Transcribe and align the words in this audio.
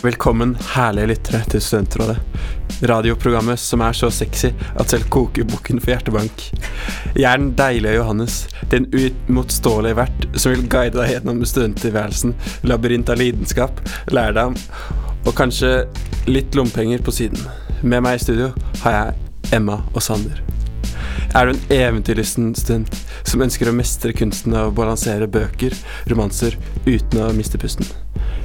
Velkommen, 0.00 0.54
herlige 0.72 1.10
lyttere, 1.10 1.42
til 1.52 1.60
Studentrådet. 1.60 2.14
Radioprogrammet 2.88 3.60
som 3.60 3.82
er 3.84 3.92
så 3.92 4.08
sexy 4.08 4.48
at 4.80 4.88
selv 4.88 5.10
kokebukken 5.12 5.76
får 5.76 5.92
hjertebank. 5.92 6.44
Jeg 7.12 7.26
er 7.28 7.36
den 7.36 7.50
deilige 7.58 7.98
Johannes, 7.98 8.38
den 8.72 8.86
uimotståelige 8.96 9.98
vert 9.98 10.24
som 10.40 10.54
vil 10.54 10.64
guide 10.72 10.96
deg 10.96 11.12
gjennom 11.12 11.44
studenttilværelsen, 11.44 12.32
labyrint 12.64 13.12
av 13.12 13.20
lidenskap, 13.20 13.82
lærdom 14.08 14.56
og 15.26 15.34
kanskje 15.36 15.82
litt 16.32 16.56
lompenger 16.56 17.04
på 17.04 17.12
siden. 17.20 17.44
Med 17.82 18.00
meg 18.00 18.16
i 18.16 18.24
studio 18.24 18.54
har 18.86 18.96
jeg 18.96 19.52
Emma 19.60 19.82
og 19.92 20.00
Sander. 20.00 20.49
Er 21.30 21.46
du 21.46 21.52
en 21.52 21.66
eventyrlysten 21.70 22.48
student 22.58 22.96
som 23.22 23.42
ønsker 23.44 23.68
å 23.70 23.74
mestre 23.74 24.10
kunsten 24.18 24.54
av 24.58 24.72
å 24.72 24.74
balansere 24.74 25.28
bøker, 25.30 25.76
romanser, 26.10 26.56
uten 26.88 27.20
å 27.22 27.28
miste 27.36 27.58
pusten? 27.60 27.86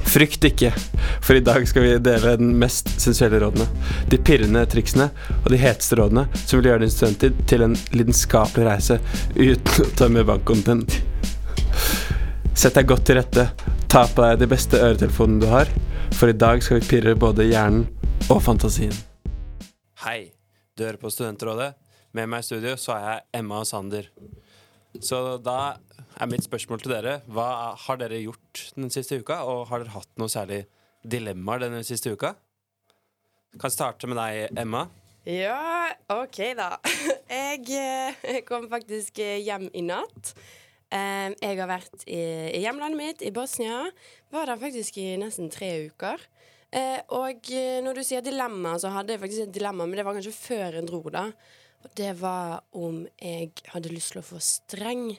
Frykt 0.06 0.44
ikke, 0.46 0.70
for 1.18 1.34
i 1.34 1.42
dag 1.42 1.64
skal 1.66 1.82
vi 1.82 1.96
dele 1.98 2.36
den 2.38 2.52
mest 2.60 2.92
sensuelle 3.02 3.40
rådene, 3.42 3.66
de 4.06 4.20
pirrende 4.22 4.62
triksene 4.70 5.08
og 5.40 5.48
de 5.50 5.58
heteste 5.58 5.98
rådene 5.98 6.28
som 6.44 6.60
vil 6.60 6.68
gjøre 6.70 6.84
din 6.84 6.92
studenttid 6.94 7.40
til 7.50 7.64
en 7.66 7.74
lidenskapelig 7.90 8.68
reise 8.68 9.00
uten 9.34 9.82
å 9.82 9.88
tømme 9.98 10.22
bankkontoen 10.28 10.84
din. 10.86 11.00
Sett 12.54 12.78
deg 12.78 12.86
godt 12.86 13.02
til 13.10 13.18
rette, 13.18 13.48
ta 13.90 14.04
på 14.06 14.22
deg 14.22 14.44
de 14.44 14.50
beste 14.52 14.78
øretelefonene 14.78 15.42
du 15.42 15.48
har, 15.50 15.72
for 16.14 16.30
i 16.30 16.38
dag 16.38 16.62
skal 16.62 16.78
vi 16.78 16.92
pirre 16.94 17.16
både 17.18 17.48
hjernen 17.50 17.88
og 18.30 18.38
fantasien. 18.46 18.94
Hei, 20.06 20.30
du 20.78 20.86
hører 20.86 21.02
på 21.02 21.10
Studentrådet. 21.10 21.74
Med 22.16 22.30
meg 22.32 22.40
i 22.40 22.46
studio 22.46 22.76
så 22.80 22.94
er 22.96 23.04
jeg 23.06 23.24
Emma 23.42 23.58
og 23.60 23.68
Sander. 23.68 24.06
Så 25.04 25.18
da 25.44 25.76
er 26.16 26.28
mitt 26.30 26.46
spørsmål 26.46 26.80
til 26.80 26.94
dere 26.94 27.18
Hva 27.28 27.74
har 27.82 27.98
dere 28.00 28.22
gjort 28.22 28.62
den 28.76 28.88
siste 28.94 29.18
uka? 29.20 29.42
Og 29.44 29.66
har 29.68 29.82
dere 29.82 29.92
hatt 29.98 30.12
noe 30.20 30.32
særlig 30.32 30.62
dilemmaer 31.04 31.66
denne 31.66 31.82
siste 31.84 32.14
uka? 32.14 32.32
Kan 33.60 33.72
starte 33.72 34.08
med 34.08 34.16
deg, 34.20 34.56
Emma. 34.60 34.86
Ja, 35.28 35.90
OK, 36.12 36.38
da. 36.56 36.70
Jeg 37.36 37.66
eh, 37.74 38.40
kom 38.48 38.68
faktisk 38.70 39.18
hjem 39.20 39.68
i 39.74 39.82
natt. 39.84 40.32
Jeg 40.86 41.58
har 41.58 41.68
vært 41.68 42.04
i 42.06 42.20
i 42.56 42.62
hjemlandet 42.62 43.00
mitt, 43.00 43.24
i 43.26 43.32
Bosnia. 43.34 43.82
Var 44.32 44.48
der 44.48 44.60
faktisk 44.60 45.00
i 45.02 45.16
nesten 45.20 45.50
tre 45.52 45.72
uker. 45.90 46.22
Eh, 46.70 47.00
Og 47.12 47.50
eh, 47.52 47.80
når 47.84 47.98
du 48.00 48.04
sier 48.06 48.24
dilemma, 48.24 48.76
så 48.80 48.92
hadde 48.94 49.16
jeg 49.16 49.24
faktisk 49.24 49.48
et 49.48 49.54
dilemma, 49.58 49.84
men 49.84 49.98
det 49.98 50.06
var 50.06 50.16
kanskje 50.16 50.36
før 50.36 50.78
jeg 50.78 50.86
dro, 50.88 51.02
da. 51.12 51.26
Og 51.84 51.92
det 51.98 52.12
var 52.20 52.64
om 52.76 53.04
jeg 53.20 53.52
hadde 53.72 53.92
lyst 53.92 54.14
til 54.14 54.22
å 54.22 54.26
få 54.26 54.40
streng 54.42 55.10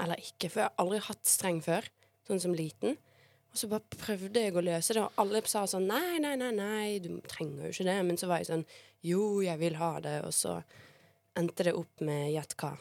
eller 0.00 0.20
ikke. 0.20 0.48
For 0.48 0.62
jeg 0.62 0.68
har 0.68 0.82
aldri 0.82 1.00
hatt 1.04 1.28
streng 1.28 1.60
før, 1.64 1.86
sånn 2.28 2.42
som 2.42 2.56
liten. 2.56 2.96
Og 3.50 3.58
så 3.58 3.66
bare 3.70 3.98
prøvde 3.98 4.44
jeg 4.44 4.54
å 4.54 4.62
løse 4.62 4.94
det, 4.94 5.02
og 5.02 5.18
alle 5.18 5.42
sa 5.50 5.64
sånn 5.68 5.88
nei, 5.90 6.20
nei, 6.22 6.36
nei, 6.38 6.52
nei, 6.54 6.98
du 7.02 7.16
trenger 7.26 7.66
jo 7.66 7.74
ikke 7.74 7.88
det. 7.88 7.98
Men 8.06 8.20
så 8.20 8.30
var 8.30 8.42
jeg 8.42 8.50
sånn 8.52 8.64
jo, 9.06 9.40
jeg 9.42 9.58
vil 9.60 9.78
ha 9.80 9.92
det. 10.04 10.16
Og 10.28 10.34
så 10.36 10.60
endte 11.38 11.66
det 11.66 11.74
opp 11.78 12.04
med 12.06 12.30
gjett 12.34 12.54
hva. 12.60 12.74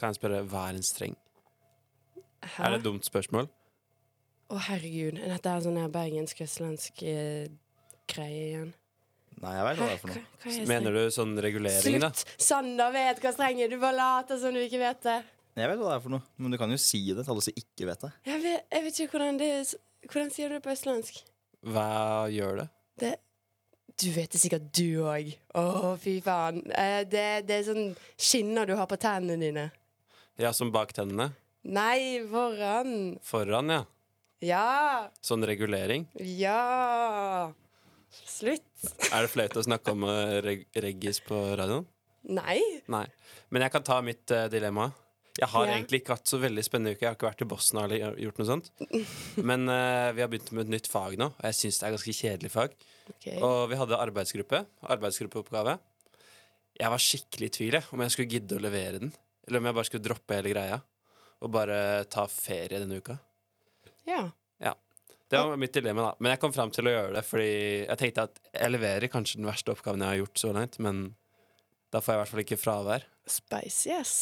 Kan 0.00 0.12
jeg 0.12 0.20
spørre 0.20 0.42
hva 0.50 0.68
er 0.68 0.78
en 0.78 0.86
streng? 0.86 1.16
Hæ? 2.44 2.66
Er 2.66 2.74
det 2.74 2.80
et 2.82 2.88
dumt 2.88 3.06
spørsmål? 3.06 3.48
Å, 4.52 4.60
herregud. 4.68 5.22
Dette 5.24 5.50
er 5.50 5.64
sånn 5.64 5.80
bergensk-østlandsk 5.94 7.04
eh, 7.08 7.46
greie 8.10 8.42
igjen. 8.50 8.74
Nei, 9.44 9.52
jeg 9.58 9.64
vet 9.66 9.78
hva 9.80 9.86
det 9.88 9.94
er 9.94 10.00
for 10.00 10.12
noe. 10.12 10.22
er 10.48 10.68
Mener 10.70 10.94
du 10.96 11.02
sånn 11.12 11.34
regulering, 11.44 11.98
da? 12.00 12.10
Slutt! 12.14 12.40
Sander 12.40 12.94
vet 12.94 13.20
hva 13.20 13.32
streng 13.34 13.60
er. 13.60 13.68
Du 13.72 13.76
bare 13.82 13.98
later 13.98 14.40
som 14.40 14.56
du 14.56 14.62
ikke 14.62 14.80
vet 14.80 15.02
det. 15.04 15.18
Jeg 15.54 15.70
vet 15.70 15.78
hva 15.78 15.90
det 15.92 15.98
er 15.98 16.02
for 16.02 16.14
noe, 16.16 16.24
men 16.40 16.54
du 16.54 16.58
kan 16.58 16.72
jo 16.72 16.78
si 16.80 17.02
det 17.12 17.22
til 17.22 17.34
alle 17.34 17.44
som 17.46 17.60
ikke 17.60 17.86
vet 17.90 18.06
det. 18.06 18.10
Jeg 18.26 18.42
vet, 18.42 18.64
jeg 18.74 18.86
vet 18.86 19.02
ikke 19.04 19.18
hvordan 19.18 19.40
det 19.42 19.50
er 19.58 19.74
Hvordan 20.04 20.32
sier 20.34 20.50
du 20.50 20.58
det 20.58 20.64
på 20.66 20.72
østlandsk? 20.74 21.20
Hva 21.72 21.84
gjør 22.28 22.58
det? 22.58 22.66
Det 23.00 23.12
Du 24.02 24.08
vet 24.12 24.32
det 24.34 24.40
sikkert 24.42 24.66
du 24.76 25.04
òg. 25.06 25.30
Å, 25.56 25.94
fy 26.02 26.18
faen. 26.24 26.58
Eh, 26.74 27.04
det, 27.08 27.24
det 27.48 27.56
er 27.60 27.66
sånn 27.70 27.86
skinner 28.20 28.68
du 28.68 28.74
har 28.76 28.88
på 28.90 28.98
tennene 29.00 29.38
dine. 29.40 29.64
Ja, 30.40 30.50
som 30.52 30.72
bak 30.74 30.92
tennene? 30.96 31.30
Nei, 31.64 32.20
foran. 32.28 33.14
Foran, 33.24 33.70
ja. 33.72 33.84
Ja. 34.44 35.10
Sånn 35.24 35.46
regulering. 35.48 36.08
Ja. 36.20 37.54
Slutt. 38.28 38.66
Er 39.12 39.24
det 39.24 39.30
flaut 39.32 39.56
å 39.60 39.64
snakke 39.66 39.94
om 39.94 40.04
eh, 40.08 40.36
reg 40.44 40.66
reggis 40.84 41.20
på 41.24 41.38
radioen? 41.58 41.86
Nei. 42.34 42.58
Nei. 42.92 43.04
Men 43.52 43.66
jeg 43.66 43.72
kan 43.74 43.84
ta 43.84 43.98
mitt 44.04 44.30
uh, 44.32 44.46
dilemma. 44.52 44.88
Jeg 45.36 45.48
har 45.50 45.66
Ja. 45.66 45.72
egentlig 45.74 46.00
ikke 46.02 46.14
hatt 46.14 46.30
så 46.30 46.38
veldig 46.40 46.62
spennende 46.64 46.94
uke. 46.94 47.02
Jeg 47.02 47.10
har 47.10 47.16
ikke 47.18 47.26
vært 47.28 47.42
i 47.44 47.48
Bosnia 47.50 47.84
eller 47.84 48.16
gjort 48.22 48.38
noe 48.40 48.46
sånt. 48.48 48.70
Men 49.50 49.66
uh, 49.68 50.12
vi 50.14 50.22
har 50.24 50.30
begynt 50.32 50.52
med 50.54 50.66
et 50.68 50.72
nytt 50.76 50.88
fag 50.88 51.18
nå, 51.20 51.28
og 51.34 51.48
jeg 51.50 51.58
syns 51.58 51.80
det 51.82 51.88
er 51.88 51.96
ganske 51.96 52.14
kjedelig 52.20 52.52
fag. 52.54 52.76
Okay. 53.16 53.36
Og 53.44 53.66
vi 53.72 53.76
hadde 53.80 53.98
arbeidsgruppe. 54.00 54.62
Arbeidsgruppeoppgave. 54.94 55.76
Jeg 56.80 56.90
var 56.94 57.02
skikkelig 57.02 57.50
i 57.50 57.54
tvil 57.58 57.76
om 57.82 58.02
jeg 58.06 58.14
skulle 58.14 58.32
gidde 58.38 58.56
å 58.56 58.62
levere 58.64 59.02
den. 59.02 59.12
Eller 59.46 59.60
om 59.60 59.68
jeg 59.68 59.76
bare 59.76 59.88
skulle 59.90 60.06
droppe 60.06 60.38
hele 60.38 60.54
greia 60.54 60.80
og 61.44 61.50
bare 61.52 61.76
ta 62.08 62.24
ferie 62.30 62.78
denne 62.80 62.96
uka. 63.02 63.18
Ja. 64.08 64.22
Det 65.34 65.42
var 65.50 65.60
mitt 65.60 65.74
dilemma, 65.76 66.06
da. 66.08 66.16
Men 66.22 66.34
jeg 66.34 66.40
kom 66.42 66.54
fram 66.54 66.72
til 66.74 66.88
å 66.88 66.94
gjøre 66.94 67.12
det 67.18 67.22
fordi 67.26 67.50
jeg 67.84 68.00
tenkte 68.00 68.24
at 68.28 68.40
jeg 68.52 68.72
leverer 68.74 69.10
kanskje 69.12 69.40
den 69.40 69.48
verste 69.50 69.74
oppgaven 69.74 70.04
jeg 70.04 70.12
har 70.12 70.20
gjort 70.22 70.42
så 70.42 70.52
langt, 70.56 70.78
men 70.86 71.04
da 71.94 72.00
får 72.02 72.12
jeg 72.14 72.18
i 72.18 72.22
hvert 72.22 72.32
fall 72.32 72.44
ikke 72.44 72.60
fravær. 72.60 73.06
Spice, 73.30 73.84
yes. 73.90 74.14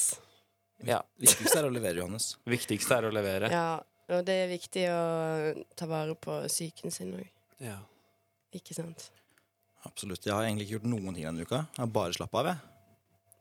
Ja. 0.86 0.98
Viktigste 1.22 1.60
er 1.62 1.68
å 1.68 1.72
levere, 1.72 2.00
Johannes. 2.02 2.32
Viktigste 2.56 2.98
er 2.98 3.08
å 3.08 3.14
levere. 3.14 3.52
Ja. 3.52 3.80
Og 4.12 4.24
det 4.26 4.34
er 4.42 4.50
viktig 4.50 4.82
å 4.92 5.02
ta 5.78 5.86
vare 5.88 6.16
på 6.18 6.34
psyken 6.50 6.92
sin 6.92 7.14
òg. 7.16 7.28
Ja. 7.62 7.78
Ikke 8.52 8.74
sant? 8.76 9.06
Absolutt. 9.88 10.26
Jeg 10.26 10.34
har 10.34 10.44
egentlig 10.44 10.66
ikke 10.66 10.76
gjort 10.80 10.90
noen 10.90 11.14
ting 11.16 11.24
denne 11.24 11.46
uka. 11.46 11.62
Jeg 11.72 11.80
har 11.84 11.92
bare 11.94 12.16
slappa 12.18 12.42
av, 12.42 12.50
jeg. 12.50 12.68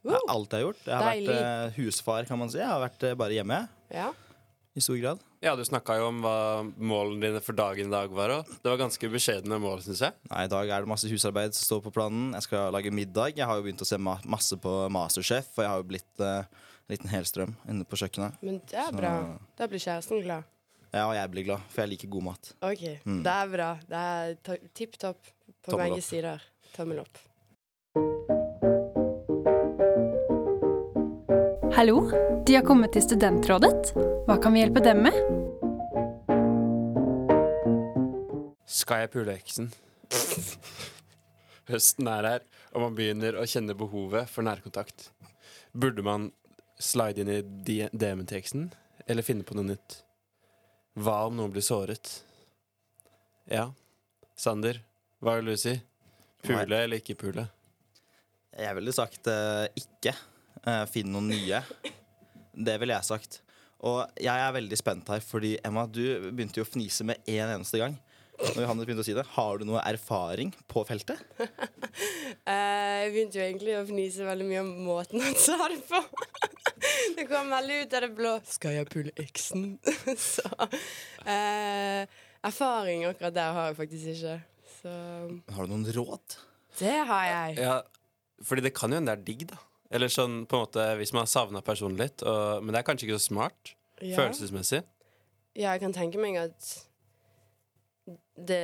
Det 0.01 0.13
er 0.17 0.31
alt 0.33 0.53
jeg 0.53 0.57
har 0.57 0.63
gjort. 0.65 0.85
Jeg 0.85 0.95
har 0.95 1.03
Deilig. 1.09 1.33
vært 1.33 1.49
eh, 1.49 1.75
husfar, 1.81 2.29
kan 2.29 2.39
man 2.41 2.49
si. 2.53 2.57
Jeg 2.61 2.69
har 2.71 2.79
vært 2.81 3.03
eh, 3.05 3.17
bare 3.19 3.35
hjemme. 3.35 3.59
Ja. 3.93 4.07
I 4.73 4.81
stor 4.85 4.97
grad. 5.01 5.25
Ja, 5.41 5.55
du 5.57 5.63
snakka 5.65 5.95
jo 5.97 6.09
om 6.11 6.19
hva 6.21 6.33
målene 6.77 7.23
dine 7.23 7.39
for 7.41 7.57
dagen 7.57 7.87
i 7.89 7.93
dag 7.93 8.11
var, 8.13 8.29
og 8.35 8.49
det 8.61 8.69
var 8.69 8.77
ganske 8.77 9.09
beskjedne 9.09 9.57
mål, 9.61 9.79
syns 9.81 10.03
jeg. 10.05 10.13
Nei, 10.29 10.43
I 10.45 10.51
dag 10.51 10.69
er 10.69 10.83
det 10.85 10.91
masse 10.91 11.09
husarbeid 11.09 11.55
som 11.57 11.65
står 11.65 11.81
på 11.87 11.93
planen. 11.95 12.27
Jeg 12.37 12.45
skal 12.45 12.69
lage 12.75 12.91
middag. 12.93 13.33
Jeg 13.39 13.47
har 13.49 13.57
jo 13.57 13.63
begynt 13.65 13.81
å 13.81 13.87
se 13.89 13.97
ma 13.97 14.19
masse 14.29 14.53
på 14.61 14.73
Masterchef, 14.93 15.49
og 15.57 15.63
jeg 15.65 15.71
har 15.71 15.81
jo 15.81 15.87
blitt 15.89 16.21
en 16.27 16.45
liten 16.93 17.09
helstrøm 17.09 17.55
inne 17.73 17.87
på 17.89 17.97
kjøkkenet. 18.03 18.37
Men 18.45 18.61
det 18.69 18.77
er 18.77 18.91
Så- 18.91 18.97
bra. 19.01 19.13
Da 19.57 19.67
blir 19.67 19.79
kjæresten 19.81 20.21
glad. 20.21 20.43
Ja, 20.93 21.07
og 21.07 21.15
jeg 21.15 21.31
blir 21.31 21.45
glad, 21.45 21.61
for 21.69 21.81
jeg 21.81 21.89
liker 21.89 22.09
god 22.09 22.23
mat. 22.23 22.53
OK. 22.61 22.85
Mm. 23.05 23.23
Det 23.23 23.33
er 23.33 23.47
bra. 23.57 23.69
Det 23.89 23.97
er 23.97 24.35
tipp 24.75 24.97
topp 24.99 25.17
på 25.63 25.71
Tommel 25.71 25.87
begge 25.89 25.97
opp. 25.97 26.03
sider. 26.03 26.41
Tommel 26.75 26.99
opp. 26.99 27.17
Hallo, 31.81 32.11
de 32.45 32.53
har 32.53 32.61
kommet 32.61 32.91
til 32.93 33.01
Studentrådet. 33.01 33.95
Hva 34.27 34.35
kan 34.37 34.53
vi 34.53 34.59
hjelpe 34.61 34.83
dem 34.85 34.99
med? 35.01 35.15
Skal 38.69 39.01
jeg 39.01 39.09
pule 39.15 39.33
eksen? 39.33 39.71
Høsten 41.71 42.11
er 42.13 42.27
her, 42.29 42.45
og 42.75 42.85
man 42.85 42.99
begynner 42.99 43.33
å 43.33 43.47
kjenne 43.49 43.73
behovet 43.73 44.29
for 44.29 44.45
nærkontakt. 44.45 45.07
Burde 45.73 46.05
man 46.05 46.29
slide 46.77 47.25
inn 47.25 47.33
i 47.33 47.41
DM-en 47.49 48.29
til 48.29 48.43
eksen, 48.43 48.69
eller 49.09 49.25
finne 49.25 49.41
på 49.41 49.57
noe 49.57 49.71
nytt? 49.71 50.03
Hva 51.01 51.23
om 51.31 51.39
noen 51.41 51.55
blir 51.55 51.65
såret? 51.65 52.19
Ja, 53.49 53.71
Sander, 54.37 54.83
hva 55.17 55.39
vil 55.39 55.55
du 55.55 55.57
si? 55.57 55.79
Pule 56.45 56.85
eller 56.85 57.01
ikke 57.01 57.17
pule? 57.25 57.49
Jeg 58.53 58.77
ville 58.77 58.93
sagt 58.93 59.33
uh, 59.33 59.65
ikke. 59.73 60.13
Uh, 60.67 60.83
Finn 60.89 61.09
noen 61.13 61.31
nye. 61.31 61.61
Det 62.51 62.75
ville 62.81 62.93
jeg 62.97 63.07
sagt. 63.07 63.41
Og 63.81 64.03
jeg 64.21 64.37
er 64.45 64.53
veldig 64.53 64.77
spent 64.77 65.07
her, 65.09 65.23
fordi 65.25 65.55
Emma, 65.65 65.87
du 65.89 66.03
begynte 66.29 66.61
jo 66.61 66.65
å 66.67 66.69
fnise 66.69 67.05
med 67.07 67.21
en 67.25 67.55
eneste 67.57 67.81
gang. 67.81 67.95
Når 68.41 68.63
Johannes 68.63 68.87
begynte 68.87 69.03
å 69.03 69.05
si 69.05 69.15
det. 69.17 69.25
Har 69.35 69.59
du 69.61 69.65
noe 69.69 69.81
erfaring 69.85 70.53
på 70.71 70.85
feltet? 70.89 71.21
Eh, 72.47 73.03
jeg 73.03 73.09
begynte 73.13 73.37
jo 73.37 73.43
egentlig 73.43 73.73
å 73.77 73.81
fnise 73.85 74.25
veldig 74.25 74.45
mye 74.47 74.61
om 74.63 74.69
måten 74.87 75.21
han 75.21 75.35
sa 75.37 75.67
det 75.69 75.77
på. 75.85 75.99
det 77.17 77.25
kom 77.29 77.51
veldig 77.53 77.75
ut 77.83 77.93
av 77.97 78.01
det 78.05 78.09
blå. 78.17 78.31
Skal 78.49 78.77
jeg 78.79 78.87
pulle 78.89 79.13
eksen? 79.21 79.65
Så 80.31 80.47
eh, 81.29 82.07
Erfaring 82.47 83.05
akkurat 83.05 83.35
der 83.35 83.53
har 83.53 83.69
jeg 83.69 83.77
faktisk 83.77 84.13
ikke. 84.15 84.37
Så 84.79 84.95
Har 85.53 85.67
du 85.67 85.73
noen 85.75 85.85
råd? 85.99 86.37
det 86.79 86.95
har 87.11 87.27
jeg. 87.29 87.59
Ja, 87.61 87.75
fordi 88.47 88.65
det 88.65 88.73
kan 88.73 88.89
jo 88.89 88.97
hende 88.97 89.13
det 89.13 89.19
er 89.19 89.27
digg, 89.27 89.45
da. 89.51 89.59
Eller 89.91 90.07
sånn 90.11 90.45
på 90.47 90.55
en 90.55 90.63
måte 90.65 90.85
hvis 91.01 91.11
man 91.13 91.25
har 91.25 91.31
savna 91.31 91.61
personen 91.65 91.97
litt. 91.99 92.23
Og, 92.23 92.63
men 92.63 92.71
det 92.73 92.79
er 92.81 92.87
kanskje 92.87 93.09
ikke 93.09 93.19
så 93.19 93.27
smart 93.33 93.73
Ja. 94.01 94.15
følelsesmessig. 94.17 94.81
Ja, 95.53 95.73
jeg 95.73 95.81
kan 95.83 95.93
tenke 95.93 96.17
meg 96.21 96.37
at 96.39 96.69
det, 98.41 98.57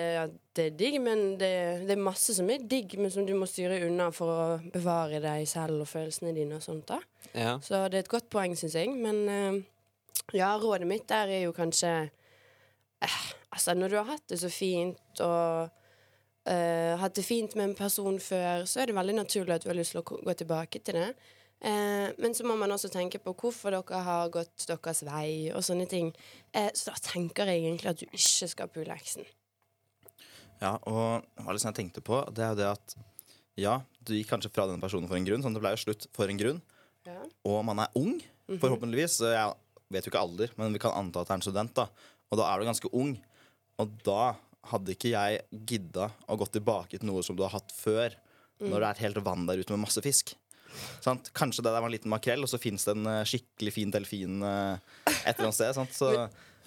det 0.58 0.64
er 0.66 0.76
digg, 0.80 0.96
men 1.04 1.36
det, 1.38 1.52
det 1.86 1.94
er 1.94 2.02
masse 2.02 2.34
som 2.34 2.48
er 2.50 2.64
digg, 2.66 2.96
men 2.98 3.12
som 3.14 3.26
du 3.28 3.34
må 3.38 3.46
styre 3.50 3.78
unna 3.86 4.08
for 4.16 4.32
å 4.32 4.46
bevare 4.74 5.20
deg 5.22 5.44
selv 5.50 5.84
og 5.84 5.90
følelsene 5.92 6.34
dine 6.36 6.58
og 6.58 6.64
sånt. 6.66 6.88
da 6.90 7.02
Ja. 7.38 7.58
Så 7.62 7.84
det 7.92 8.00
er 8.00 8.06
et 8.06 8.12
godt 8.14 8.30
poeng, 8.34 8.56
syns 8.58 8.78
jeg. 8.80 8.90
Men 8.98 9.20
eh, 9.30 9.60
ja, 10.40 10.54
rådet 10.58 10.88
mitt 10.90 11.06
der 11.12 11.30
er 11.30 11.44
jo 11.46 11.54
kanskje 11.56 11.92
eh, 12.08 13.20
Altså, 13.54 13.74
når 13.74 13.90
du 13.90 13.96
har 13.98 14.10
hatt 14.12 14.26
det 14.30 14.38
så 14.42 14.50
fint, 14.54 15.22
og 15.24 15.70
eh, 16.50 16.94
hatt 17.02 17.18
det 17.18 17.26
fint 17.28 17.56
med 17.58 17.70
en 17.70 17.78
person 17.78 18.20
før, 18.24 18.66
så 18.70 18.82
er 18.82 18.90
det 18.90 18.98
veldig 18.98 19.18
naturlig 19.20 19.56
at 19.56 19.66
du 19.66 19.72
har 19.72 19.78
lyst 19.78 19.96
til 19.96 20.02
å 20.02 20.08
gå 20.08 20.38
tilbake 20.38 20.82
til 20.84 21.00
det. 21.00 21.10
Uh, 21.58 22.14
men 22.22 22.36
så 22.38 22.46
må 22.46 22.54
man 22.54 22.70
også 22.70 22.92
tenke 22.94 23.18
på 23.18 23.32
hvorfor 23.34 23.74
dere 23.74 24.02
har 24.06 24.30
gått 24.30 24.68
deres 24.70 25.02
vei, 25.08 25.50
og 25.50 25.64
sånne 25.66 25.88
ting. 25.90 26.12
Uh, 26.54 26.70
så 26.70 26.92
da 26.92 27.02
tenker 27.02 27.50
jeg 27.50 27.64
egentlig 27.64 27.90
at 27.90 28.02
du 28.04 28.06
ikke 28.06 28.50
skal 28.52 28.70
pule 28.70 28.94
eksen. 28.94 29.26
Ja, 30.62 30.76
og 30.90 31.26
hva 31.42 31.54
liksom 31.54 31.72
jeg 31.72 31.80
tenkte 31.80 32.04
på? 32.06 32.22
Det 32.34 32.46
er 32.46 32.54
jo 32.54 32.60
det 32.62 32.70
at 32.70 32.98
ja, 33.58 33.80
du 34.06 34.14
gikk 34.14 34.30
kanskje 34.30 34.54
fra 34.54 34.68
den 34.70 34.82
personen 34.82 35.10
for 35.10 35.18
en 35.18 35.26
grunn. 35.26 35.42
Sånn 35.46 35.58
det 35.58 35.64
ble 35.64 35.74
jo 35.74 35.82
slutt 35.82 36.06
for 36.14 36.30
en 36.30 36.40
grunn. 36.40 36.62
Ja. 37.10 37.24
Og 37.50 37.64
man 37.66 37.82
er 37.82 37.98
ung, 37.98 38.20
forhåpentligvis. 38.62 39.18
Så 39.22 39.32
Jeg 39.34 39.56
vet 39.94 40.06
jo 40.06 40.14
ikke 40.14 40.22
alder, 40.22 40.54
men 40.60 40.76
vi 40.76 40.82
kan 40.84 40.94
anta 40.98 41.24
at 41.24 41.30
det 41.30 41.34
er 41.34 41.40
en 41.40 41.48
student. 41.48 41.74
da 41.74 41.88
Og 42.30 42.38
da 42.38 42.50
er 42.52 42.60
du 42.60 42.70
ganske 42.70 42.94
ung. 42.94 43.16
Og 43.82 43.98
da 44.06 44.36
hadde 44.72 44.94
ikke 44.96 45.12
jeg 45.14 45.42
gidda 45.70 46.10
å 46.28 46.38
gå 46.40 46.48
tilbake 46.54 46.98
til 47.00 47.08
noe 47.10 47.24
som 47.26 47.38
du 47.38 47.44
har 47.46 47.54
hatt 47.56 47.72
før, 47.76 48.16
når 48.60 48.82
det 48.84 48.90
er 48.90 49.02
helt 49.06 49.22
vann 49.26 49.46
der 49.50 49.60
ute 49.62 49.74
med 49.76 49.84
masse 49.86 50.02
fisk. 50.04 50.34
Sant? 51.02 51.32
Kanskje 51.38 51.64
det 51.64 51.72
der 51.72 51.82
var 51.82 51.90
en 51.90 51.94
liten 51.96 52.12
makrell, 52.12 52.44
og 52.46 52.50
så 52.52 52.60
fins 52.62 52.84
det 52.86 52.94
en 52.98 53.08
eh, 53.10 53.24
skikkelig 53.26 53.72
fin 53.74 53.94
delfin 53.94 54.44
eh, 54.46 54.78
et 55.24 55.32
eller 55.38 55.48
annet 55.48 55.58
sted. 55.58 55.74
Sant? 55.78 55.94
Så 55.96 56.12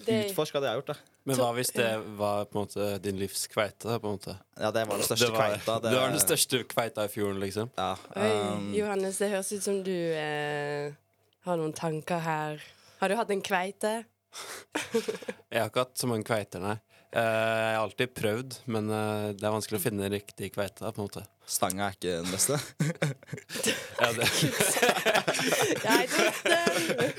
det- 0.05 0.31
utforsk 0.31 0.57
hadde 0.57 0.71
jeg 0.71 0.81
gjort, 0.81 0.93
da. 0.93 0.97
Men 1.29 1.37
hva 1.37 1.51
hvis 1.53 1.69
det 1.75 1.85
var 2.17 2.47
på 2.49 2.57
en 2.57 2.63
måte 2.65 2.85
din 3.03 3.19
livs 3.21 3.43
kveite? 3.51 3.99
på 4.01 4.09
en 4.09 4.15
måte? 4.17 4.33
Ja, 4.57 4.71
det 4.73 4.87
var 4.89 4.97
den 4.97 5.05
største 5.05 5.27
Det 5.29 5.35
var, 5.35 5.51
kveita. 5.53 5.75
det 5.83 5.91
var 5.93 6.09
den 6.15 6.23
største 6.23 6.61
kveita 6.65 7.05
i 7.05 7.11
fjorden, 7.13 7.39
liksom. 7.43 7.69
Ja, 7.77 7.91
Oi, 8.17 8.31
um, 8.55 8.71
Johannes, 8.73 9.19
det 9.21 9.29
høres 9.29 9.51
ut 9.53 9.61
som 9.67 9.83
du 9.85 9.93
eh, 9.93 10.95
har 11.45 11.61
noen 11.61 11.75
tanker 11.77 12.23
her. 12.25 12.63
Har 13.03 13.13
du 13.13 13.15
hatt 13.19 13.29
en 13.35 13.43
kveite? 13.45 13.93
Jeg 15.51 15.59
har 15.61 15.69
ikke 15.69 15.83
hatt 15.85 16.01
så 16.01 16.09
mange 16.09 16.25
kveiter, 16.25 16.63
nei. 16.63 16.79
Eh, 17.11 17.19
Jeg 17.21 17.75
har 17.75 17.81
alltid 17.83 18.13
prøvd, 18.15 18.57
men 18.71 18.87
eh, 18.89 19.31
det 19.35 19.43
er 19.43 19.51
vanskelig 19.55 19.79
å 19.81 19.83
finne 19.83 20.07
riktig 20.13 20.51
kveite. 20.55 20.79
på 20.95 21.01
en 21.01 21.07
måte 21.09 21.23
stanga 21.51 21.89
er 21.89 21.97
ikke 21.97 22.13
den 22.21 22.31
beste. 22.31 22.55
ja, 24.01 24.11
det, 24.15 24.27
Jeg 25.87 26.07
den! 26.45 27.09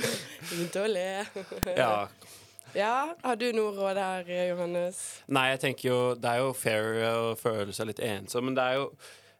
Begynte 0.49 0.85
å 0.85 0.89
le. 0.91 1.09
ja. 1.77 1.91
Ja, 2.73 3.13
har 3.21 3.37
du 3.37 3.51
noe 3.53 3.75
råd 3.77 3.99
her, 4.01 4.29
Johannes? 4.49 5.01
Nei, 5.29 5.51
jeg 5.51 5.59
tenker 5.61 5.89
jo 5.91 5.97
Det 6.17 6.31
er 6.31 6.39
jo 6.41 6.55
fair 6.57 6.87
å 7.05 7.35
føle 7.37 7.75
seg 7.77 7.91
litt 7.91 8.01
ensom, 8.01 8.47
men 8.49 8.55
det 8.57 8.65
er 8.65 8.79
jo 8.79 8.87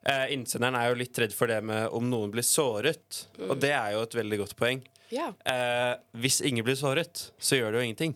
eh, 0.05 0.27
Innsenderen 0.35 0.77
er 0.77 0.91
jo 0.91 0.99
litt 1.01 1.17
redd 1.23 1.33
for 1.33 1.49
det 1.49 1.63
med 1.65 1.87
om 1.97 2.11
noen 2.13 2.35
blir 2.35 2.45
såret, 2.45 3.23
og 3.49 3.55
det 3.63 3.71
er 3.73 3.95
jo 3.95 4.03
et 4.05 4.19
veldig 4.19 4.39
godt 4.43 4.53
poeng. 4.61 4.83
Ja. 5.09 5.31
Eh, 5.49 5.95
hvis 6.21 6.43
ingen 6.45 6.67
blir 6.67 6.77
såret, 6.77 7.31
så 7.41 7.57
gjør 7.57 7.73
det 7.73 7.81
jo 7.81 7.87
ingenting. 7.89 8.15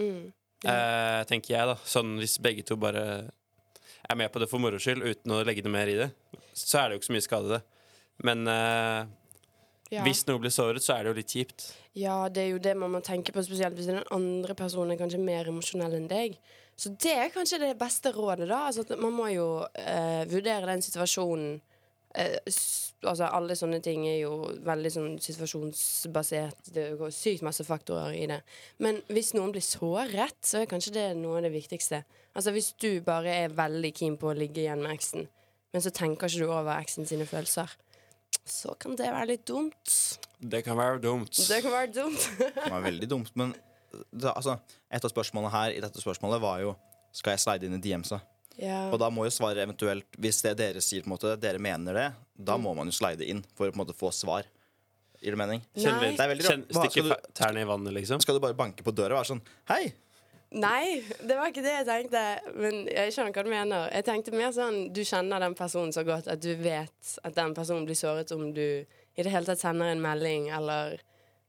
Mm. 0.00 0.32
Eh, 0.70 1.24
tenker 1.30 1.54
jeg, 1.56 1.66
da. 1.66 1.74
Sånn 1.84 2.16
hvis 2.20 2.38
begge 2.42 2.64
to 2.66 2.76
bare 2.80 3.02
er 4.08 4.16
med 4.16 4.30
på 4.32 4.40
det 4.42 4.48
for 4.50 4.60
moro 4.60 4.78
skyld 4.80 5.02
uten 5.04 5.32
å 5.32 5.42
legge 5.44 5.62
noe 5.64 5.72
mer 5.72 5.88
i 5.92 5.96
det, 5.98 6.10
så 6.54 6.82
er 6.82 6.88
det 6.88 6.96
jo 6.96 7.00
ikke 7.02 7.10
så 7.10 7.16
mye 7.16 7.26
skade, 7.28 7.48
det. 7.58 7.62
Men 8.24 8.46
eh, 8.48 9.06
Ja. 9.94 10.02
hvis 10.02 10.24
noe 10.26 10.40
blir 10.40 10.50
såret, 10.54 10.82
så 10.82 10.94
er 10.96 11.04
det 11.04 11.10
jo 11.12 11.18
litt 11.20 11.32
kjipt. 11.34 11.72
ja, 11.94 12.28
det 12.28 12.42
er 12.42 12.50
jo 12.54 12.58
det 12.58 12.76
man 12.76 12.90
må 12.90 13.00
tenke 13.04 13.32
på, 13.32 13.42
spesielt 13.44 13.76
hvis 13.76 13.86
den 13.90 14.02
andre 14.10 14.54
personen 14.54 14.92
er 14.92 14.98
kanskje 15.00 15.20
mer 15.22 15.46
emosjonell 15.46 15.94
enn 15.94 16.08
deg. 16.08 16.38
Så 16.76 16.90
det 16.98 17.12
er 17.14 17.28
kanskje 17.30 17.60
det 17.60 17.78
beste 17.78 18.10
rådet, 18.12 18.48
da. 18.48 18.66
Altså, 18.66 18.82
man 18.98 19.12
må 19.14 19.28
jo 19.30 19.64
eh, 19.78 20.24
vurdere 20.26 20.66
den 20.66 20.82
situasjonen. 20.82 21.60
Eh, 22.14 22.36
altså, 23.02 23.26
alle 23.26 23.56
sånne 23.58 23.80
ting 23.84 24.04
er 24.08 24.20
jo 24.22 24.34
veldig 24.64 24.92
sånn 24.94 25.14
situasjonsbasert. 25.22 26.72
Det 26.74 26.86
går 27.00 27.14
sykt 27.14 27.44
masse 27.46 27.66
faktorer 27.66 28.16
i 28.16 28.26
det. 28.30 28.40
Men 28.84 29.00
hvis 29.12 29.32
noen 29.36 29.54
blir 29.54 29.64
såret, 29.64 30.36
så 30.44 30.62
er 30.62 30.70
kanskje 30.70 30.94
det 30.96 31.08
noe 31.18 31.40
av 31.40 31.48
det 31.48 31.54
viktigste. 31.54 32.04
Altså 32.34 32.54
Hvis 32.54 32.72
du 32.82 33.00
bare 33.06 33.34
er 33.44 33.54
veldig 33.54 33.92
keen 33.94 34.18
på 34.18 34.30
å 34.30 34.36
ligge 34.36 34.64
igjen 34.64 34.82
med 34.82 34.94
eksen, 34.96 35.28
men 35.74 35.82
så 35.82 35.90
tenker 35.94 36.30
ikke 36.30 36.46
du 36.46 36.52
over 36.52 36.76
eksen 36.76 37.06
sine 37.06 37.26
følelser, 37.26 37.70
så 38.44 38.74
kan 38.78 38.96
det 38.98 39.10
være 39.10 39.30
litt 39.32 39.46
dumt. 39.48 39.94
Det 40.38 40.64
kan 40.66 40.76
være 40.78 41.00
dumt. 41.02 41.34
Det 41.34 41.62
kan 41.64 41.72
være 41.72 41.92
dumt. 41.94 42.26
Det 42.38 42.70
var 42.70 42.82
veldig 42.84 43.08
dumt. 43.10 43.30
Men 43.38 43.54
det, 44.10 44.30
altså, 44.34 44.58
et 44.90 45.04
av 45.06 45.10
spørsmålene 45.12 45.54
her 45.54 45.76
i 45.76 45.82
dette 45.82 46.02
spørsmålet 46.02 46.42
var 46.42 46.60
jo 46.64 46.74
Skal 47.14 47.36
jeg 47.36 47.44
slide 47.44 47.68
inn 47.68 47.76
i 47.76 47.78
DMs-a. 47.78 48.16
Ja. 48.60 48.90
Og 48.92 48.98
da 49.02 49.08
må 49.10 49.24
jo 49.26 49.32
svaret 49.34 49.64
eventuelt 49.64 50.06
Hvis 50.20 50.42
det 50.44 50.56
dere 50.60 50.80
sier, 50.84 51.02
på 51.02 51.08
en 51.10 51.14
måte 51.16 51.32
dere 51.40 51.58
mener 51.58 51.96
det, 51.98 52.06
da 52.36 52.56
må 52.60 52.74
man 52.76 52.86
jo 52.90 52.94
slide 52.94 53.26
inn 53.26 53.42
for 53.54 53.66
å 53.66 53.72
på 53.74 53.78
en 53.80 53.82
måte 53.86 53.96
få 53.98 54.12
svar. 54.14 54.46
Gir 55.20 55.34
det 55.34 55.40
mening? 55.40 55.62
Nei. 55.74 56.12
Det 56.14 56.20
er 56.22 56.30
veldig 56.30 56.46
rart. 56.46 56.64
Hva, 56.68 56.84
stikke 56.84 56.92
skal 56.92 57.08
du- 57.14 57.34
tærne 57.34 57.62
i 57.62 57.68
vannet, 57.68 57.94
liksom. 57.96 58.20
Skal 58.22 58.36
du 58.36 58.40
bare 58.44 58.54
banke 58.58 58.84
på 58.84 58.92
døra 58.94 59.16
og 59.16 59.22
være 59.22 59.30
sånn 59.32 59.42
Hei! 59.72 59.92
Nei, 60.54 61.02
det 61.18 61.34
var 61.34 61.48
ikke 61.50 61.64
det 61.64 61.72
jeg 61.80 61.86
tenkte. 61.88 62.20
Men 62.54 62.84
jeg 62.86 63.10
skjønner 63.14 63.32
hva 63.34 63.42
du 63.42 63.50
mener. 63.50 63.88
Jeg 63.90 64.04
tenkte 64.06 64.32
mer 64.38 64.52
sånn 64.54 64.92
du 64.94 65.00
kjenner 65.02 65.40
den 65.42 65.54
personen 65.58 65.90
så 65.96 66.04
godt 66.06 66.28
at 66.30 66.40
du 66.44 66.52
vet 66.54 67.14
at 67.24 67.34
den 67.34 67.54
personen 67.56 67.88
blir 67.88 67.98
såret 67.98 68.30
om 68.36 68.52
du 68.54 68.84
i 69.16 69.22
det 69.22 69.32
hele 69.32 69.46
tatt 69.48 69.58
sender 69.62 69.90
en 69.90 70.02
melding 70.02 70.50
eller 70.54 71.00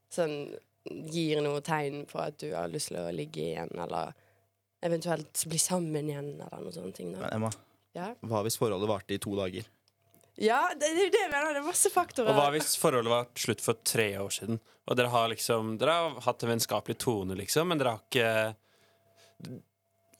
sånn 0.09 0.55
gir 0.85 1.41
noe 1.41 1.61
tegn 1.65 2.05
på 2.09 2.19
at 2.21 2.37
du 2.41 2.51
har 2.53 2.69
lyst 2.69 2.91
til 2.91 2.97
å 3.01 3.13
ligge 3.13 3.41
igjen, 3.41 3.71
eller 3.81 4.13
eventuelt 4.85 5.45
bli 5.49 5.59
sammen 5.61 6.09
igjen, 6.11 6.33
eller 6.41 6.61
noe 6.65 6.73
sånt. 6.75 6.95
ting, 6.97 7.11
Da. 7.15 7.25
Men 7.25 7.33
Emma, 7.39 7.51
Ja. 7.95 8.11
hva 8.23 8.43
hvis 8.45 8.57
forholdet 8.59 8.89
varte 8.91 9.15
i 9.15 9.21
to 9.23 9.35
dager? 9.39 9.65
ja, 10.37 10.67
det 10.73 10.79
det 10.81 10.99
er 10.99 11.05
jo 11.05 11.11
det 11.13 11.21
jeg 11.21 11.31
mener. 11.31 11.53
Det 11.55 11.61
er 11.63 11.67
masse 11.69 11.89
faktorer. 11.93 12.29
Og 12.29 12.35
hva 12.35 12.49
hvis 12.51 12.75
forholdet 12.77 13.11
var 13.13 13.27
slutt 13.39 13.61
for 13.63 13.73
tre 13.87 14.09
år 14.19 14.29
siden, 14.35 14.59
og 14.87 14.97
dere 14.99 15.09
har 15.09 15.29
liksom 15.31 15.77
Dere 15.79 15.91
har 15.95 16.21
hatt 16.21 16.43
en 16.43 16.49
vennskapelig 16.49 16.97
tone, 16.99 17.35
liksom, 17.39 17.67
men 17.71 17.77
dere 17.79 17.95
har 17.95 18.01
ikke 18.05 18.55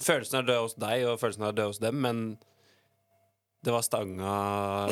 Følelsen 0.04 0.40
er 0.42 0.48
død 0.50 0.62
hos 0.62 0.74
deg, 0.76 1.06
og 1.08 1.20
følelsen 1.22 1.46
er 1.48 1.56
død 1.56 1.70
hos 1.72 1.80
dem, 1.80 2.02
men 2.04 2.24
det 3.64 3.72
var 3.74 3.82
stanga 3.82 4.32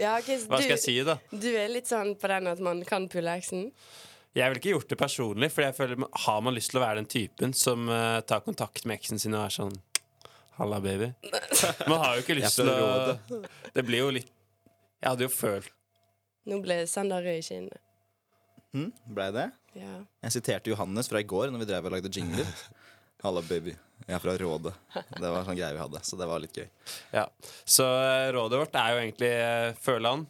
ja, 0.00 0.14
okay, 0.18 0.38
Hva 0.46 0.60
skal 0.62 0.70
jeg 0.76 0.80
si, 0.82 0.94
da? 1.04 1.18
du 1.30 1.48
er 1.52 1.68
litt 1.72 1.90
sånn 1.90 2.14
på 2.20 2.30
den 2.30 2.46
at 2.48 2.62
man 2.64 2.80
kan 2.88 3.08
pulle 3.12 3.34
eksen? 3.40 3.66
Jeg 4.34 4.50
ville 4.50 4.58
ikke 4.58 4.72
gjort 4.74 4.90
det 4.90 4.98
personlig, 4.98 5.48
for 5.54 5.62
jeg 5.62 5.76
føler 5.76 6.06
har 6.26 6.40
man 6.42 6.56
lyst 6.56 6.72
til 6.72 6.80
å 6.80 6.82
være 6.82 6.98
den 6.98 7.10
typen 7.10 7.52
som 7.54 7.86
uh, 7.86 8.18
tar 8.26 8.42
kontakt 8.42 8.82
med 8.86 8.98
eksen 8.98 9.20
sin 9.22 9.36
og 9.36 9.46
er 9.46 9.54
sånn 9.54 9.76
Halla, 10.54 10.78
baby. 10.82 11.08
Man 11.90 11.98
har 11.98 12.14
jo 12.14 12.22
ikke 12.22 12.36
lyst 12.38 12.60
til 12.60 12.68
å 12.70 13.16
Det 13.74 13.82
blir 13.82 14.04
jo 14.04 14.12
litt 14.14 14.28
Jeg 15.00 15.08
hadde 15.08 15.26
jo 15.26 15.30
følt 15.34 15.72
Nå 16.46 16.60
ble 16.62 16.82
Sander 16.90 17.24
rød 17.24 17.40
i 17.40 17.44
kinnet. 17.46 17.80
Hm? 18.74 18.90
Blei 19.16 19.30
det? 19.32 19.46
Ja. 19.78 19.94
Jeg 20.26 20.34
siterte 20.34 20.70
Johannes 20.72 21.08
fra 21.08 21.22
i 21.22 21.26
går 21.26 21.48
når 21.54 21.62
vi 21.62 21.68
drev 21.70 21.86
og 21.88 21.94
lagde 21.94 22.10
jingler. 22.12 22.50
Halla, 23.24 23.40
baby. 23.48 23.72
Jeg 24.04 24.16
er 24.18 24.20
fra 24.20 24.34
Rådet. 24.36 24.74
Det 24.92 25.22
var 25.22 25.38
en 25.38 25.46
sånn 25.46 25.56
greie 25.56 25.72
vi 25.72 25.80
hadde, 25.80 26.02
så 26.04 26.18
det 26.20 26.26
var 26.28 26.42
litt 26.42 26.58
gøy. 26.58 26.66
Ja. 27.14 27.24
Så 27.64 27.86
eh, 27.86 28.28
rådet 28.36 28.60
vårt 28.60 28.76
er 28.76 28.90
jo 28.92 28.98
egentlig 29.00 29.30
uh, 29.40 29.78
føle 29.80 30.12
han. 30.12 30.26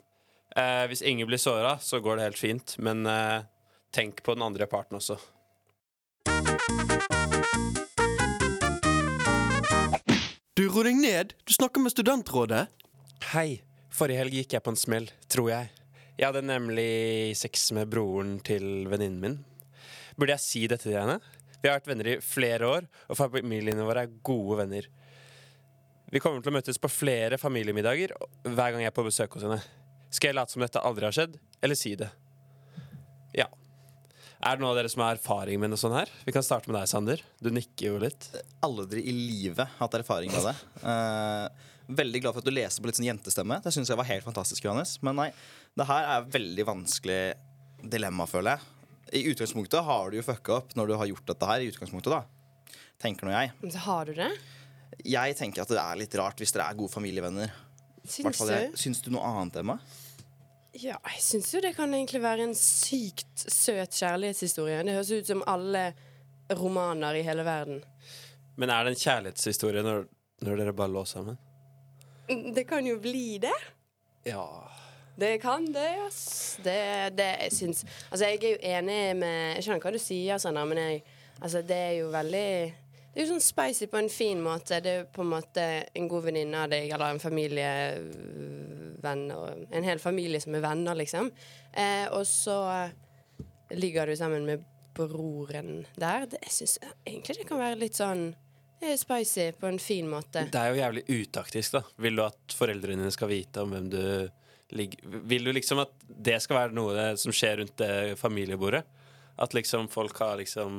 Uh, 0.54 0.84
hvis 0.92 1.02
ingen 1.02 1.26
blir 1.26 1.40
såra, 1.42 1.74
så 1.82 1.98
går 2.04 2.20
det 2.20 2.28
helt 2.28 2.38
fint. 2.38 2.76
Men 2.78 3.02
eh, 3.10 3.48
tenk 3.94 4.22
på 4.26 4.34
den 4.34 4.42
andre 4.42 4.66
parten 4.66 4.98
også. 4.98 5.18
Du, 10.54 10.66
ro 10.70 10.82
deg 10.86 10.98
ned! 10.98 11.34
Du 11.46 11.54
snakker 11.54 11.82
med 11.82 11.94
studentrådet. 11.94 12.66
Hei. 13.32 13.62
Forrige 13.94 14.24
helg 14.24 14.34
gikk 14.40 14.56
jeg 14.56 14.62
på 14.66 14.72
en 14.74 14.78
smell, 14.78 15.04
tror 15.30 15.52
jeg. 15.52 15.70
Jeg 16.18 16.26
hadde 16.26 16.42
nemlig 16.46 17.34
sex 17.38 17.68
med 17.74 17.90
broren 17.90 18.36
til 18.42 18.88
venninnen 18.90 19.20
min. 19.22 19.36
Burde 20.18 20.34
jeg 20.34 20.42
si 20.42 20.62
dette 20.70 20.88
til 20.88 20.98
henne? 20.98 21.20
Vi 21.62 21.70
har 21.70 21.78
vært 21.78 21.88
venner 21.90 22.10
i 22.10 22.18
flere 22.22 22.68
år, 22.70 22.88
og 23.06 23.18
familiene 23.18 23.86
våre 23.86 24.04
er 24.06 24.16
gode 24.26 24.58
venner. 24.62 24.88
Vi 26.10 26.22
kommer 26.22 26.42
til 26.42 26.52
å 26.52 26.56
møtes 26.58 26.78
på 26.78 26.90
flere 26.90 27.38
familiemiddager 27.40 28.14
hver 28.46 28.74
gang 28.74 28.82
jeg 28.82 28.90
er 28.90 28.94
på 28.94 29.06
besøk 29.06 29.38
hos 29.38 29.46
henne. 29.46 29.58
Skal 30.14 30.30
jeg 30.30 30.38
late 30.38 30.54
som 30.54 30.62
dette 30.62 30.82
aldri 30.82 31.08
har 31.08 31.14
skjedd, 31.16 31.38
eller 31.62 31.78
si 31.78 31.94
det? 31.98 32.10
Ja. 33.34 33.48
Er 34.44 34.58
det 34.58 34.60
noen 34.60 34.74
av 34.74 34.76
dere 34.76 34.90
som 34.92 35.00
har 35.00 35.14
erfaring 35.16 35.56
med 35.56 35.70
noe 35.72 35.80
sånt 35.80 35.96
her? 35.96 36.10
Vi 36.26 36.32
kan 36.36 36.44
starte 36.44 36.68
med 36.68 36.76
deg, 36.76 36.88
Sander. 36.90 37.20
Du 37.40 37.48
nikker 37.48 37.94
jo 37.94 38.00
litt. 38.02 38.26
Aldri 38.66 39.00
i 39.08 39.14
livet 39.16 39.78
hatt 39.78 39.96
erfaring 39.96 40.28
med 40.34 40.44
det. 40.44 40.52
Uh, 40.84 41.48
veldig 41.88 42.20
glad 42.20 42.36
for 42.36 42.44
at 42.44 42.50
du 42.50 42.52
leste 42.52 42.84
på 42.84 42.90
litt 42.90 42.98
sånn 42.98 43.08
jentestemme. 43.08 43.56
Det 43.64 43.72
synes 43.72 43.88
jeg 43.88 43.96
var 43.96 44.08
helt 44.10 44.26
fantastisk, 44.26 44.66
Johannes. 44.66 44.98
Men 45.00 45.16
nei, 45.16 45.30
det 45.80 45.88
her 45.88 46.10
er 46.10 46.18
et 46.18 46.36
veldig 46.36 46.68
vanskelig 46.68 47.18
dilemma, 47.96 48.28
føler 48.28 48.58
jeg. 48.58 48.92
I 49.16 49.24
utgangspunktet 49.32 49.88
har 49.88 50.12
du 50.12 50.20
jo 50.20 50.26
fucka 50.28 50.58
opp 50.58 50.76
når 50.76 50.92
du 50.92 50.96
har 51.00 51.12
gjort 51.14 51.32
dette 51.32 51.48
her. 51.48 51.64
i 51.64 51.72
utgangspunktet 51.72 52.12
da 52.12 52.22
Tenker 53.00 53.26
nå 53.26 53.32
jeg. 53.32 53.56
Men 53.64 53.72
så 53.72 53.80
har 53.88 54.12
du 54.12 54.12
det? 54.20 54.28
Jeg 55.08 55.40
tenker 55.40 55.64
at 55.64 55.72
det 55.72 55.80
er 55.80 56.04
litt 56.04 56.20
rart 56.20 56.44
hvis 56.44 56.52
dere 56.52 56.68
er 56.68 56.76
gode 56.78 56.92
familievenner. 56.92 57.56
Syns 58.04 58.44
du? 58.44 58.76
Syns 58.76 59.00
du 59.00 59.08
noe 59.16 59.24
annet, 59.24 59.62
Emma? 59.64 59.80
Ja, 60.74 60.96
jeg 61.06 61.22
syns 61.22 61.52
jo 61.54 61.60
det 61.62 61.74
kan 61.76 61.92
egentlig 61.94 62.20
være 62.24 62.48
en 62.48 62.56
sykt 62.58 63.44
søt 63.46 63.94
kjærlighetshistorie. 63.94 64.82
Det 64.82 64.96
høres 64.96 65.12
ut 65.14 65.28
som 65.30 65.44
alle 65.46 65.92
romaner 66.58 67.14
i 67.14 67.22
hele 67.22 67.44
verden. 67.46 67.82
Men 68.58 68.70
er 68.70 68.84
det 68.84 68.94
en 68.94 69.02
kjærlighetshistorie 69.04 69.84
når, 69.86 70.06
når 70.46 70.62
dere 70.62 70.74
bare 70.74 70.90
lå 70.94 71.04
sammen? 71.06 71.38
Det 72.26 72.64
kan 72.66 72.86
jo 72.86 72.98
bli 72.98 73.38
det. 73.38 73.54
Ja. 74.26 74.46
Det 75.14 75.36
kan 75.42 75.66
det, 75.70 75.90
ass. 76.08 76.58
Det, 76.64 76.78
det 77.14 77.26
jeg 77.44 77.52
syns 77.54 77.84
Altså, 78.10 78.24
jeg 78.26 78.40
er 78.40 78.48
jo 78.48 78.56
enig 78.66 78.96
med 79.20 79.36
Jeg 79.54 79.62
skjønner 79.62 79.84
hva 79.84 79.92
du 79.94 79.98
sier, 80.02 80.40
Sander, 80.42 80.66
men 80.66 80.80
jeg 80.80 81.04
Altså, 81.38 81.62
det 81.66 81.76
er 81.76 81.92
jo 82.00 82.08
veldig 82.10 82.48
Det 83.14 83.22
er 83.22 83.28
jo 83.28 83.36
sånn 83.36 83.46
spicy 83.46 83.86
på 83.86 84.00
en 84.00 84.08
fin 84.10 84.40
måte. 84.42 84.80
Det 84.82 84.90
er 84.90 84.96
jo 85.04 85.10
på 85.14 85.22
en 85.22 85.28
måte 85.36 85.62
en 85.94 86.08
god 86.10 86.24
venninne 86.26 86.64
av 86.64 86.72
deg, 86.72 86.88
eller 86.90 87.14
en 87.14 87.22
familievenn, 87.22 89.22
en 89.70 89.86
hel 89.86 90.00
familie 90.02 90.40
som 90.42 90.56
er 90.58 90.64
venner, 90.64 90.98
liksom. 90.98 91.30
Eh, 91.70 92.10
og 92.10 92.26
så 92.26 92.90
ligger 93.70 94.10
du 94.10 94.16
sammen 94.18 94.42
med 94.48 94.64
broren 94.98 95.86
der. 95.94 96.26
Det, 96.30 96.38
jeg 96.42 96.52
syns 96.58 96.78
egentlig 97.06 97.38
det 97.38 97.48
kan 97.48 97.62
være 97.62 97.80
litt 97.80 97.96
sånn 97.98 98.34
spicy 98.98 99.52
på 99.60 99.66
en 99.70 99.78
fin 99.78 100.08
måte. 100.10 100.48
Det 100.52 100.60
er 100.60 100.72
jo 100.72 100.82
jævlig 100.82 101.04
utaktisk, 101.08 101.72
da. 101.78 101.82
Vil 102.04 102.16
du 102.18 102.22
at 102.26 102.56
foreldrene 102.58 103.02
dine 103.04 103.14
skal 103.14 103.30
vite 103.30 103.62
om 103.62 103.70
hvem 103.74 103.88
du 103.92 104.04
ligger 104.74 104.98
Vil 105.30 105.44
du 105.44 105.52
liksom 105.54 105.78
at 105.84 105.92
det 106.04 106.42
skal 106.42 106.56
være 106.58 106.76
noe 106.76 107.16
som 107.20 107.32
skjer 107.34 107.56
rundt 107.60 107.76
det 107.78 108.18
familiebordet? 108.18 108.82
At 109.38 109.54
liksom 109.54 109.88
folk 109.92 110.18
har 110.18 110.36
liksom 110.40 110.70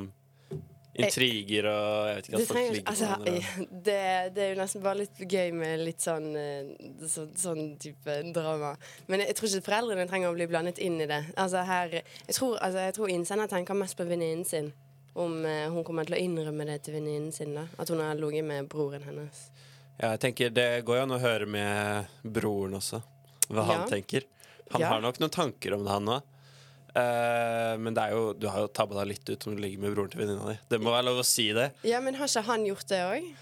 intriger 0.95 1.65
og 1.69 2.07
Jeg 2.07 2.15
vet 2.15 2.27
ikke 2.29 2.39
Det, 2.39 2.47
folk 2.47 2.71
ligger 2.75 2.89
altså, 2.91 3.09
med 3.19 3.67
det, 3.87 3.97
det 4.35 4.43
er 4.45 4.49
jo 4.53 4.59
nesten 4.61 4.83
bare 4.85 4.99
litt 5.01 5.19
gøy 5.19 5.51
med 5.57 5.83
litt 5.83 6.05
sånn 6.05 6.27
eh, 6.39 6.71
så, 7.11 7.25
Sånn 7.35 7.75
type 7.81 8.15
drama. 8.35 8.73
Men 9.11 9.25
jeg 9.25 9.35
tror 9.37 9.49
ikke 9.51 9.65
foreldrene 9.69 10.07
trenger 10.09 10.31
å 10.31 10.37
bli 10.37 10.47
blandet 10.51 10.79
inn 10.83 10.99
i 11.03 11.07
det. 11.09 11.21
Altså 11.35 11.65
her 11.67 11.97
Jeg 11.99 12.35
tror, 12.37 12.57
altså, 12.61 12.85
jeg 12.87 12.95
tror 12.97 13.13
innsender 13.13 13.51
tenker 13.51 13.77
mest 13.77 13.97
på 13.99 14.07
venninnen 14.07 14.45
sin. 14.47 14.71
Om 15.15 15.45
eh, 15.47 15.67
hun 15.71 15.83
kommer 15.87 16.07
til 16.07 16.17
å 16.17 16.21
innrømme 16.21 16.67
det 16.67 16.81
til 16.87 16.97
venninnen 16.97 17.31
sin. 17.35 17.53
da 17.55 17.67
At 17.79 17.91
hun 17.91 18.01
har 18.03 18.15
ligget 18.19 18.47
med 18.47 18.69
broren 18.71 19.03
hennes. 19.07 19.49
Ja, 19.95 20.11
jeg 20.15 20.19
tenker 20.25 20.49
Det 20.51 20.69
går 20.87 20.97
jo 20.99 21.03
an 21.07 21.15
å 21.15 21.19
høre 21.23 21.45
med 21.47 22.09
broren 22.23 22.75
også, 22.79 23.01
hva 23.47 23.63
han 23.69 23.85
tenker. 23.91 24.25
Han 24.73 24.81
Ja. 24.81 24.87
har 24.95 25.01
nok 25.01 25.19
noen 25.21 25.31
tanker 25.31 25.75
om 25.77 25.83
det, 25.85 25.91
han 25.91 26.09
òg. 26.17 26.23
Men 26.95 27.91
det 27.97 28.03
er 28.05 28.13
jo, 28.15 28.29
du 28.39 28.45
har 28.47 28.63
jo 28.65 28.69
tabba 28.71 29.01
deg 29.01 29.09
litt 29.13 29.29
ut 29.33 29.47
om 29.49 29.55
du 29.57 29.61
ligger 29.65 29.81
med 29.83 29.95
broren 29.95 30.13
til 30.13 30.21
venninna 30.23 30.53
di. 30.53 30.59
Det 30.71 30.79
må 30.79 30.93
være 30.95 31.09
lov 31.09 31.19
å 31.23 31.27
si 31.27 31.49
det. 31.55 31.71
Ja, 31.87 31.99
men 32.03 32.15
har 32.15 32.29
ikke 32.31 32.45
han 32.47 32.63
gjort 32.69 32.87
det 32.91 33.01
òg? 33.09 33.33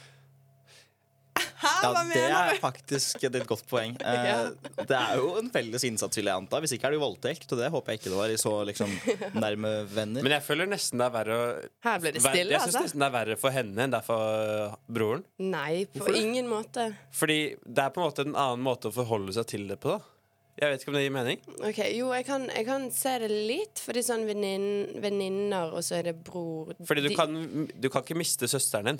Ja, 1.64 1.90
det 2.12 2.20
er 2.20 2.58
faktisk 2.62 3.24
et 3.26 3.36
godt 3.48 3.64
poeng. 3.70 3.94
Uh, 4.04 4.12
Ja. 4.28 4.36
Det 4.84 4.98
er 4.98 5.18
jo 5.20 5.30
en 5.40 5.48
felles 5.54 5.84
innsats, 5.88 6.18
vil 6.20 6.28
jeg 6.30 6.36
anta. 6.36 6.60
Hvis 6.62 6.74
ikke 6.76 6.90
er 6.90 6.94
det 6.94 7.00
jo 7.00 7.04
voldtekt, 7.06 7.48
og 7.56 7.60
det 7.62 7.70
håper 7.74 7.94
jeg 7.94 8.02
ikke 8.02 8.12
det 8.12 8.20
var 8.20 8.34
i 8.34 8.38
så 8.42 8.52
liksom 8.68 8.92
nærme 9.44 9.72
venner. 9.90 10.26
Men 10.26 10.36
jeg 10.36 10.46
føler 10.46 10.70
nesten 10.70 11.00
det 11.02 11.08
er 11.08 11.14
verre 11.16 11.38
å 11.40 11.46
Her 11.88 12.04
ble 12.04 12.12
det 12.18 12.22
Ver- 12.24 12.36
stille, 12.36 12.54
Jeg 12.56 12.62
syns 12.66 12.70
altså. 12.76 12.84
nesten 12.88 13.04
det 13.06 13.08
er 13.10 13.16
verre 13.18 13.38
for 13.40 13.56
henne 13.56 13.86
enn 13.88 13.96
det 13.96 14.02
er 14.02 14.08
for 14.08 14.40
øh, 14.44 14.78
broren. 15.00 15.24
Nei, 15.40 15.86
på 15.90 16.02
Hvorfor 16.04 16.20
ingen 16.20 16.50
måte. 16.52 16.90
Fordi 17.16 17.40
det 17.64 17.86
er 17.88 17.94
på 17.96 18.04
en 18.04 18.10
måte 18.12 18.28
en 18.28 18.36
annen 18.36 18.66
måte 18.68 18.92
å 18.92 18.96
forholde 19.00 19.36
seg 19.40 19.48
til 19.56 19.66
det 19.72 19.80
på, 19.84 19.96
da. 19.98 20.13
Jeg 20.60 20.70
vet 20.70 20.82
ikke 20.84 20.92
om 20.92 20.96
det 21.00 21.02
gir 21.08 21.14
mening. 21.16 21.40
Ok, 21.66 21.80
Jo, 21.98 22.12
jeg 22.14 22.26
kan, 22.28 22.44
jeg 22.54 22.66
kan 22.68 22.84
se 22.94 23.14
det 23.24 23.30
litt, 23.32 23.80
fordi 23.82 24.04
sånn 24.06 24.26
vennin- 24.28 25.00
venninner, 25.02 25.72
og 25.74 25.82
så 25.82 25.96
er 25.98 26.04
det 26.12 26.24
bror 26.24 26.76
Fordi 26.86 27.02
du 27.02 27.10
De- 27.10 27.16
kan, 27.16 27.68
du 27.80 27.90
kan 27.90 28.04
ikke 28.04 28.16
miste 28.20 28.46
søsteren 28.46 28.86
din, 28.86 29.00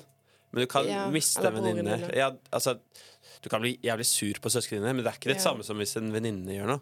men 0.52 0.60
du 0.64 0.66
kan 0.66 0.84
Ja, 0.88 1.08
miste 1.10 1.46
en 1.46 1.54
venninne. 1.54 2.10
Ja, 2.16 2.32
altså, 2.52 2.78
du 3.42 3.48
kan 3.48 3.60
bli 3.62 3.76
jævlig 3.78 4.04
sur 4.06 4.34
på 4.42 4.50
søsknene 4.50 4.82
dine, 4.82 4.94
men 4.94 5.04
det 5.04 5.12
er 5.12 5.18
ikke 5.20 5.30
det 5.34 5.36
Ja. 5.38 5.50
samme 5.50 5.62
som 5.62 5.76
hvis 5.78 5.96
en 5.96 6.10
venninne 6.12 6.50
gjør 6.50 6.66
noe. 6.66 6.80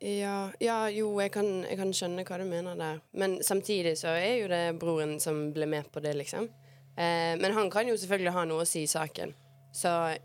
Ja, 0.00 0.50
ja 0.60 0.86
jo, 0.88 1.18
jeg 1.18 1.32
kan, 1.32 1.62
jeg 1.64 1.76
kan 1.78 1.90
skjønne 1.90 2.24
hva 2.24 2.38
du 2.38 2.44
mener 2.44 2.76
der. 2.76 3.00
Men 3.14 3.38
samtidig 3.42 3.96
så 3.98 4.08
er 4.14 4.42
jo 4.42 4.48
det 4.48 4.78
broren 4.78 5.18
som 5.20 5.52
ble 5.52 5.66
med 5.66 5.90
på 5.90 6.00
det, 6.02 6.14
liksom. 6.14 6.48
Eh, 6.96 7.34
men 7.36 7.52
han 7.52 7.70
kan 7.70 7.88
jo 7.88 7.94
selvfølgelig 7.96 8.32
ha 8.32 8.44
noe 8.44 8.62
å 8.62 8.66
si 8.66 8.82
i 8.82 8.86
saken. 8.86 9.34
Så 9.74 10.16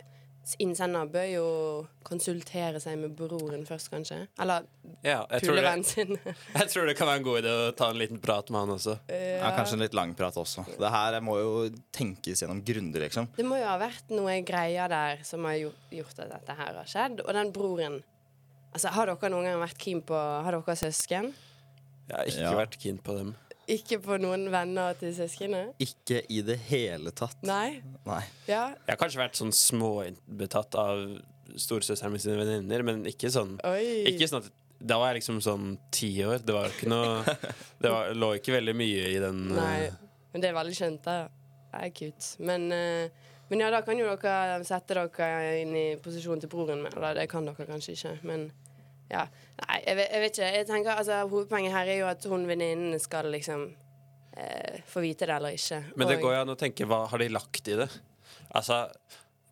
innsender 0.59 1.05
bør 1.11 1.27
jo 1.29 1.45
konsultere 2.03 2.79
seg 2.81 2.97
med 2.99 3.13
broren 3.15 3.61
først, 3.67 3.91
kanskje. 3.93 4.17
Eller 4.41 4.65
Ja, 5.05 5.23
pulevennen 5.41 5.83
sin. 5.85 6.17
jeg 6.59 6.67
tror 6.73 6.85
det 6.89 6.95
kan 6.97 7.07
være 7.07 7.21
en 7.21 7.27
god 7.27 7.39
idé 7.43 7.51
å 7.53 7.71
ta 7.77 7.89
en 7.93 7.99
liten 8.01 8.19
prat 8.21 8.49
med 8.53 8.59
han 8.65 8.73
også. 8.75 8.95
Ja, 9.09 9.51
kanskje 9.55 9.77
en 9.77 9.83
litt 9.85 9.97
lang 9.97 10.13
prat 10.17 10.37
også. 10.41 10.65
Det 10.79 10.91
her 10.93 11.19
må 11.25 11.37
jo 11.39 11.51
tenkes 11.95 12.41
gjennom 12.43 12.63
grundig, 12.65 13.01
liksom. 13.05 13.29
Det 13.37 13.45
må 13.47 13.59
jo 13.61 13.67
ha 13.69 13.77
vært 13.81 14.09
noe 14.13 14.39
greier 14.47 14.91
der 14.91 15.21
som 15.27 15.45
har 15.49 15.59
gjort, 15.61 15.85
gjort 15.93 16.19
at 16.25 16.33
dette 16.35 16.57
her 16.57 16.73
har 16.81 16.89
skjedd. 16.89 17.23
Og 17.25 17.33
den 17.37 17.53
broren 17.55 18.01
Altså, 18.71 18.87
Har 18.95 19.09
dere 19.09 19.27
noen 19.33 19.43
gang 19.43 19.57
vært 19.59 19.79
keen 19.83 19.99
på 20.07 20.15
Har 20.15 20.55
dere 20.55 20.75
søsken? 20.79 21.33
Jeg 22.07 22.15
har 22.15 22.29
ikke 22.29 22.43
Ja. 22.45 22.51
vært 22.55 22.77
keen 22.79 22.99
på 23.03 23.15
dem. 23.17 23.33
Ikke 23.71 23.99
på 24.03 24.17
noen 24.21 24.47
venner 24.51 24.95
til 24.99 25.13
søsknene? 25.15 25.73
Ikke 25.83 26.21
i 26.33 26.41
det 26.45 26.57
hele 26.69 27.11
tatt. 27.15 27.37
Nei? 27.47 27.81
Nei. 28.07 28.21
Ja? 28.49 28.65
Jeg 28.75 28.93
har 28.95 28.99
kanskje 28.99 29.21
vært 29.21 29.39
sånn 29.39 29.53
småbetatt 29.55 30.75
av 30.81 31.03
storesøsteren 31.59 32.13
min 32.13 32.21
sine 32.23 32.37
venninner, 32.39 32.83
men 32.87 33.01
ikke 33.09 33.31
sånn 33.33 33.57
Oi. 33.67 34.05
Ikke 34.11 34.27
sånn 34.31 34.43
at 34.45 34.51
Da 34.81 34.95
var 34.97 35.11
jeg 35.11 35.19
liksom 35.21 35.41
sånn 35.45 35.75
ti 35.93 36.09
år. 36.25 36.39
Det 36.45 36.53
var 36.55 36.71
ikke 36.71 36.87
noe 36.89 37.19
Det 37.83 37.91
var, 37.91 38.13
lå 38.17 38.31
ikke 38.39 38.55
veldig 38.55 38.73
mye 38.79 39.09
i 39.11 39.19
den 39.21 39.43
Nei. 39.53 39.75
eh, 39.89 39.99
Men 40.33 40.41
det 40.45 40.49
er 40.49 40.55
veldig 40.57 40.77
kjent, 40.77 41.03
det. 41.05 41.17
Det 41.71 41.81
er 41.85 41.91
cute. 41.99 42.29
Men, 42.39 42.65
eh, 42.71 43.29
men 43.51 43.59
ja, 43.65 43.69
da 43.73 43.81
kan 43.83 43.99
jo 43.99 44.07
dere 44.15 44.63
sette 44.67 44.95
dere 44.95 45.59
inn 45.61 45.75
i 45.75 45.85
posisjonen 46.01 46.39
til 46.43 46.49
broren 46.51 46.81
min. 46.83 46.93
Eller 46.95 47.19
det 47.19 47.27
kan 47.31 47.45
dere 47.47 47.67
kanskje 47.67 47.93
ikke, 47.97 48.13
men 48.27 48.47
ja. 49.11 49.25
Nei, 49.61 49.77
jeg 49.85 49.95
vet, 49.99 50.11
jeg 50.15 50.21
vet 50.23 50.37
ikke. 50.39 50.51
Jeg 50.55 50.67
tenker, 50.69 50.91
altså, 50.97 51.17
Hovedpoenget 51.29 51.75
her 51.75 51.89
er 51.91 51.99
jo 51.99 52.07
at 52.09 52.23
hun 52.31 52.47
venninnen 52.49 52.99
skal 53.03 53.27
liksom 53.33 53.67
eh, 54.37 54.79
få 54.87 55.03
vite 55.03 55.27
det 55.27 55.35
eller 55.35 55.57
ikke. 55.57 55.81
Men 55.95 56.07
det 56.07 56.15
Og- 56.17 56.23
går 56.23 56.33
jo 56.37 56.41
an 56.45 56.53
å 56.55 56.57
tenke 56.57 56.87
hva 56.87 57.03
har 57.11 57.19
de 57.19 57.27
lagt 57.29 57.67
i 57.67 57.75
det? 57.75 57.89
Altså, 58.55 58.85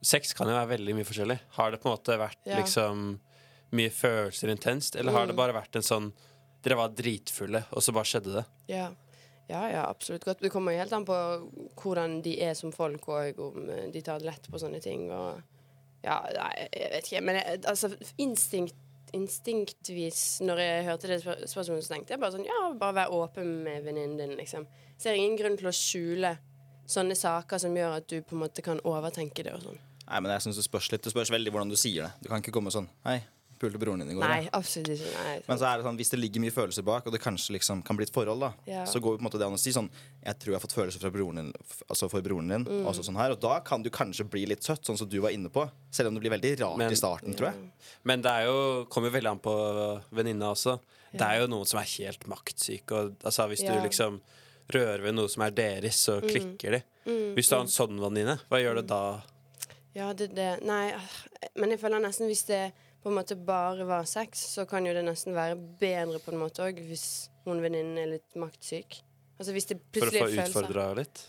sex 0.01 0.34
kan 0.34 0.48
jo 0.48 0.56
være 0.56 0.78
veldig 0.78 0.96
mye 0.96 1.08
forskjellig. 1.08 1.39
Har 1.60 1.72
det 1.72 1.82
på 1.84 1.89
en 1.92 1.98
måte 1.98 2.18
vært 2.18 2.38
Ja. 2.48 2.58
liksom 2.62 3.20
mye 3.72 3.92
følelser 3.92 4.50
intenst, 4.50 4.96
eller 4.96 5.12
har 5.12 5.28
det 5.28 5.36
Mm. 5.36 5.42
bare 5.44 5.54
vært 5.54 5.75
en 5.75 5.82
sånn 5.84 6.13
Dere 6.62 6.75
var 6.75 6.89
dritfulle, 6.89 7.63
og 7.72 7.82
så 7.82 7.94
bare 7.94 8.04
skjedde 8.04 8.34
det? 8.36 8.46
Ja. 8.68 8.89
ja, 9.48 9.62
ja, 9.72 9.86
absolutt 9.89 10.25
godt. 10.25 10.42
Det 10.42 10.51
kommer 10.51 10.74
jo 10.74 10.80
helt 10.80 10.92
an 10.92 11.06
på 11.06 11.16
hvordan 11.78 12.22
de 12.22 12.34
er 12.42 12.54
som 12.54 12.72
folk, 12.74 13.08
og 13.08 13.39
om 13.39 13.70
eh, 13.70 13.89
de 13.92 14.01
tar 14.01 14.20
lett 14.20 14.44
på 14.51 14.60
sånne 14.60 14.82
ting. 14.82 15.10
Og 15.10 15.42
ja, 16.04 16.20
nei, 16.36 16.68
jeg 16.74 16.92
vet 16.92 17.04
ikke. 17.08 17.22
Men 17.24 17.36
jeg, 17.39 17.62
altså, 17.63 17.96
instinkt, 18.18 18.74
instinktvis, 19.16 20.39
når 20.46 20.62
jeg 20.63 20.86
hørte 20.88 21.10
det 21.12 21.20
spør 21.24 21.42
spørsmålet, 21.48 21.86
så 21.86 21.94
tenkte 21.96 22.16
jeg 22.16 22.22
bare 22.22 22.36
sånn 22.36 22.48
Ja, 22.48 22.60
bare 22.80 22.98
vær 23.01 23.16
åpen 23.16 23.51
med 23.66 23.84
venninnen 23.88 24.18
din, 24.20 24.38
liksom. 24.39 24.68
Ser 25.00 25.18
ingen 25.18 25.38
grunn 25.39 25.58
til 25.60 25.70
å 25.70 25.75
skjule 25.75 26.36
sånne 26.89 27.16
saker 27.18 27.62
som 27.62 27.75
gjør 27.78 28.00
at 28.00 28.08
du 28.10 28.20
på 28.25 28.36
en 28.36 28.44
måte 28.44 28.66
kan 28.66 28.82
overtenke 28.88 29.46
det 29.46 29.54
og 29.56 29.66
sånn. 29.68 29.82
Nei, 30.10 30.22
men 30.25 30.32
jeg 30.34 30.42
synes 30.48 30.58
Det 30.58 30.66
spørs 30.66 30.88
litt 30.89 31.04
Det 31.06 31.12
spørs 31.13 31.30
veldig 31.30 31.51
hvordan 31.54 31.70
du 31.70 31.78
sier 31.78 32.08
det. 32.08 32.24
Du 32.24 32.32
kan 32.32 32.42
ikke 32.42 32.54
komme 32.56 32.72
sånn 32.74 32.88
Hei, 33.06 33.20
pulte 33.60 33.80
broren 33.82 34.00
din 34.00 34.12
i 34.12 34.16
går. 34.18 34.24
Nei, 34.24 34.42
da. 34.46 34.50
absolutt 34.58 34.89
ikke. 34.96 35.12
Nei, 35.25 35.34
Men 35.48 35.58
så 35.60 35.66
er 35.70 35.78
det 35.78 35.86
sånn, 35.86 35.98
hvis 36.00 36.10
det 36.13 36.20
ligger 36.20 36.42
mye 36.46 36.56
følelser 36.56 36.86
bak, 36.88 37.06
og 37.06 37.12
det 37.13 37.22
kanskje 37.22 37.56
liksom 37.58 37.84
kan 37.86 37.98
bli 38.00 38.06
et 38.08 38.13
forhold, 38.16 38.39
da, 38.39 38.54
Ja. 38.66 38.86
så 38.86 39.01
går 39.04 39.18
på 39.18 39.22
en 39.22 39.28
måte 39.28 39.38
det 39.42 39.46
an 39.48 39.54
å 39.54 39.60
si 39.60 39.72
sånn 39.75 39.89
Jeg 40.25 40.39
tror 40.39 40.54
jeg 40.54 40.60
har 40.60 40.66
fått 40.68 40.75
følelser 40.80 41.00
fra 41.04 41.12
broren 41.12 41.36
din, 41.36 41.54
altså 41.89 42.10
for 42.10 42.22
broren 42.22 42.48
din. 42.50 42.66
Mm. 42.66 42.86
Også 42.88 43.04
sånn 43.04 43.18
her, 43.20 43.32
Og 43.32 43.39
da 43.39 43.60
kan 43.60 43.82
du 43.84 43.89
kanskje 43.89 44.30
bli 44.30 44.46
litt 44.46 44.63
søtt, 44.63 44.84
sånn 44.84 44.98
som 44.98 45.08
du 45.10 45.20
var 45.22 45.30
inne 45.32 45.50
på. 45.50 45.70
Selv 45.92 46.08
om 46.08 46.16
det 46.16 46.22
blir 46.24 46.32
veldig 46.39 46.60
rart 46.60 46.78
Men- 46.78 46.92
i 46.92 46.96
starten, 46.96 47.36
tror 47.36 47.51
jeg. 47.54 47.72
Men 48.04 48.22
det 48.22 48.32
er 48.32 48.46
jo, 48.46 48.86
kommer 48.86 49.12
jo 49.12 49.18
veldig 49.20 49.32
an 49.32 49.39
på 49.39 50.04
venninna 50.12 50.51
også. 50.51 50.80
Det 51.12 51.22
er 51.22 51.39
jo 51.42 51.48
noen 51.48 51.66
som 51.68 51.80
er 51.80 51.86
helt 51.98 52.25
maktsyke. 52.28 52.92
Og, 52.92 53.20
altså, 53.24 53.48
hvis 53.50 53.63
Ja. 53.63 53.74
du 53.75 53.88
liksom 53.88 54.22
rører 54.70 55.01
ved 55.01 55.16
noe 55.16 55.28
som 55.28 55.42
er 55.44 55.51
deres, 55.51 55.96
så 55.98 56.22
klikker 56.22 56.72
de. 56.72 56.84
Hvis 57.36 57.50
du 57.50 57.56
har 57.56 57.62
en 57.62 57.68
sånn 57.68 58.00
venninne, 58.00 58.39
hva 58.50 58.62
gjør 58.62 58.75
du 58.75 58.82
da? 58.84 59.22
Ja, 59.96 60.13
det, 60.13 60.36
det 60.36 60.63
Nei, 60.63 60.92
ah, 60.94 61.50
men 61.58 61.72
jeg 61.72 61.80
føler 61.82 62.00
nesten 62.00 62.28
hvis 62.30 62.46
det 62.46 62.72
på 63.03 63.10
en 63.10 63.15
måte 63.15 63.36
bare 63.36 63.88
var 63.88 64.08
sex, 64.10 64.41
så 64.56 64.65
kan 64.70 64.86
jo 64.88 64.94
det 64.96 65.06
nesten 65.08 65.36
være 65.38 65.58
bedre 65.79 66.20
på 66.24 66.34
en 66.34 66.41
måte 66.41 66.65
òg, 66.65 66.82
hvis 66.89 67.29
hun 67.48 67.62
venninnen 67.63 68.00
er 68.01 68.15
litt 68.18 68.39
maktsyk. 68.39 69.01
Altså 69.39 69.56
hvis 69.56 69.70
det 69.70 69.79
For 69.96 70.10
å 70.10 70.15
få 70.15 70.25
er 70.27 70.41
utfordra 70.44 70.88
litt? 71.00 71.22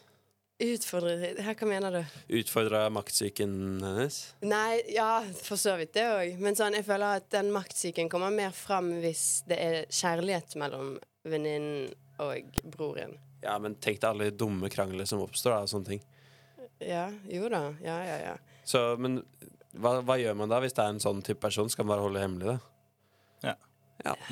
Utfordre 0.61 1.15
Her, 1.41 1.55
hva 1.57 1.67
mener 1.69 1.95
du? 1.95 2.17
Utfordra 2.41 2.83
maktsyken 2.93 3.53
hennes? 3.81 4.19
Nei, 4.45 4.83
ja, 4.93 5.23
for 5.47 5.57
så 5.61 5.77
vidt 5.81 5.95
det 5.97 6.05
òg. 6.11 6.35
Men 6.43 6.59
sånn, 6.59 6.77
jeg 6.77 6.85
føler 6.85 7.23
at 7.23 7.31
den 7.33 7.49
maktsyken 7.55 8.11
kommer 8.13 8.35
mer 8.35 8.53
fram 8.53 8.91
hvis 9.01 9.25
det 9.49 9.57
er 9.57 9.79
kjærlighet 9.89 10.59
mellom 10.61 10.99
venninnen 11.25 11.95
og 12.21 12.61
broren. 12.75 13.17
Ja, 13.41 13.57
men 13.63 13.79
tenk 13.81 14.03
deg 14.03 14.11
alle 14.11 14.29
dumme 14.37 14.69
kranglene 14.73 15.09
som 15.09 15.23
oppstår 15.25 15.63
av 15.63 15.71
sånne 15.73 15.95
ting. 15.95 16.05
Ja, 16.85 17.07
jo 17.31 17.49
da. 17.53 17.63
Ja, 17.85 17.97
ja, 18.05 18.19
ja. 18.27 18.37
Så, 18.69 18.83
men 19.01 19.23
hva, 19.79 20.01
hva 20.03 20.17
gjør 20.19 20.37
man 20.39 20.51
da 20.51 20.59
hvis 20.63 20.75
det 20.75 20.83
er 20.83 20.95
en 20.95 21.03
sånn 21.03 21.23
type 21.23 21.41
person? 21.43 21.71
Skal 21.71 21.87
man 21.87 21.95
bare 21.95 22.05
holde 22.07 22.19
det 22.19 22.27
hemmelig 22.27 22.53
da? 22.55 22.59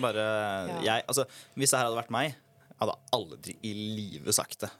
Bare 0.01 0.23
Ja. 0.25 0.81
jeg, 0.81 1.05
altså, 1.07 1.27
Hvis 1.55 1.71
det 1.71 1.79
her 1.79 1.89
hadde 1.91 1.99
vært 1.99 2.13
meg, 2.15 2.37
hadde 2.81 2.95
aldri 3.13 3.57
i 3.63 3.73
livet 3.75 4.33
sagt 4.35 4.63
det. 4.65 4.71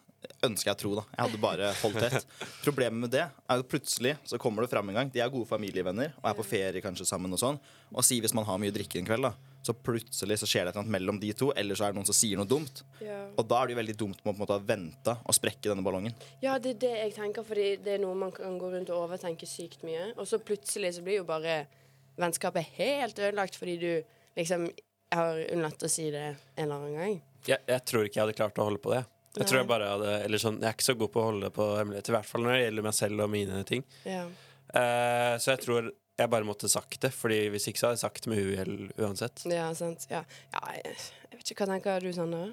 Ønsker 0.43 0.71
jeg 0.71 0.77
å 0.77 0.81
tro, 0.81 0.95
da. 0.97 1.05
Jeg 1.13 1.27
hadde 1.27 1.41
bare 1.43 1.69
holdt 1.83 2.01
tett. 2.01 2.27
Problemet 2.65 2.99
med 3.05 3.11
det 3.13 3.21
er 3.27 3.61
at 3.61 3.69
plutselig 3.69 4.17
så 4.25 4.39
kommer 4.41 4.65
det 4.65 4.71
fram 4.73 4.89
en 4.89 4.97
gang. 4.97 5.11
De 5.13 5.21
er 5.21 5.29
gode 5.31 5.47
familievenner 5.51 6.15
og 6.17 6.31
er 6.31 6.39
på 6.39 6.47
ferie 6.47 6.83
kanskje 6.83 7.07
sammen. 7.07 7.33
Og 7.37 7.43
sånn 7.43 7.61
Og 7.93 8.05
si 8.07 8.19
hvis 8.23 8.35
man 8.35 8.49
har 8.49 8.59
mye 8.59 8.73
drikke 8.75 8.99
en 9.03 9.07
kveld, 9.09 9.29
da 9.29 9.35
så 9.63 9.75
plutselig 9.75 10.39
så 10.41 10.49
skjer 10.49 10.65
det 10.65 10.71
et 10.71 10.77
eller 10.77 10.85
annet 10.87 10.95
mellom 10.95 11.19
de 11.21 11.33
to, 11.37 11.51
eller 11.59 11.77
så 11.77 11.87
er 11.87 11.93
det 11.93 12.01
noen 12.01 12.09
som 12.09 12.17
sier 12.17 12.41
noe 12.41 12.49
dumt. 12.49 12.83
ja. 13.05 13.19
Og 13.39 13.47
da 13.47 13.61
er 13.61 13.69
det 13.69 13.75
jo 13.75 13.79
veldig 13.79 13.97
dumt 14.01 14.23
med 14.23 14.33
å 14.33 14.35
på 14.35 14.37
en 14.37 14.45
måte 14.45 14.59
vente 14.67 15.15
og 15.19 15.37
sprekke 15.37 15.71
denne 15.71 15.85
ballongen. 15.87 16.15
Ja, 16.43 16.57
det 16.63 16.77
er 16.77 16.81
det 16.85 16.95
jeg 16.97 17.15
tenker, 17.19 17.47
fordi 17.47 17.69
det 17.85 17.97
er 17.97 18.03
noe 18.03 18.17
man 18.19 18.33
kan 18.35 18.57
gå 18.59 18.71
rundt 18.73 18.91
og 18.95 19.05
overtenke 19.05 19.47
sykt 19.47 19.85
mye. 19.87 20.13
Og 20.17 20.27
så 20.31 20.41
plutselig 20.43 20.97
så 20.97 21.05
blir 21.07 21.21
jo 21.21 21.29
bare 21.29 21.61
vennskapet 22.19 22.75
helt 22.79 23.19
ødelagt 23.19 23.59
fordi 23.59 23.77
du 23.79 23.93
liksom 24.39 24.67
har 25.15 25.39
unnlatt 25.53 25.87
å 25.87 25.91
si 25.91 26.09
det 26.15 26.25
en 26.25 26.65
eller 26.65 26.75
annen 26.81 26.99
gang. 26.99 27.15
Jeg, 27.47 27.63
jeg 27.71 27.85
tror 27.89 28.09
ikke 28.09 28.19
jeg 28.19 28.27
hadde 28.27 28.39
klart 28.41 28.59
å 28.59 28.67
holde 28.69 28.83
på 28.83 28.93
det. 28.97 29.05
Jeg 29.39 29.47
tror 29.47 29.61
jeg 29.61 29.69
bare 29.69 29.89
hadde 29.93 30.13
Eller 30.25 30.41
sånn, 30.43 30.59
jeg 30.59 30.67
er 30.67 30.75
ikke 30.75 30.87
så 30.89 30.97
god 30.99 31.11
på 31.15 31.21
å 31.21 31.29
holde 31.29 31.51
på 31.55 31.67
hemmeligheter, 31.79 32.13
i 32.13 32.17
hvert 32.17 32.29
fall 32.29 32.45
når 32.45 32.55
det 32.55 32.63
gjelder 32.65 32.87
meg 32.89 32.97
selv 32.97 33.25
og 33.25 33.33
mine 33.33 33.63
ting. 33.69 33.85
Ja. 34.09 34.25
Uh, 34.69 35.35
så 35.41 35.55
jeg 35.55 35.63
tror 35.65 35.91
jeg 36.19 36.31
bare 36.33 36.47
måtte 36.47 36.69
sagt 36.71 37.01
det, 37.05 37.13
Fordi 37.15 37.41
hvis 37.53 37.69
ikke 37.71 37.81
så 37.81 37.89
hadde 37.89 37.99
jeg 37.99 38.05
sagt 38.07 38.25
det 38.25 38.33
med 38.33 38.43
uhell 38.43 38.77
uansett. 38.99 39.45
ja, 39.51 39.69
sant. 39.79 40.07
Ja. 40.11 40.25
ja 40.55 40.63
jeg, 40.79 40.97
vet 41.37 41.53
ikke 41.53 41.65
hva 41.65 41.73
tenker 41.75 42.05
du, 42.05 42.11
Sander? 42.17 42.53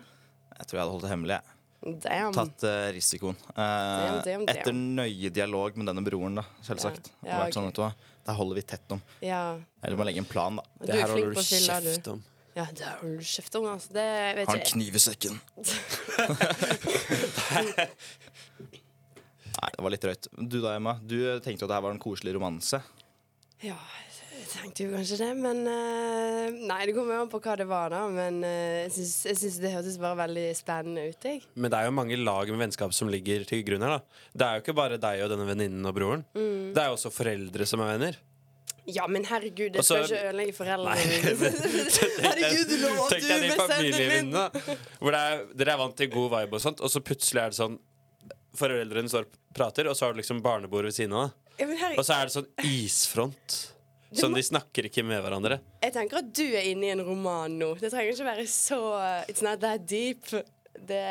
Jeg 0.55 0.67
tror 0.69 0.77
jeg 0.77 0.83
hadde 0.83 0.93
holdt 0.93 1.05
det 1.07 1.13
hemmelig. 1.13 1.39
jeg. 1.39 1.51
Damn. 1.85 2.33
Tatt 2.33 2.63
uh, 2.65 2.87
risikoen. 2.95 3.35
Uh, 3.51 3.57
Damn, 3.61 4.21
damn, 4.25 4.45
damn. 4.45 4.45
Etter 4.49 4.73
nøye 4.73 5.29
dialog 5.29 5.75
med 5.77 5.85
denne 5.91 6.01
broren, 6.05 6.39
da, 6.39 6.45
selvsagt. 6.65 7.11
Ja. 7.11 7.17
Det 7.19 7.29
Ja, 7.29 7.41
okay. 7.43 7.53
sånn, 7.57 7.67
ok. 7.67 7.69
vet 7.69 7.77
du 7.77 7.83
hva. 7.83 7.91
Der 8.25 8.33
holder 8.39 8.57
vi 8.57 8.63
tett 8.65 8.95
om. 8.95 9.01
Ja. 9.21 9.41
Eller 9.85 9.99
må 9.99 10.07
legge 10.07 10.23
en 10.23 10.29
plan, 10.29 10.57
da. 10.57 10.63
Du 10.79 10.85
Det 10.87 10.95
er 10.95 11.03
her 11.03 11.13
holder 11.13 11.35
du 11.35 11.41
kjeft 11.45 12.07
om. 12.09 12.23
Ja, 12.55 12.65
det 12.71 12.85
har 12.87 13.03
du 13.03 13.19
kjeft 13.19 13.55
om, 13.59 13.65
altså. 13.69 13.93
Det 13.93 14.07
vet 14.39 14.47
Har 14.49 14.55
en 14.55 14.69
kniv 14.71 14.95
i 14.95 15.01
sekken. 15.03 15.35
Nei, 19.55 19.69
det 19.75 19.83
var 19.83 19.91
litt 19.93 20.03
drøyt. 20.03 20.27
Du 20.35 20.57
da, 20.63 20.73
Emma. 20.75 20.95
Du 21.03 21.17
tenkte 21.43 21.67
at 21.67 21.69
det 21.69 21.77
her 21.77 21.85
var 21.85 21.93
en 21.93 22.01
koselig 22.01 22.33
romanse. 22.35 22.81
Ja, 23.65 23.75
jeg 24.35 24.47
tenkte 24.51 24.83
jo 24.85 24.91
kanskje 24.93 25.17
det, 25.21 25.29
men 25.39 25.61
uh, 25.65 26.51
Nei, 26.69 26.79
det 26.89 26.93
kommer 26.97 27.15
jo 27.17 27.21
an 27.25 27.31
på 27.31 27.39
hva 27.41 27.55
det 27.59 27.65
var, 27.69 27.89
da. 27.95 28.01
Men 28.13 28.41
uh, 28.43 28.83
jeg 28.83 28.91
syns- 28.97 29.57
det 29.63 29.71
hørtes 29.73 29.97
bare 30.01 30.19
veldig 30.25 30.45
spennende 30.59 31.07
ut, 31.09 31.25
jeg. 31.25 31.41
Men 31.55 31.71
det 31.73 31.79
er 31.79 31.89
jo 31.89 31.95
mange 31.97 32.19
lag 32.19 32.51
med 32.53 32.61
vennskap 32.67 32.93
som 32.95 33.09
ligger 33.11 33.47
til 33.49 33.63
grunn 33.67 33.85
her. 33.87 33.97
da 33.97 34.37
Det 34.37 34.45
er 34.49 34.59
jo 34.59 34.65
ikke 34.65 34.77
bare 34.81 34.99
deg 35.01 35.23
og 35.25 35.33
denne 35.33 35.47
venninnen 35.49 35.89
og 35.89 35.95
broren. 35.97 36.25
Mm. 36.37 36.73
Det 36.75 36.83
er 36.83 36.91
jo 36.91 36.97
også 36.99 37.13
foreldre 37.15 37.67
som 37.71 37.81
er 37.85 37.93
venner. 37.95 38.19
Ja, 38.85 39.07
men 39.09 39.23
herregud, 39.25 39.71
det 39.73 39.79
Og 39.81 39.85
så- 39.87 40.03
skal 40.05 40.11
ikke 40.19 40.27
ødelegge 40.29 40.53
foreldrene 40.59 41.05
mine. 41.09 41.49
Herregud, 42.27 42.69
du 42.69 42.75
lå 42.83 42.91
Tenk 43.09 43.23
du 43.23 43.31
deg 43.31 43.45
de 43.47 43.89
med 43.95 44.11
min! 44.11 44.77
Hvor 45.01 45.17
er, 45.17 45.41
dere 45.57 45.73
er 45.73 45.79
vant 45.81 45.95
til 45.97 46.11
god 46.13 46.29
vibe 46.35 46.59
og 46.59 46.61
sånt, 46.61 46.83
og 46.85 46.91
så 46.93 47.01
plutselig 47.01 47.41
er 47.47 47.55
det 47.55 47.57
sånn 47.63 47.79
Foreldrene 48.55 49.09
står 49.11 49.25
og 49.25 49.33
prater, 49.57 49.89
og 49.89 49.97
så 49.97 50.05
har 50.05 50.13
du 50.13 50.21
liksom 50.21 50.37
barnebord 50.45 50.85
ved 50.87 50.93
siden 50.95 51.11
av. 51.17 51.33
Og 51.61 52.03
så 52.05 52.17
er 52.17 52.27
det 52.29 52.35
sånn 52.35 52.49
isfront. 52.67 53.61
Sånn 54.15 54.35
de 54.37 54.43
snakker 54.47 54.87
ikke 54.87 55.03
med 55.03 55.19
hverandre. 55.25 55.57
jeg 55.83 55.91
tenker 55.95 56.21
at 56.21 56.27
du 56.35 56.45
er 56.55 56.69
inne 56.71 56.87
i 56.87 56.91
en 56.93 57.01
roman 57.03 57.51
nå. 57.59 57.73
Det 57.79 57.89
trenger 57.91 58.13
ikke 58.13 58.27
være 58.29 58.45
så 58.47 58.77
It's 59.27 59.43
not 59.43 59.59
that 59.63 59.83
deep. 59.89 60.29
Det 60.75 61.01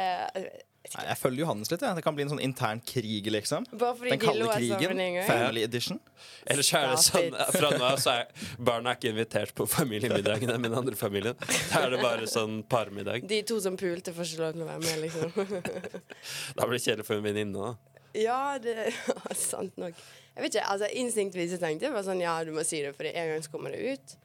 Nei, 0.94 1.04
jeg 1.08 1.16
følger 1.16 1.40
Johannes 1.46 1.70
litt. 1.72 1.80
Ja. 1.80 1.94
Det 1.96 2.02
kan 2.04 2.12
bli 2.14 2.26
en 2.26 2.30
sånn 2.34 2.42
intern 2.44 2.80
krig, 2.84 3.24
liksom. 3.32 3.64
Bare 3.72 3.96
fordi 3.96 4.10
Den 4.12 4.20
de 4.20 4.26
kalde 4.26 4.48
krigen. 4.52 4.98
Family 5.26 5.62
edition. 5.64 5.98
Ellers 6.44 6.68
så 6.68 6.76
er 6.82 6.90
det 6.92 6.98
sånn. 7.06 7.38
Fra 7.56 7.70
nå 7.72 7.86
av 7.88 8.02
så 8.04 8.12
er 8.18 8.50
barna 8.60 8.92
er 8.92 8.98
ikke 9.00 9.12
invitert 9.14 9.54
på 9.56 9.64
familiemiddagene 9.72 10.58
med 10.60 10.68
den 10.70 10.76
andre 10.82 10.98
familien. 11.00 11.40
Da 11.72 11.86
er 11.86 11.94
det 11.96 12.02
bare 12.04 12.28
sånn 12.28 12.60
parmiddag. 12.68 13.24
De 13.32 13.40
to 13.48 13.56
som 13.64 13.78
pulte, 13.80 14.12
får 14.12 14.28
ikke 14.28 14.44
lov 14.44 14.52
til 14.58 14.66
å 14.66 14.68
være 14.68 14.84
med, 14.84 15.00
liksom. 15.06 15.88
Da 16.60 16.68
blir 16.68 16.76
det 16.76 16.84
kjedelig 16.84 17.08
for 17.08 17.16
en 17.16 17.24
venninne. 17.30 17.64
òg. 17.72 18.04
Ja, 18.20 18.42
det 18.62 18.76
er 19.32 19.40
sant 19.40 19.80
nok. 19.80 19.96
Jeg 20.34 20.42
vet 20.42 20.54
ikke, 20.56 20.66
altså 20.72 20.88
Instinktvis 20.98 21.52
så 21.54 21.60
tenkte 21.62 21.86
jeg 21.86 21.94
bare 21.94 22.06
sånn 22.08 22.20
Ja, 22.24 22.36
du 22.44 22.50
må 22.56 22.64
si 22.66 22.80
det, 22.82 22.94
for 22.96 23.06
en 23.06 23.28
gang 23.30 23.42
så 23.44 23.50
kommer 23.52 23.70
det 23.74 23.94
ut. 23.94 24.16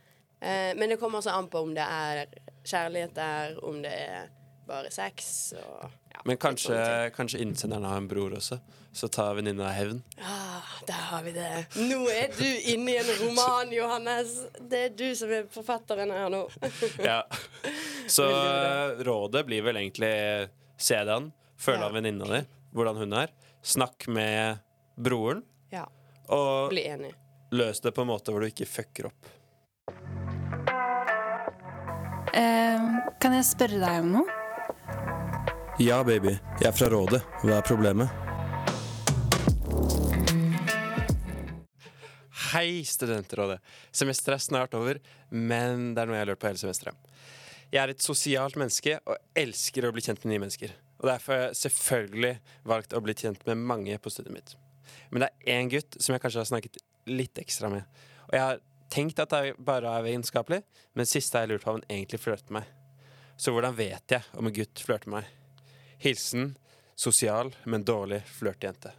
Eh, 0.41 0.71
men 0.79 0.89
det 0.89 0.97
kommer 1.01 1.19
også 1.21 1.33
an 1.35 1.49
på 1.51 1.61
om 1.67 1.73
det 1.75 1.83
er 1.85 2.25
kjærlighet 2.65 3.13
der, 3.17 3.57
om 3.65 3.81
det 3.83 3.91
er 3.93 4.29
bare 4.69 4.89
sex 4.93 5.53
og 5.57 5.87
ja, 6.13 6.19
Men 6.25 6.37
kanskje, 6.37 6.75
kanskje 7.15 7.39
innsenderen 7.43 7.85
har 7.89 7.97
en 8.01 8.07
bror 8.09 8.33
også. 8.37 8.57
Så 8.93 9.07
tar 9.13 9.35
venninna 9.37 9.69
hevn. 9.71 9.99
Ah, 10.25 10.65
der 10.87 11.03
har 11.11 11.21
vi 11.23 11.31
det. 11.35 11.49
Nå 11.77 11.99
er 12.09 12.31
du 12.33 12.45
inne 12.73 12.95
i 12.95 12.97
en 12.97 13.11
roman, 13.21 13.69
Johannes. 13.73 14.31
Det 14.59 14.79
er 14.87 14.95
du 14.97 15.05
som 15.15 15.29
er 15.31 15.45
forfatteren 15.53 16.09
her 16.13 16.29
nå. 16.33 16.41
Ja. 17.09 17.19
Så 18.09 18.25
eh, 18.25 19.03
rådet 19.05 19.45
blir 19.45 19.61
vel 19.67 19.77
egentlig 19.83 20.11
se 20.81 20.97
deg 20.97 21.13
an. 21.19 21.29
Føle 21.59 21.83
Ja. 21.83 21.91
av 21.91 21.95
venninna 21.99 22.25
di, 22.33 22.41
hvordan 22.73 22.97
hun 23.03 23.13
er. 23.21 23.31
Snakk 23.61 24.07
med 24.09 24.57
broren, 24.97 25.43
Ja, 25.43 25.58
og 26.29 26.69
bli 26.73 26.85
enig. 26.87 27.11
løs 27.51 27.81
det 27.81 27.91
på 27.95 28.05
en 28.05 28.11
måte 28.11 28.31
hvor 28.33 28.43
du 28.43 28.49
ikke 28.49 28.67
fucker 28.69 29.09
opp. 29.09 29.29
Eh, 32.37 32.89
kan 33.19 33.33
jeg 33.33 33.47
spørre 33.49 33.79
deg 33.81 34.03
om 34.03 34.11
noe? 34.19 34.37
Ja, 35.79 36.01
baby. 36.03 36.35
Jeg 36.59 36.67
er 36.69 36.75
fra 36.75 36.89
Rådet. 36.91 37.21
Hva 37.41 37.57
er 37.57 37.65
problemet? 37.65 38.11
Hei, 42.49 42.83
Studentrådet. 42.85 43.59
Semesteret 43.95 44.39
er 44.39 44.43
snart 44.43 44.73
over, 44.77 44.99
men 45.29 45.93
det 45.93 46.03
er 46.03 46.09
noe 46.09 46.17
jeg 46.17 46.25
har 46.25 46.31
lurt 46.31 46.41
på 46.41 46.49
hele 46.49 46.61
semesteret. 46.61 47.09
Jeg 47.69 47.83
er 47.83 47.93
et 47.93 48.01
sosialt 48.01 48.57
menneske 48.57 48.95
og 49.05 49.19
elsker 49.37 49.85
å 49.85 49.93
bli 49.93 50.01
kjent 50.01 50.23
med 50.23 50.33
nye 50.33 50.43
mennesker. 50.45 50.73
Og 50.99 51.11
derfor 51.11 51.35
har 51.35 51.43
jeg 51.47 51.59
selvfølgelig 51.61 52.33
valgt 52.67 52.95
å 52.97 53.03
bli 53.05 53.13
kjent 53.15 53.45
med 53.47 53.61
mange 53.69 53.99
på 54.01 54.11
studiet 54.11 54.33
mitt. 54.35 54.55
Men 55.09 55.25
det 55.25 55.29
er 55.29 55.59
én 55.59 55.71
gutt 55.71 55.97
som 55.99 56.13
jeg 56.13 56.23
kanskje 56.23 56.43
har 56.43 56.49
snakket 56.49 56.79
litt 57.09 57.41
ekstra 57.41 57.71
med. 57.73 57.85
Og 58.29 58.37
jeg 58.37 58.45
har 58.45 58.63
tenkt 58.93 59.21
at 59.21 59.33
det 59.33 59.55
bare 59.65 59.91
er 59.97 60.05
vennskapelig, 60.05 60.61
men 60.97 61.09
siste 61.09 61.37
har 61.37 61.45
jeg 61.47 61.55
lurt 61.55 61.65
på 61.65 61.73
om 61.73 61.79
han 61.79 61.89
egentlig 61.89 62.21
flørter 62.21 62.53
med 62.53 62.61
meg. 62.61 63.03
Så 63.39 63.53
hvordan 63.55 63.77
vet 63.77 64.15
jeg 64.17 64.25
om 64.37 64.49
en 64.49 64.55
gutt 64.55 64.81
flørter 64.83 65.11
med 65.11 65.21
meg? 65.21 65.69
Hilsen 66.03 66.53
sosial, 66.99 67.53
men 67.63 67.85
dårlig 67.87 68.21
flørtejente. 68.27 68.91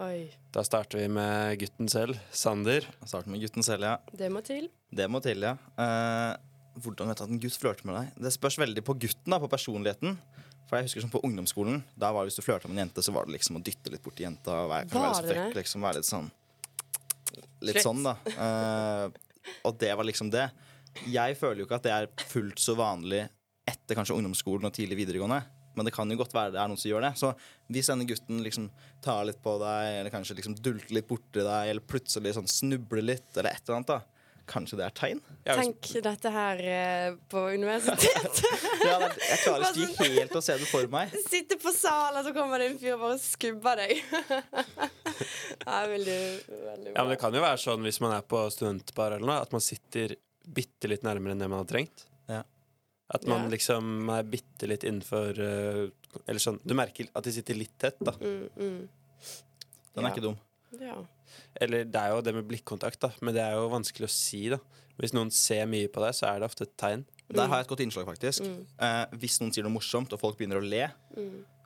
Oi, 0.00 0.30
Da 0.54 0.62
starter 0.64 1.02
vi 1.02 1.08
med 1.12 1.58
gutten 1.60 1.90
selv, 1.90 2.16
Sander. 2.32 2.86
Starter 3.04 3.30
med 3.30 3.42
gutten 3.42 3.66
selv, 3.66 3.84
ja. 3.84 3.96
det 4.16 4.30
må 4.32 4.40
til. 4.46 4.70
Det 4.90 5.08
må 5.10 5.20
til, 5.22 5.42
ja. 5.44 5.56
Eh, 5.76 6.36
hvordan 6.80 7.10
vet 7.10 7.20
du 7.20 7.24
at 7.26 7.34
en 7.34 7.42
gutt 7.42 7.58
flørter 7.60 7.88
med 7.88 7.98
deg? 7.98 8.22
Det 8.24 8.32
spørs 8.32 8.56
veldig 8.62 8.84
på 8.86 8.96
gutten, 9.02 9.34
da, 9.34 9.40
på 9.42 9.50
personligheten. 9.50 10.16
For 10.70 10.78
jeg 10.78 10.86
husker 10.86 11.02
sånn 11.02 11.10
På 11.10 11.22
ungdomsskolen 11.26 11.80
Da 11.98 12.12
var 12.14 12.22
det 12.22 12.30
hvis 12.30 12.38
du 12.38 12.44
flørta 12.46 12.68
med 12.70 12.78
en 12.78 12.84
jente, 12.84 13.02
så 13.02 13.14
var 13.14 13.26
det 13.26 13.34
liksom 13.34 13.58
å 13.58 13.62
dytte 13.66 13.90
litt 13.90 14.04
borti 14.04 14.22
jenta. 14.22 14.62
Og 14.64 14.70
være, 14.70 14.86
kan 14.92 15.02
være 15.02 15.16
så 15.18 15.26
frekk, 15.26 15.56
liksom, 15.58 15.86
være 15.86 16.02
litt 16.02 16.10
sånn 16.10 16.30
Litt 17.66 17.82
sånn, 17.84 18.00
da. 18.06 18.14
Uh, 18.32 19.50
og 19.68 19.74
det 19.78 19.90
var 19.92 20.06
liksom 20.08 20.30
det. 20.32 20.46
Jeg 21.12 21.36
føler 21.36 21.60
jo 21.60 21.66
ikke 21.66 21.76
at 21.76 21.84
det 21.84 21.92
er 21.92 22.08
fullt 22.30 22.62
så 22.62 22.72
vanlig 22.78 23.26
etter 23.68 23.98
kanskje 23.98 24.16
ungdomsskolen 24.16 24.66
og 24.66 24.72
tidlig 24.74 25.02
videregående. 25.02 25.42
Men 25.76 25.86
det 25.86 25.92
kan 25.94 26.10
jo 26.10 26.18
godt 26.18 26.34
være 26.34 26.54
det 26.54 26.62
er 26.62 26.70
noen 26.72 26.80
som 26.80 26.90
gjør 26.90 27.04
det. 27.04 27.12
Så 27.20 27.30
hvis 27.70 27.90
denne 27.92 28.06
gutten 28.08 28.40
liksom 28.42 28.70
tar 29.04 29.22
litt 29.28 29.42
på 29.44 29.54
deg, 29.62 29.98
eller 30.00 30.14
kanskje 30.14 30.38
liksom 30.40 30.56
dulter 30.58 30.96
litt 30.96 31.08
borti 31.10 31.44
deg, 31.44 31.70
eller 31.74 31.86
plutselig 31.92 32.34
sånn 32.38 32.50
snubler 32.50 33.06
litt, 33.12 33.28
eller 33.36 33.52
et 33.52 33.62
eller 33.62 33.78
annet, 33.78 33.92
da. 33.92 34.19
Kanskje 34.50 34.76
det 34.80 34.84
er 34.88 34.94
tegn? 34.98 35.20
Tenk 35.46 35.88
dette 36.02 36.30
her 36.34 36.60
eh, 36.66 37.12
på 37.30 37.44
universitetet. 37.54 38.40
Ja, 38.80 38.96
det, 39.02 39.10
jeg 39.20 39.38
klarer 39.44 39.76
ikke 39.84 40.06
helt 40.16 40.34
å 40.34 40.40
se 40.42 40.54
det 40.58 40.66
for 40.70 40.86
meg. 40.90 41.12
Sitte 41.30 41.58
på 41.60 41.70
salen, 41.76 42.24
så 42.24 42.32
kommer 42.34 42.58
det 42.62 42.70
en 42.72 42.78
fyr 42.80 42.94
og 42.96 43.02
bare 43.04 43.18
skubber 43.22 43.82
deg. 43.82 44.00
Det 45.60 45.68
er 45.68 45.90
veldig, 45.90 46.16
veldig 46.48 46.92
Ja, 46.94 47.02
men 47.04 47.10
Det 47.12 47.18
kan 47.20 47.34
jo 47.36 47.42
være 47.44 47.60
sånn 47.60 47.84
hvis 47.84 47.98
man 48.02 48.14
er 48.16 48.22
på 48.26 48.40
studentbar 48.54 49.12
eller 49.18 49.28
noe, 49.28 49.36
at 49.44 49.52
man 49.52 49.62
sitter 49.62 50.14
bitte 50.50 50.88
litt 50.90 51.04
nærmere 51.04 51.36
enn 51.36 51.42
det 51.44 51.48
man 51.52 51.60
har 51.62 51.68
trengt. 51.68 52.06
Ja. 52.30 52.40
At 53.12 53.26
man 53.28 53.44
Ja. 53.44 53.52
liksom 53.52 54.08
er 54.16 54.24
bitte 54.32 54.68
litt 54.70 54.84
innenfor 54.86 55.38
eh, 55.44 55.80
Eller 56.30 56.38
sånn 56.42 56.60
Du 56.64 56.74
merker 56.78 57.08
at 57.18 57.26
de 57.26 57.32
sitter 57.34 57.58
litt 57.58 57.74
tett, 57.82 57.98
da. 58.00 58.14
Mm, 58.22 58.48
mm. 58.56 58.80
Den 59.94 60.04
er 60.04 60.08
Ja. 60.08 60.12
ikke 60.14 60.24
dum. 60.24 60.38
Ja. 60.80 60.96
Eller 61.60 61.86
det 61.88 62.00
er 62.00 62.14
jo 62.14 62.24
det 62.24 62.34
med 62.36 62.48
blikkontakt, 62.50 63.00
da. 63.02 63.12
Men 63.20 63.36
det 63.36 63.44
er 63.44 63.56
jo 63.58 63.70
vanskelig 63.72 64.08
å 64.08 64.12
si, 64.14 64.44
da. 64.52 64.60
Hvis 65.00 65.14
noen 65.16 65.32
ser 65.32 65.64
mye 65.70 65.88
på 65.92 66.02
deg, 66.04 66.16
så 66.16 66.28
er 66.28 66.40
det 66.40 66.50
ofte 66.50 66.66
et 66.68 66.76
tegn. 66.80 67.06
Der 67.30 67.46
har 67.46 67.60
jeg 67.60 67.68
et 67.68 67.70
godt 67.70 67.82
innslag, 67.84 68.08
faktisk. 68.08 68.44
Mm. 68.44 68.64
Eh, 68.84 69.14
hvis 69.22 69.38
noen 69.40 69.54
sier 69.54 69.64
noe 69.64 69.76
morsomt, 69.76 70.12
og 70.12 70.20
folk 70.20 70.38
begynner 70.38 70.60
å 70.60 70.66
le, 70.66 70.82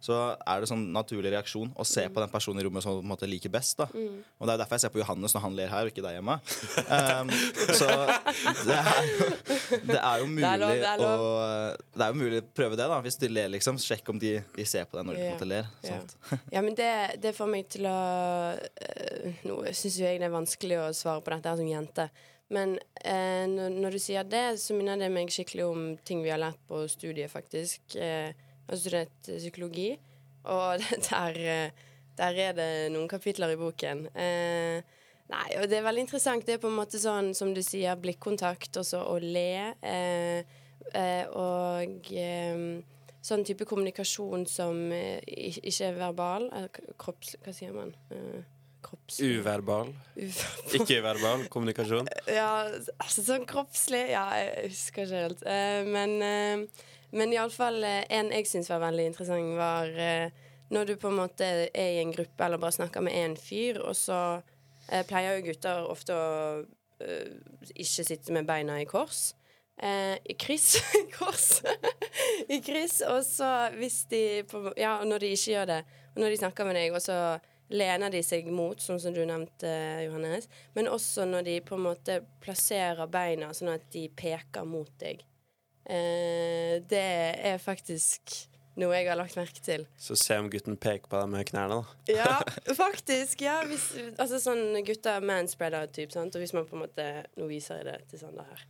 så 0.04 0.18
er 0.36 0.60
det 0.60 0.68
sånn 0.68 0.84
naturlig 0.92 1.32
reaksjon 1.32 1.70
å 1.80 1.86
se 1.88 2.04
på 2.12 2.20
den 2.20 2.32
personen 2.32 2.60
i 2.60 2.66
rommet 2.66 2.84
som 2.84 2.98
på 2.98 3.04
en 3.04 3.12
måte 3.14 3.28
liker 3.30 3.52
best. 3.52 3.78
da 3.80 3.88
Mm. 3.94 4.24
Og 4.40 4.48
det 4.48 4.54
er 4.54 4.58
derfor 4.58 4.74
jeg 4.74 4.82
ser 4.82 4.92
på 4.94 4.98
Johannes 4.98 5.34
når 5.36 5.42
han 5.44 5.54
ler 5.56 5.68
her, 5.70 5.86
og 5.86 5.92
ikke 5.92 6.02
deg 6.04 6.18
hjemme. 6.18 6.38
Um, 6.94 7.30
så 7.74 7.86
det 8.66 8.76
er 8.76 9.06
det 9.88 9.98
er 9.98 10.20
jo 10.20 10.26
mulig 10.28 10.46
er 10.46 10.60
lov, 10.60 10.72
det 10.74 10.88
er 10.88 11.00
lov. 11.00 11.22
å 11.24 11.94
Det 11.94 12.04
er 12.04 12.12
jo 12.12 12.18
mulig 12.18 12.40
å 12.42 12.46
prøve 12.56 12.78
det, 12.78 12.88
da. 12.90 12.98
Hvis 13.04 13.18
de 13.20 13.30
ler, 13.30 13.48
liksom. 13.54 13.78
Sjekk 13.80 14.10
om 14.12 14.20
de, 14.20 14.34
de 14.56 14.66
ser 14.68 14.86
på 14.88 14.98
deg 14.98 15.08
når 15.08 15.16
de 15.16 15.22
på 15.22 15.26
en 15.26 15.34
måte 15.38 15.48
ler. 15.50 15.72
Ja. 15.86 15.98
Ja, 16.52 16.62
men 16.64 16.76
det, 16.78 16.90
det 17.22 17.34
får 17.36 17.50
meg 17.50 17.68
til 17.72 17.88
å 17.88 17.96
øh, 18.54 19.42
Nå 19.48 19.58
syns 19.72 19.98
jo 20.00 20.06
jeg 20.06 20.20
det 20.20 20.28
er 20.28 20.34
vanskelig 20.34 20.80
å 20.82 20.86
svare 20.96 21.24
på 21.24 21.34
dette 21.34 21.52
her 21.52 21.60
som 21.60 21.70
jente. 21.70 22.08
Men 22.52 22.76
eh, 23.00 23.44
når, 23.50 23.78
når 23.82 23.96
du 23.96 24.02
sier 24.02 24.26
det, 24.28 24.44
så 24.60 24.76
minner 24.76 25.00
det 25.00 25.10
meg 25.12 25.32
skikkelig 25.32 25.64
om 25.66 25.86
ting 26.06 26.22
vi 26.24 26.32
har 26.32 26.42
lært 26.42 26.60
på 26.68 26.82
studiet, 26.92 27.32
faktisk. 27.32 27.96
Eh, 27.96 28.34
jeg 28.64 28.72
har 28.72 28.80
studert 28.80 29.30
psykologi, 29.30 29.90
og 30.44 30.80
der, 31.10 31.40
eh, 31.40 31.84
der 32.18 32.40
er 32.48 32.56
det 32.56 32.70
noen 32.94 33.08
kapitler 33.10 33.54
i 33.54 33.60
boken. 33.60 34.06
Eh, 34.14 34.80
nei, 35.32 35.46
og 35.60 35.68
det 35.68 35.78
er 35.78 35.86
veldig 35.86 36.06
interessant. 36.06 36.46
Det 36.46 36.56
er 36.56 36.62
på 36.62 36.72
en 36.72 36.80
måte 36.80 37.00
sånn, 37.00 37.32
som 37.36 37.52
du 37.56 37.62
sier, 37.64 37.98
blikkontakt, 38.00 38.76
og 38.80 38.88
så 38.88 39.04
å 39.08 39.18
le. 39.22 39.74
Eh, 39.84 40.58
eh, 40.94 41.24
og 41.30 42.10
eh, 42.12 42.66
sånn 43.24 43.44
type 43.46 43.66
kommunikasjon 43.68 44.48
som 44.50 44.80
eh, 44.92 45.20
ikke 45.24 45.90
er 45.90 46.00
verbal. 46.00 46.50
Kropps... 47.00 47.36
Hva 47.44 47.54
sier 47.56 47.72
man? 47.76 47.94
Eh, 48.12 48.42
kropps... 48.84 49.20
Uverbal. 49.24 49.92
Uverbal. 50.16 50.80
Ikke-verbal 50.80 51.46
kommunikasjon. 51.52 52.10
Ja, 52.38 52.66
altså 52.98 53.24
sånn 53.24 53.46
kroppslig 53.48 54.06
Ja, 54.12 54.26
jeg 54.40 54.74
husker 54.74 55.06
ikke 55.06 55.22
helt. 55.24 55.46
Eh, 55.48 55.88
men, 55.88 56.68
Men 57.14 57.32
iallfall 57.34 57.78
eh, 57.86 58.02
en 58.16 58.32
jeg 58.34 58.48
syns 58.50 58.70
var 58.72 58.82
veldig 58.82 59.06
interessant, 59.12 59.54
var 59.58 59.90
eh, 59.94 60.34
når 60.74 60.88
du 60.88 60.96
på 60.98 61.12
en 61.12 61.20
måte 61.20 61.46
er 61.46 61.92
i 61.94 62.02
en 62.02 62.12
gruppe 62.14 62.46
eller 62.46 62.58
bare 62.58 62.74
snakker 62.74 63.04
med 63.06 63.14
en 63.20 63.36
fyr, 63.38 63.78
og 63.84 63.94
så 63.98 64.20
eh, 64.88 65.04
pleier 65.06 65.38
jo 65.38 65.46
gutter 65.50 65.86
ofte 65.90 66.16
å 66.18 66.26
ikke 67.74 68.04
sitte 68.06 68.32
med 68.32 68.46
beina 68.48 68.78
i 68.80 68.86
kors. 68.88 69.34
I 69.76 70.36
kryss. 70.38 70.78
kors. 71.18 71.58
I 72.48 72.60
kryss. 72.64 73.00
Og 73.10 73.18
så 73.26 73.48
hvis 73.74 74.04
de 74.08 74.20
på, 74.48 74.62
Ja, 74.78 74.94
når 75.04 75.26
de 75.26 75.32
ikke 75.34 75.56
gjør 75.56 75.66
det, 75.72 75.80
og 76.14 76.22
når 76.22 76.32
de 76.32 76.38
snakker 76.40 76.68
med 76.68 76.78
deg, 76.78 76.94
og 76.94 77.02
så 77.02 77.18
lener 77.74 78.14
de 78.14 78.22
seg 78.24 78.48
mot, 78.54 78.80
sånn 78.80 79.02
som 79.02 79.12
du 79.12 79.24
nevnte, 79.26 79.74
Johannes. 80.06 80.48
Men 80.78 80.88
også 80.88 81.26
når 81.28 81.50
de 81.50 81.58
på 81.66 81.76
en 81.76 81.86
måte 81.90 82.20
plasserer 82.40 83.10
beina 83.10 83.50
sånn 83.52 83.74
at 83.74 83.90
de 83.92 84.06
peker 84.14 84.64
mot 84.68 84.94
deg. 85.02 85.26
Eh, 85.84 86.80
det 86.88 87.04
er 87.44 87.58
faktisk 87.62 88.38
noe 88.80 88.96
jeg 88.96 89.06
har 89.06 89.18
lagt 89.18 89.36
merke 89.38 89.60
til. 89.62 89.84
Så 90.00 90.16
se 90.18 90.38
om 90.40 90.48
gutten 90.50 90.78
peker 90.80 91.06
på 91.10 91.20
deg 91.20 91.28
med 91.30 91.46
knærne, 91.46 91.76
da. 91.82 91.98
Ja, 92.10 92.38
faktisk. 92.84 93.44
Ja, 93.44 93.60
hvis, 93.68 93.92
altså 94.16 94.40
sånn 94.42 94.80
gutter 94.86 95.22
manspreader 95.22 95.92
type, 95.94 96.14
sant. 96.16 96.34
Og 96.34 96.42
hvis 96.42 96.54
man 96.56 96.66
på 96.66 96.78
en 96.78 96.82
måte 96.86 97.06
Nå 97.38 97.46
viser 97.50 97.82
jeg 97.82 97.92
det 97.92 98.00
til 98.10 98.24
Sander 98.24 98.48
her. 98.50 98.66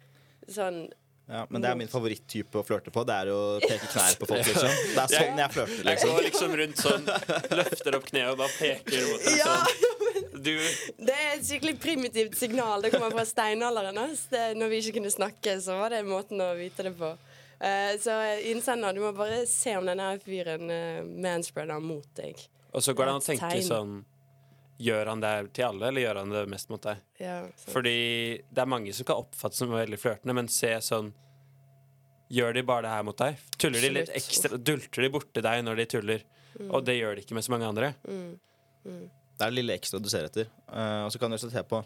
Sånn 0.52 0.84
Ja, 1.24 1.46
men 1.48 1.62
det 1.64 1.70
er 1.70 1.78
min 1.80 1.88
favoritttype 1.88 2.60
å 2.60 2.66
flørte 2.68 2.92
på. 2.92 3.00
Det 3.08 3.14
er 3.16 3.30
å 3.32 3.40
peke 3.62 3.88
knær 3.94 4.18
på 4.20 4.28
folk, 4.28 4.44
liksom. 4.50 4.68
Det 4.92 5.06
er 5.06 5.14
sånn 5.14 5.40
jeg 5.40 5.54
flørter, 5.56 5.88
liksom. 5.88 5.88
Jeg 5.88 5.94
liksom. 5.94 6.14
går 6.18 6.28
liksom 6.28 6.56
rundt 6.60 6.82
sånn, 6.84 7.08
løfter 7.62 7.96
opp 7.96 8.10
kneet 8.10 8.34
og 8.34 8.42
bare 8.42 8.56
peker 8.58 9.06
mot 9.08 9.24
deg 9.24 9.40
Ja! 9.40 9.54
sånn. 9.62 9.93
Du 10.34 10.52
Det 10.98 11.14
er 11.14 11.36
et 11.36 11.44
skikkelig 11.46 11.76
primitivt 11.80 12.34
signal. 12.38 12.82
Det 12.82 12.90
kommer 12.90 13.14
fra 13.14 13.24
steinalderen. 13.28 13.98
Det, 14.30 14.42
når 14.58 14.72
vi 14.72 14.80
ikke 14.82 14.98
kunne 14.98 15.12
snakke, 15.14 15.58
så 15.62 15.78
var 15.78 15.94
det 15.94 16.02
måten 16.08 16.42
å 16.42 16.50
vite 16.58 16.88
det 16.88 16.94
på. 16.98 17.12
Uh, 17.64 17.94
så 18.02 18.16
innsender, 18.50 18.92
du 18.92 19.04
må 19.04 19.12
bare 19.16 19.44
se 19.48 19.76
om 19.78 19.86
denne 19.86 20.08
fyren 20.24 20.66
uh, 20.68 21.06
manspreader 21.06 21.80
mot 21.80 22.08
deg. 22.18 22.42
Og 22.74 22.82
så 22.82 22.92
går 22.92 23.06
det 23.06 23.14
an 23.14 23.22
å 23.22 23.28
tenke 23.28 23.52
tegn. 23.54 23.68
sånn 23.68 23.94
Gjør 24.82 25.06
han 25.06 25.20
det 25.22 25.32
til 25.54 25.68
alle, 25.68 25.86
eller 25.86 26.02
gjør 26.02 26.18
han 26.18 26.32
det 26.34 26.40
mest 26.50 26.70
mot 26.72 26.82
deg? 26.82 27.02
Ja. 27.22 27.36
Fordi 27.70 27.98
det 28.50 28.62
er 28.64 28.66
mange 28.66 28.92
som 28.96 29.06
kan 29.06 29.20
oppfattes 29.22 29.62
som 29.62 29.70
veldig 29.70 30.00
flørtende, 30.02 30.34
men 30.34 30.50
se 30.50 30.72
sånn 30.82 31.12
Gjør 32.34 32.56
de 32.56 32.62
bare 32.66 32.86
det 32.86 32.90
her 32.90 33.04
mot 33.06 33.18
deg? 33.20 33.42
Tuller 33.60 33.84
de 33.84 33.90
litt 33.92 34.10
ekstra? 34.16 34.56
Dulter 34.58 35.04
de 35.04 35.10
borti 35.12 35.42
deg 35.44 35.60
når 35.62 35.76
de 35.78 35.84
tuller? 35.92 36.22
Mm. 36.56 36.70
Og 36.72 36.86
det 36.86 36.96
gjør 36.96 37.14
de 37.14 37.22
ikke 37.22 37.36
med 37.36 37.44
så 37.46 37.52
mange 37.52 37.68
andre. 37.68 37.90
Det 39.34 39.42
er 39.42 39.50
det 39.50 39.58
lille 39.58 39.74
ekstra 39.76 39.98
du 39.98 40.08
ser 40.10 40.28
etter. 40.28 40.48
Uh, 40.68 41.04
og 41.06 41.12
så 41.12 41.18
kan 41.18 41.30
du 41.30 41.36
også 41.38 41.50
se 41.52 41.62
på 41.66 41.82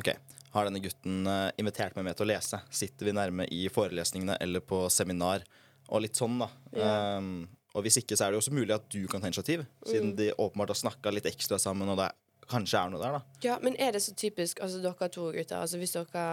Ok, 0.00 0.08
har 0.54 0.64
denne 0.68 0.80
gutten 0.80 1.26
uh, 1.28 1.50
invitert 1.60 1.96
meg 1.96 2.06
med 2.06 2.16
til 2.16 2.24
å 2.24 2.30
lese? 2.32 2.60
Sitter 2.72 3.08
vi 3.08 3.12
nærme 3.16 3.44
i 3.52 3.66
forelesningene 3.72 4.38
eller 4.40 4.64
på 4.64 4.86
seminar? 4.92 5.44
Og 5.92 6.00
litt 6.04 6.16
sånn, 6.16 6.38
da. 6.40 6.48
Yeah. 6.72 7.18
Um, 7.18 7.48
og 7.76 7.84
hvis 7.84 7.98
ikke, 8.00 8.16
så 8.16 8.24
er 8.24 8.32
det 8.32 8.38
jo 8.38 8.42
også 8.44 8.54
mulig 8.56 8.72
at 8.76 8.86
du 8.92 9.02
kan 9.08 9.20
ta 9.20 9.28
initiativ, 9.28 9.66
siden 9.84 10.12
Mm. 10.12 10.16
de 10.16 10.30
åpenbart 10.36 10.72
har 10.72 10.78
snakka 10.80 11.12
litt 11.12 11.28
ekstra 11.28 11.58
sammen, 11.60 11.88
og 11.88 11.96
det 12.00 12.10
kanskje 12.48 12.80
er 12.80 12.90
noe 12.92 13.00
der, 13.00 13.16
da. 13.16 13.20
Ja, 13.44 13.58
men 13.62 13.76
er 13.80 13.92
det 13.92 14.02
så 14.04 14.14
typisk, 14.16 14.60
altså 14.60 14.80
dere 14.82 15.08
to 15.12 15.28
gutter, 15.32 15.56
altså 15.60 15.78
hvis 15.80 15.92
dere 15.96 16.24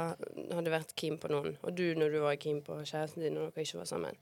hadde 0.55 0.71
vært 0.73 0.95
keen 0.99 1.17
på 1.19 1.31
noen, 1.31 1.55
og 1.63 1.75
du 1.75 1.93
når 1.95 2.11
du 2.11 2.19
var 2.23 2.35
keen 2.39 2.59
på 2.65 2.79
kjæresten 2.83 3.23
din 3.23 3.37
og 3.39 3.53
dere 3.53 3.63
ikke 3.63 3.79
var 3.79 3.87
sammen, 3.91 4.15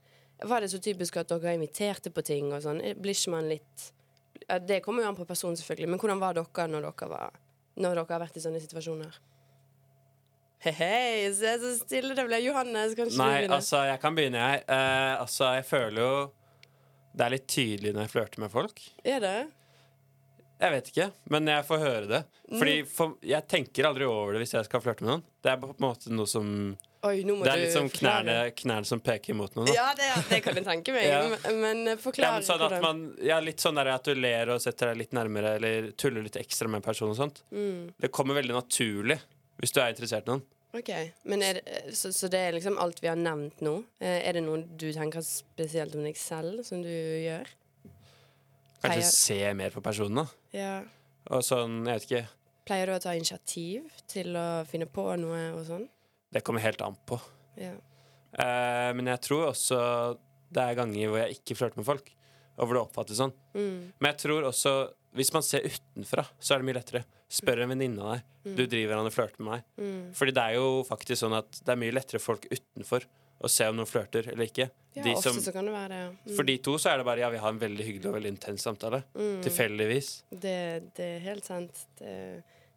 var 0.46 0.62
det 0.62 0.70
så 0.70 0.78
typisk 0.82 1.16
at 1.18 1.30
dere 1.32 1.54
inviterte 1.58 2.10
på 2.14 2.22
ting 2.22 2.52
og 2.52 2.62
sånn? 2.62 2.82
Blir 3.02 3.14
ikke 3.16 3.34
man 3.34 3.48
litt 3.50 3.88
Det 4.48 4.80
kommer 4.84 5.02
jo 5.04 5.08
an 5.10 5.16
på 5.18 5.26
personen, 5.28 5.56
selvfølgelig, 5.60 5.88
men 5.92 5.98
hvordan 6.00 6.20
var 6.22 6.34
dere 6.38 6.68
når 6.72 6.86
dere 6.88 7.08
var 7.10 7.34
Når 7.76 7.94
dere 8.00 8.06
har 8.14 8.22
vært 8.24 8.36
i 8.36 8.40
sånne 8.40 8.60
situasjoner? 8.64 9.18
Hei, 10.64 10.72
hei, 10.74 11.28
se 11.36 11.52
så 11.62 11.74
stille 11.78 12.16
det 12.18 12.24
ble. 12.26 12.40
Johannes, 12.42 12.96
kanskje 12.98 13.14
du 13.14 13.20
Nei, 13.20 13.28
begynner? 13.44 13.60
altså, 13.60 13.84
jeg 13.86 14.00
kan 14.02 14.16
begynne, 14.16 14.40
jeg. 14.42 14.64
Eh, 14.66 15.12
altså, 15.20 15.52
jeg 15.54 15.66
føler 15.68 16.02
jo 16.02 16.14
Det 17.14 17.26
er 17.26 17.30
litt 17.36 17.46
tydelig 17.50 17.92
når 17.94 18.02
jeg 18.06 18.12
flørter 18.16 18.42
med 18.42 18.50
folk. 18.50 18.82
Er 19.04 19.20
det? 19.22 19.36
Jeg 20.58 20.74
vet 20.74 20.88
ikke, 20.90 21.06
men 21.30 21.46
jeg 21.52 21.64
får 21.68 21.78
høre 21.84 22.06
det. 22.10 22.22
Fordi 22.58 22.74
Mm. 22.82 22.86
for, 22.90 23.14
Jeg 23.22 23.46
tenker 23.48 23.84
aldri 23.86 24.04
over 24.04 24.32
det 24.32 24.40
hvis 24.42 24.54
jeg 24.54 24.64
skal 24.66 24.80
flørte 24.80 25.02
med 25.04 25.10
noen. 25.12 25.22
Det 25.42 25.52
er 25.52 25.56
på 25.62 25.68
en 25.70 25.84
måte 25.86 26.10
noe 26.10 26.26
som 26.26 26.76
Oi, 27.06 27.22
nå 27.22 27.36
må 27.38 27.44
Det 27.46 27.52
er 27.52 27.60
litt 27.62 27.72
som 27.76 27.86
knærne, 27.94 28.32
knærne 28.58 28.88
som 28.88 28.98
peker 29.00 29.36
mot 29.38 29.52
noen. 29.54 29.68
Da. 29.70 29.74
Ja, 29.76 29.86
det, 29.94 30.08
det 30.32 30.40
kan 30.42 30.56
jeg 30.58 30.64
tenke 30.66 30.94
meg, 30.96 31.04
Ja. 31.12 31.20
men, 31.30 31.60
men 31.62 31.82
Ja, 32.18 32.32
men 32.34 32.42
sånn 32.42 32.64
at 32.66 32.74
man, 32.82 33.02
ja, 33.22 33.36
litt 33.44 33.62
sånn 33.62 33.78
der 33.78 33.92
at 33.94 34.08
du 34.08 34.16
ler 34.18 34.50
og 34.50 34.58
setter 34.64 34.90
deg 34.90 35.04
litt 35.04 35.14
nærmere, 35.14 35.52
eller 35.60 35.92
tuller 35.94 36.26
litt 36.26 36.38
ekstra 36.40 36.66
med 36.66 36.80
en 36.80 36.86
person 36.88 37.12
og 37.14 37.18
sånt. 37.20 37.42
Mm. 37.54 37.92
Det 38.02 38.10
kommer 38.10 38.34
veldig 38.40 38.56
naturlig 38.56 39.20
hvis 39.62 39.74
du 39.74 39.78
er 39.82 39.94
interessert 39.94 40.26
i 40.26 40.32
noen. 40.34 40.42
Ok, 40.78 40.90
men 41.30 41.40
det, 41.40 41.62
så, 41.96 42.10
så 42.12 42.28
det 42.28 42.40
er 42.44 42.52
liksom 42.58 42.76
alt 42.82 42.98
vi 43.00 43.08
har 43.08 43.16
nevnt 43.16 43.62
nå? 43.64 43.76
Eh, 44.04 44.18
Er 44.28 44.36
det 44.36 44.42
noe 44.44 44.60
du 44.78 44.90
tenker 44.92 45.22
spesielt 45.24 45.94
om 45.96 46.02
deg 46.04 46.18
selv, 46.20 46.60
som 46.66 46.82
du 46.84 46.90
gjør? 46.90 47.46
Kanskje 48.82 48.98
Pleier- 49.00 49.14
se 49.14 49.38
mer 49.58 49.70
på 49.74 49.80
personen, 49.82 50.20
da. 50.20 50.26
Ja. 50.54 50.74
Og 51.34 51.42
sånn, 51.46 51.80
jeg 51.88 51.94
vet 52.02 52.08
ikke. 52.10 52.24
Pleier 52.68 52.90
du 52.90 52.94
å 52.94 53.00
ta 53.02 53.14
initiativ 53.16 53.86
til 54.10 54.36
å 54.38 54.44
finne 54.68 54.86
på 54.92 55.06
noe 55.22 55.40
og 55.56 55.64
sånn? 55.66 55.86
Det 56.34 56.44
kommer 56.44 56.64
helt 56.64 56.82
an 56.84 56.96
på. 57.08 57.18
Ja. 57.58 57.74
Eh, 58.38 58.90
men 58.94 59.08
jeg 59.08 59.22
tror 59.24 59.50
også 59.50 59.80
det 60.52 60.64
er 60.64 60.78
ganger 60.78 61.10
hvor 61.10 61.20
jeg 61.22 61.38
ikke 61.38 61.56
flørter 61.58 61.80
med 61.80 61.88
folk, 61.88 62.10
og 62.58 62.66
hvor 62.66 62.78
det 62.78 62.84
oppfattes 62.84 63.20
sånn. 63.20 63.34
Mm. 63.56 63.92
Men 63.98 64.10
jeg 64.12 64.20
tror 64.24 64.48
også 64.48 64.74
hvis 65.16 65.32
man 65.34 65.44
ser 65.44 65.64
utenfra, 65.64 66.24
så 66.38 66.54
er 66.54 66.60
det 66.60 66.68
mye 66.68 66.76
lettere. 66.78 67.04
Spør 67.32 67.64
en 67.64 67.72
venninne 67.72 68.02
av 68.04 68.16
deg. 68.16 68.26
Du 68.58 68.64
driver 68.70 69.00
han 69.00 69.08
og 69.08 69.12
flørter 69.12 69.42
med 69.42 69.50
meg. 69.50 69.64
Mm. 69.80 70.02
Fordi 70.16 70.34
det 70.36 70.44
er 70.44 70.58
jo 70.58 70.68
faktisk 70.88 71.20
sånn 71.20 71.36
at 71.36 71.58
det 71.64 71.72
er 71.74 71.80
mye 71.80 71.96
lettere 71.96 72.20
folk 72.22 72.46
utenfor 72.48 73.04
å 73.38 73.50
se 73.52 73.66
om 73.70 73.76
noen 73.78 73.88
flørter 73.88 74.30
eller 74.32 74.48
ikke. 74.48 74.68
Ja, 74.96 75.02
De 75.04 75.14
ofte 75.14 75.32
så 75.44 75.54
kan 75.54 75.68
det 75.68 75.74
være 75.74 75.98
ja. 76.00 76.06
Mm. 76.10 76.32
for 76.34 76.48
de 76.48 76.56
to 76.64 76.74
så 76.80 76.90
er 76.90 77.00
det 77.00 77.06
bare 77.06 77.22
ja, 77.22 77.28
vi 77.30 77.40
har 77.42 77.52
en 77.54 77.60
veldig 77.60 77.84
hyggelig 77.86 78.08
og 78.10 78.16
veldig 78.16 78.32
intens 78.34 78.64
samtale. 78.66 79.02
Mm. 79.14 79.36
Tilfeldigvis. 79.46 80.08
Det, 80.30 80.56
det 80.96 81.10
er 81.16 81.20
helt 81.28 81.46
sant. 81.46 81.84
Det, 82.00 82.14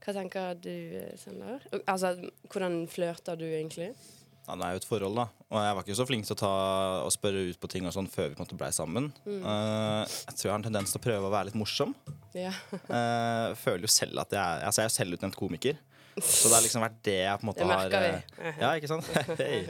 hva 0.02 0.16
tenker 0.16 0.58
du, 0.58 0.74
Sander? 1.22 1.62
Altså, 1.86 2.16
hvordan 2.50 2.84
flørter 2.90 3.38
du 3.38 3.46
egentlig? 3.46 3.92
Ja, 4.48 4.56
det 4.58 4.66
er 4.66 4.74
jo 4.74 4.82
et 4.82 4.88
forhold, 4.90 5.20
da. 5.20 5.28
Og 5.54 5.62
jeg 5.62 5.76
var 5.78 5.86
ikke 5.86 5.98
så 6.00 6.06
flink 6.10 6.26
til 6.26 6.34
å 6.34 6.40
ta 6.42 6.54
og 7.06 7.12
spørre 7.14 7.44
ut 7.52 7.60
på 7.62 7.70
ting 7.70 7.86
og 7.86 7.94
sånn 7.94 8.10
før 8.10 8.32
vi 8.32 8.38
på 8.38 8.42
en 8.42 8.48
måte 8.48 8.58
blei 8.58 8.72
sammen. 8.74 9.12
Mm. 9.28 9.46
Uh, 9.46 10.02
jeg 10.10 10.34
tror 10.34 10.48
jeg 10.48 10.52
har 10.52 10.60
en 10.60 10.66
tendens 10.66 10.94
til 10.94 11.02
å 11.02 11.06
prøve 11.06 11.30
å 11.30 11.34
være 11.34 11.52
litt 11.52 11.60
morsom. 11.62 11.94
Ja. 12.34 12.52
uh, 12.90 13.54
føler 13.64 13.86
jo 13.86 13.94
selv 13.94 14.24
at 14.24 14.34
jeg 14.34 14.42
er 14.42 14.66
Altså, 14.66 14.82
jeg 14.82 14.88
er 14.88 14.92
jo 14.92 14.98
selvutnevnt 14.98 15.40
komiker. 15.40 15.80
Så 16.20 16.50
det 16.50 16.58
har 16.58 16.64
liksom 16.66 16.84
vært 16.84 16.98
det 17.08 17.18
jeg 17.22 17.40
på 17.40 17.46
en 17.46 17.48
måte 17.48 17.68
har 17.70 17.94
eh. 17.96 18.58
Ja, 18.60 18.74
ikke 18.76 18.90
sant? 18.92 19.08
hey. 19.40 19.62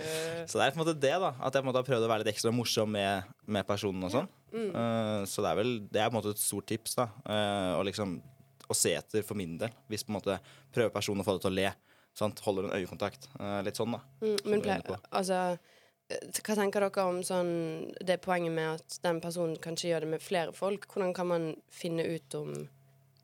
Så 0.49 0.57
det 0.57 0.65
er 0.65 0.73
på 0.73 0.79
en 0.79 0.81
måte 0.81 0.97
det, 0.97 1.13
da. 1.21 1.35
At 1.37 1.53
jeg 1.53 1.61
på 1.61 1.67
en 1.67 1.69
måte 1.69 1.83
har 1.83 1.89
prøvd 1.91 2.07
å 2.07 2.09
være 2.09 2.23
litt 2.23 2.31
ekstra 2.33 2.53
morsom 2.55 2.89
med, 2.95 3.29
med 3.45 3.67
personen 3.67 4.07
og 4.07 4.15
sånn. 4.15 4.31
Mm. 4.55 4.71
Uh, 4.73 5.21
så 5.29 5.43
det 5.43 5.51
er 5.51 5.59
vel 5.61 5.69
Det 5.87 6.01
er 6.01 6.09
på 6.09 6.15
en 6.15 6.17
måte 6.17 6.33
et 6.33 6.41
stort 6.41 6.65
tips, 6.71 6.97
da. 6.97 7.11
Å 7.21 7.37
og 7.77 7.85
liksom 7.91 8.17
å 8.71 8.77
se 8.77 8.93
etter 8.97 9.23
for 9.27 9.35
min 9.39 9.57
del. 9.61 9.69
Hvis 9.91 10.03
på 10.07 10.13
en 10.13 10.17
måte 10.19 10.39
prøver 10.73 10.93
personen 10.95 11.21
å 11.23 11.27
få 11.27 11.35
deg 11.37 11.45
til 11.45 11.51
å 11.51 11.55
le. 11.59 11.73
Sant? 12.17 12.39
Holder 12.43 12.67
en 12.69 12.75
øyekontakt. 12.81 13.29
Eh, 13.39 13.61
litt 13.63 13.77
sånn, 13.79 13.93
da. 13.95 14.01
Mm, 14.21 14.37
men 14.45 14.59
du 14.61 14.67
er 14.69 14.75
inne 14.79 14.83
ple- 14.87 14.97
på. 14.99 15.11
altså 15.15 15.37
eh, 16.11 16.41
Hva 16.43 16.55
tenker 16.59 16.83
dere 16.83 17.05
om 17.07 17.21
sånn 17.23 17.51
det 18.03 18.17
poenget 18.25 18.51
med 18.51 18.81
at 18.81 18.97
den 19.05 19.21
personen 19.23 19.55
kanskje 19.63 19.91
gjør 19.93 20.05
det 20.07 20.09
med 20.17 20.21
flere 20.25 20.51
folk? 20.53 20.87
Hvordan 20.91 21.13
kan 21.15 21.27
man 21.31 21.45
finne 21.71 22.03
ut 22.03 22.35
om 22.35 22.51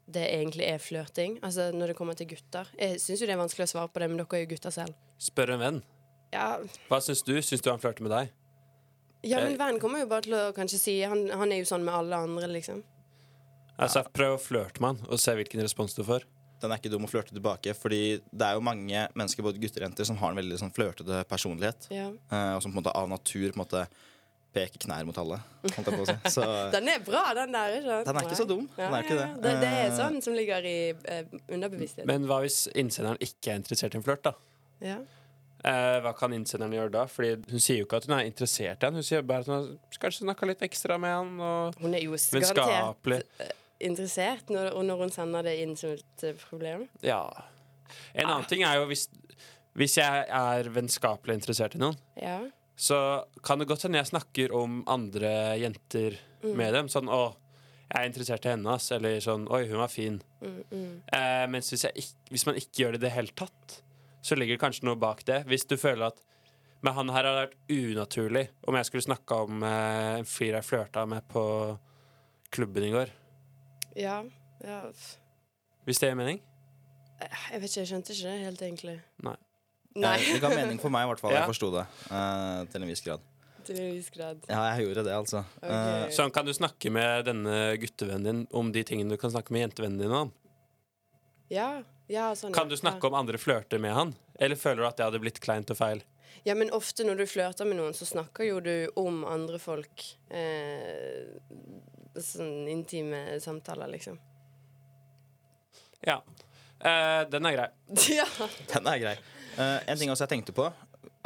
det 0.07 0.23
egentlig 0.31 0.63
er 0.71 0.79
flørting? 0.79 1.35
Altså 1.43 1.71
når 1.75 1.91
det 1.91 1.97
kommer 1.99 2.15
til 2.15 2.29
gutter. 2.31 2.69
Jeg 2.79 3.01
syns 3.03 3.19
jo 3.19 3.27
det 3.27 3.35
er 3.35 3.41
vanskelig 3.43 3.67
å 3.67 3.73
svare 3.75 3.91
på 3.91 3.99
det, 3.99 4.07
men 4.09 4.17
dere 4.21 4.39
er 4.39 4.45
jo 4.45 4.51
gutter 4.55 4.71
selv. 4.71 4.95
Spør 5.19 5.51
en 5.57 5.59
venn. 5.65 5.81
Ja, 6.31 6.57
Hva 6.87 7.01
syns 7.03 7.23
du? 7.27 7.33
Syns 7.43 7.61
du 7.63 7.69
han 7.71 7.79
flørter 7.83 8.03
med 8.07 8.11
deg? 8.15 8.31
ja 9.23 9.39
men 9.41 9.49
Jeg- 9.51 9.57
vennen 9.59 9.79
kommer 9.81 9.99
jo 9.99 10.05
bare 10.07 10.21
til 10.21 10.33
å 10.37 10.53
kanskje 10.55 10.77
si 10.79 11.01
han, 11.01 11.27
han 11.29 11.51
er 11.51 11.57
jo 11.59 11.65
sånn 11.67 11.83
med 11.83 11.93
alle 11.93 12.15
andre, 12.15 12.47
liksom. 12.47 12.83
Altså, 13.77 14.03
Prøv 14.13 14.35
å 14.35 14.41
flørte 14.41 14.81
med 14.81 14.95
han 14.95 15.11
og 15.13 15.19
se 15.21 15.35
hvilken 15.37 15.61
respons 15.61 15.93
du 15.97 16.03
får. 16.07 16.25
Den 16.61 16.71
er 16.73 16.79
ikke 16.81 16.89
dum 16.89 17.05
å 17.05 17.09
flørte 17.11 17.35
tilbake, 17.35 17.75
fordi 17.77 18.17
det 18.33 18.45
er 18.47 18.55
jo 18.57 18.63
mange 18.65 19.03
mennesker, 19.13 19.45
både 19.45 19.59
gutter 19.61 19.83
og 19.83 19.89
jenter, 19.91 20.07
som 20.09 20.17
har 20.17 20.31
en 20.33 20.39
veldig 20.39 20.57
sånn 20.57 20.71
flørtete 20.73 21.19
personlighet. 21.29 21.85
Ja. 21.93 22.07
eh, 22.31 22.53
og 22.55 22.63
som 22.65 22.71
på 22.73 22.79
en 22.79 22.81
måte 22.81 22.93
av 22.97 23.09
natur 23.11 23.51
på 23.51 23.59
en 23.59 23.61
måte 23.61 23.83
peker 24.57 24.81
knær 24.87 25.05
mot 25.05 25.17
alle. 25.21 25.37
Holdt 25.67 25.91
jeg 25.91 25.99
på 25.99 26.01
å 26.01 26.07
si. 26.09 26.15
Så 26.33 26.47
Den 26.73 26.89
er 26.89 27.03
bra, 27.05 27.21
den 27.37 27.53
der. 27.53 27.75
Ikke 27.77 27.91
sant? 27.91 28.07
Den 28.09 28.17
er 28.17 28.25
ikke 28.31 28.39
så 28.39 28.47
dum. 28.49 28.63
Den 28.79 28.95
er 28.97 29.05
ikke 29.05 29.19
det. 29.19 29.27
det. 29.43 29.53
Det 29.61 29.69
er 29.69 29.83
Eh, 29.83 29.93
sånn 29.99 30.17
som 30.25 30.33
ligger 30.33 30.65
i 30.65 30.77
eh, 30.97 31.29
underbevisstheten. 31.53 32.09
Men 32.09 32.25
hva 32.31 32.39
hvis 32.41 32.63
innsenderen 32.73 33.21
ikke 33.21 33.53
er 33.53 33.61
interessert 33.61 33.93
i 33.93 34.01
en 34.01 34.07
flørt, 34.07 34.25
da? 34.25 34.33
Ja. 34.81 34.97
Eh, 35.67 35.99
hva 36.01 36.15
kan 36.17 36.33
innsenderen 36.33 36.73
gjøre 36.73 36.93
da? 36.97 37.05
Fordi 37.11 37.35
Hun 37.53 37.61
sier 37.61 37.83
jo 37.83 37.85
ikke 37.85 38.01
at 38.01 38.09
hun 38.09 38.17
er 38.17 38.25
interessert 38.31 38.81
i 38.81 38.89
han. 38.89 38.97
Hun 38.97 39.05
sier 39.05 39.21
bare 39.21 39.45
at 39.45 39.51
hun 39.51 39.55
har 39.59 40.01
kanskje 40.01 40.25
snakka 40.25 40.49
litt 40.49 40.65
ekstra 40.65 40.97
med 41.01 41.13
han. 41.13 41.31
Og 41.37 41.77
Hun 41.85 41.93
er 41.93 42.01
jo 42.07 42.17
garantert 42.17 42.39
vennskapelig. 42.41 43.21
Interessert 43.79 44.49
når, 44.49 44.71
og 44.73 44.85
når 44.87 45.03
hun 45.03 45.13
sender 45.13 45.43
det 45.47 45.55
inn 45.63 45.75
som 45.79 45.93
et 45.95 46.23
eh, 46.23 46.37
problem. 46.49 46.87
Ja. 47.05 47.23
En 48.13 48.27
annen 48.27 48.47
ting 48.49 48.63
er 48.67 48.79
jo 48.81 48.87
hvis, 48.89 49.07
hvis 49.77 49.97
jeg 49.99 50.25
er 50.27 50.69
vennskapelig 50.73 51.37
interessert 51.39 51.75
i 51.77 51.81
noen, 51.81 51.97
Ja. 52.19 52.39
så 52.75 53.25
kan 53.43 53.59
det 53.59 53.67
godt 53.69 53.83
hende 53.87 53.97
jeg 54.01 54.11
snakker 54.11 54.53
om 54.53 54.83
andre 54.87 55.57
jenter 55.61 56.17
med 56.43 56.73
dem. 56.73 56.87
Sånn 56.87 57.07
'Å, 57.09 57.35
jeg 57.89 58.01
er 58.01 58.05
interessert 58.09 58.45
i 58.45 58.49
henne', 58.49 58.73
ass. 58.73 58.91
Eller 58.91 59.19
sånn 59.19 59.47
'Oi, 59.49 59.67
hun 59.67 59.77
var 59.79 59.87
fin'. 59.87 60.21
Mm, 60.41 60.63
mm. 60.71 61.01
Eh, 61.13 61.47
mens 61.47 61.69
hvis, 61.71 61.83
jeg 61.83 62.05
hvis 62.29 62.45
man 62.45 62.55
ikke 62.55 62.83
gjør 62.83 62.91
det 62.91 63.01
i 63.01 63.05
det 63.07 63.11
hele 63.15 63.33
tatt, 63.35 63.81
så 64.21 64.35
ligger 64.35 64.57
det 64.57 64.61
kanskje 64.61 64.83
noe 64.83 64.95
bak 64.99 65.23
det. 65.25 65.45
Hvis 65.47 65.65
du 65.67 65.77
føler 65.77 66.07
at 66.07 66.21
Men 66.83 66.93
han 66.93 67.09
her 67.09 67.23
hadde 67.25 67.47
vært 67.47 67.57
unaturlig 67.73 68.49
om 68.67 68.75
jeg 68.75 68.85
skulle 68.85 69.01
snakka 69.01 69.35
om 69.47 69.63
eh, 69.63 70.19
en 70.19 70.25
fyr 70.25 70.53
jeg 70.53 70.63
flørta 70.63 71.07
med 71.07 71.27
på 71.27 71.79
klubben 72.51 72.83
i 72.83 72.91
går. 72.91 73.09
Ja. 73.97 74.21
ja. 74.61 74.81
Hvis 75.87 75.99
det 76.01 76.11
gir 76.11 76.19
mening? 76.19 76.41
Jeg 77.17 77.61
vet 77.61 77.71
ikke, 77.71 77.81
jeg 77.81 77.89
skjønte 77.89 78.13
ikke 78.13 78.29
det 78.29 78.39
helt, 78.43 78.61
egentlig. 78.61 78.97
Nei. 79.25 79.37
Nei. 79.97 80.17
Det 80.21 80.41
ga 80.43 80.51
mening 80.53 80.77
for 80.81 80.93
meg, 80.93 81.07
i 81.07 81.11
hvert 81.11 81.23
fall. 81.23 81.33
Ja. 81.37 81.41
Jeg 81.41 81.49
forsto 81.49 81.71
det 81.73 81.85
uh, 82.11 82.61
til 82.69 82.85
en 82.85 82.91
viss 82.91 83.01
grad. 83.05 83.23
Til 83.65 83.79
en 83.81 83.95
viss 83.95 84.11
grad. 84.13 84.43
Ja, 84.45 84.59
jeg 84.69 84.85
gjorde 84.85 85.05
det, 85.07 85.15
altså. 85.17 85.41
Okay. 85.57 86.03
Uh, 86.05 86.11
Sånn 86.13 86.33
kan 86.35 86.45
du 86.45 86.53
snakke 86.53 86.91
med 86.93 87.25
denne 87.27 87.55
guttevennen 87.81 88.27
din 88.27 88.43
om 88.55 88.69
de 88.75 88.85
tingene 88.85 89.17
du 89.17 89.21
kan 89.21 89.33
snakke 89.33 89.55
med 89.55 89.65
jentevennen 89.65 90.03
din 90.03 90.13
om. 90.13 90.33
Ja. 91.49 91.71
ja, 92.11 92.29
sånn. 92.37 92.53
Kan 92.53 92.69
du 92.69 92.77
snakke 92.77 93.09
om 93.09 93.17
andre 93.17 93.39
flørter 93.41 93.81
med 93.81 93.95
han? 93.97 94.13
Eller 94.37 94.59
føler 94.59 94.83
du 94.83 94.89
at 94.91 94.99
det 94.99 95.07
hadde 95.07 95.23
blitt 95.23 95.41
kleint 95.41 95.73
og 95.73 95.79
feil? 95.79 96.03
Ja, 96.45 96.53
men 96.55 96.69
ofte 96.75 97.03
når 97.07 97.23
du 97.23 97.27
flørter 97.27 97.67
med 97.67 97.79
noen, 97.79 97.95
så 97.97 98.05
snakker 98.07 98.45
jo 98.45 98.59
du 98.63 98.75
om 98.99 99.23
andre 99.27 99.57
folk. 99.59 100.03
Eh, 100.29 101.25
sånn 102.23 102.67
intime 102.71 103.39
samtaler, 103.43 103.89
liksom. 103.91 104.19
Ja. 106.05 106.21
Eh, 106.79 107.23
den 107.29 107.45
er 107.45 107.57
grei. 107.57 107.67
ja. 108.19 108.27
Den 108.73 108.87
er 108.87 109.01
grei. 109.01 109.15
Eh, 109.57 109.77
en 109.87 109.97
ting 109.97 110.11
også 110.13 110.27
jeg 110.27 110.35
tenkte 110.37 110.53
på, 110.57 110.67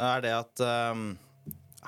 er 0.02 0.22
det 0.24 0.32
at 0.34 0.62
ehm, 0.64 1.10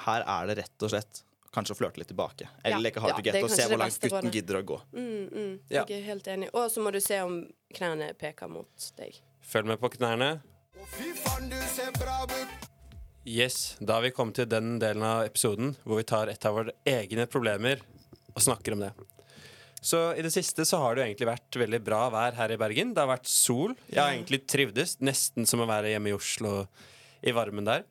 her 0.05 0.27
er 0.27 0.51
det 0.51 0.59
rett 0.63 0.85
og 0.85 0.93
slett 0.93 1.23
kanskje 1.55 1.77
å 1.77 1.79
flørte 1.79 2.03
litt 2.03 2.11
tilbake. 2.11 2.49
Eller 2.63 2.77
Ja, 2.77 2.83
leke 2.89 3.03
hard 3.03 3.15
to 3.17 3.23
det 3.23 3.31
get 3.31 3.47
og 3.47 3.53
se 3.53 3.67
hvor 3.71 3.81
langt 3.81 4.01
gutten 4.03 4.33
gidder 4.35 4.59
å 4.59 4.65
gå. 4.67 4.81
Mm, 4.93 5.29
mm, 5.31 5.53
Ja. 5.71 5.85
Jeg 5.89 6.01
er 6.01 6.09
helt 6.11 6.27
enig. 6.29 6.51
Og 6.53 6.67
så 6.71 6.83
må 6.83 6.93
du 6.93 7.01
se 7.01 7.21
om 7.23 7.39
knærne 7.75 8.11
peker 8.19 8.51
mot 8.51 8.91
deg. 8.99 9.21
Følg 9.45 9.71
med 9.71 9.81
på 9.81 9.93
knærne. 9.95 10.41
Yes, 13.25 13.77
Da 13.81 13.95
har 13.95 14.03
vi 14.03 14.11
kommet 14.11 14.37
til 14.37 14.49
den 14.51 14.79
delen 14.83 15.03
av 15.03 15.25
episoden 15.25 15.77
hvor 15.85 15.97
vi 15.97 16.05
tar 16.05 16.29
et 16.29 16.45
av 16.45 16.59
våre 16.59 16.75
egne 16.85 17.25
problemer 17.31 17.81
og 18.35 18.45
snakker 18.45 18.77
om 18.77 18.85
det. 18.85 18.93
Så 19.85 20.01
i 20.17 20.23
det 20.25 20.33
siste 20.33 20.65
så 20.65 20.81
har 20.81 20.95
det 20.95 21.03
jo 21.03 21.07
egentlig 21.11 21.29
vært 21.29 21.59
veldig 21.61 21.81
bra 21.85 22.07
vær 22.13 22.37
her 22.39 22.55
i 22.55 22.61
Bergen. 22.61 22.95
Det 22.97 23.03
har 23.03 23.11
vært 23.11 23.29
sol. 23.29 23.75
Jeg 23.91 24.01
har 24.01 24.15
egentlig 24.15 24.41
trivdes, 24.49 24.97
nesten 25.05 25.49
som 25.49 25.61
å 25.61 25.69
være 25.69 25.93
hjemme 25.93 26.13
i 26.13 26.17
Oslo 26.17 26.63
i 27.25 27.35
varmen 27.37 27.69
der. 27.69 27.85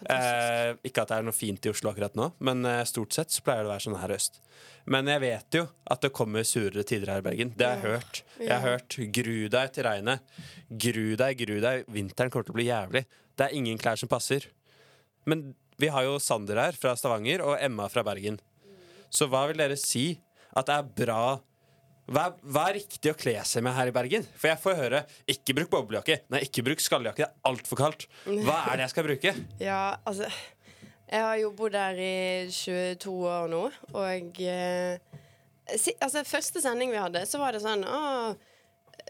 Eh, 0.00 0.70
ikke 0.86 1.02
at 1.02 1.10
det 1.10 1.16
er 1.18 1.24
noe 1.26 1.36
fint 1.36 1.66
i 1.66 1.72
Oslo 1.72 1.90
akkurat 1.90 2.14
nå, 2.16 2.30
men 2.46 2.64
eh, 2.64 2.84
stort 2.88 3.12
sett 3.12 3.34
så 3.34 3.42
pleier 3.44 3.66
det 3.66 3.68
å 3.68 3.72
være 3.74 3.84
sånn 3.84 3.98
her 4.00 4.14
øst. 4.14 4.38
Men 4.90 5.10
jeg 5.10 5.20
vet 5.22 5.58
jo 5.58 5.64
at 5.92 6.04
det 6.04 6.12
kommer 6.16 6.46
surere 6.48 6.84
tider 6.88 7.12
her 7.12 7.20
i 7.20 7.26
Bergen. 7.26 7.50
Det 7.58 7.66
har 7.66 7.82
jeg 7.82 7.98
hørt. 7.98 8.22
Jeg 8.38 8.54
har 8.54 8.64
hørt 8.64 8.96
'gru 8.96 9.48
deg 9.52 9.74
til 9.74 9.86
regnet'. 9.86 10.38
Gru 10.86 11.16
deg, 11.20 11.42
gru 11.42 11.58
deg. 11.60 11.84
Vinteren 11.92 12.32
kommer 12.32 12.48
til 12.48 12.54
å 12.54 12.60
bli 12.60 12.70
jævlig. 12.70 13.04
Det 13.36 13.48
er 13.48 13.58
ingen 13.58 13.80
klær 13.80 14.00
som 14.00 14.08
passer. 14.08 14.48
Men 15.28 15.50
vi 15.80 15.90
har 15.92 16.06
jo 16.06 16.18
Sander 16.22 16.56
her 16.60 16.78
fra 16.78 16.94
Stavanger 16.96 17.44
og 17.44 17.58
Emma 17.60 17.88
fra 17.92 18.04
Bergen. 18.06 18.40
Så 19.10 19.28
hva 19.30 19.46
vil 19.50 19.60
dere 19.60 19.78
si 19.78 20.12
at 20.56 20.66
det 20.68 20.76
er 20.76 20.90
bra 21.04 21.22
hva 22.10 22.24
er, 22.26 22.38
hva 22.42 22.62
er 22.66 22.80
riktig 22.80 23.12
å 23.12 23.14
kle 23.14 23.36
seg 23.46 23.62
med 23.62 23.76
her 23.76 23.86
i 23.86 23.94
Bergen? 23.94 24.24
For 24.34 24.50
jeg 24.50 24.58
får 24.58 24.78
høre 24.80 25.00
'ikke 25.30 25.54
bruk 25.54 25.68
boblejakke'. 25.70 26.24
Nei, 26.34 26.40
ikke 26.42 26.64
bruk 26.66 26.80
skalljakke. 26.82 27.22
Det 27.22 27.28
er 27.28 27.46
altfor 27.46 27.78
kaldt. 27.78 28.06
Hva 28.26 28.56
er 28.66 28.80
det 28.80 28.86
jeg 28.88 28.94
skal 28.94 29.06
bruke? 29.06 29.34
Ja, 29.68 29.96
altså 30.04 30.26
Jeg 31.10 31.22
har 31.22 31.36
jo 31.38 31.50
bodd 31.54 31.74
her 31.74 31.94
i 31.98 32.50
22 32.50 33.14
år 33.26 33.48
nå, 33.50 33.62
og 33.94 34.40
eh, 34.42 34.98
si, 35.76 35.94
Altså, 36.00 36.22
første 36.26 36.62
sending 36.62 36.90
vi 36.90 36.98
hadde, 37.02 37.24
så 37.26 37.38
var 37.38 37.54
det 37.54 37.62
sånn 37.62 37.82
Å, 37.86 38.34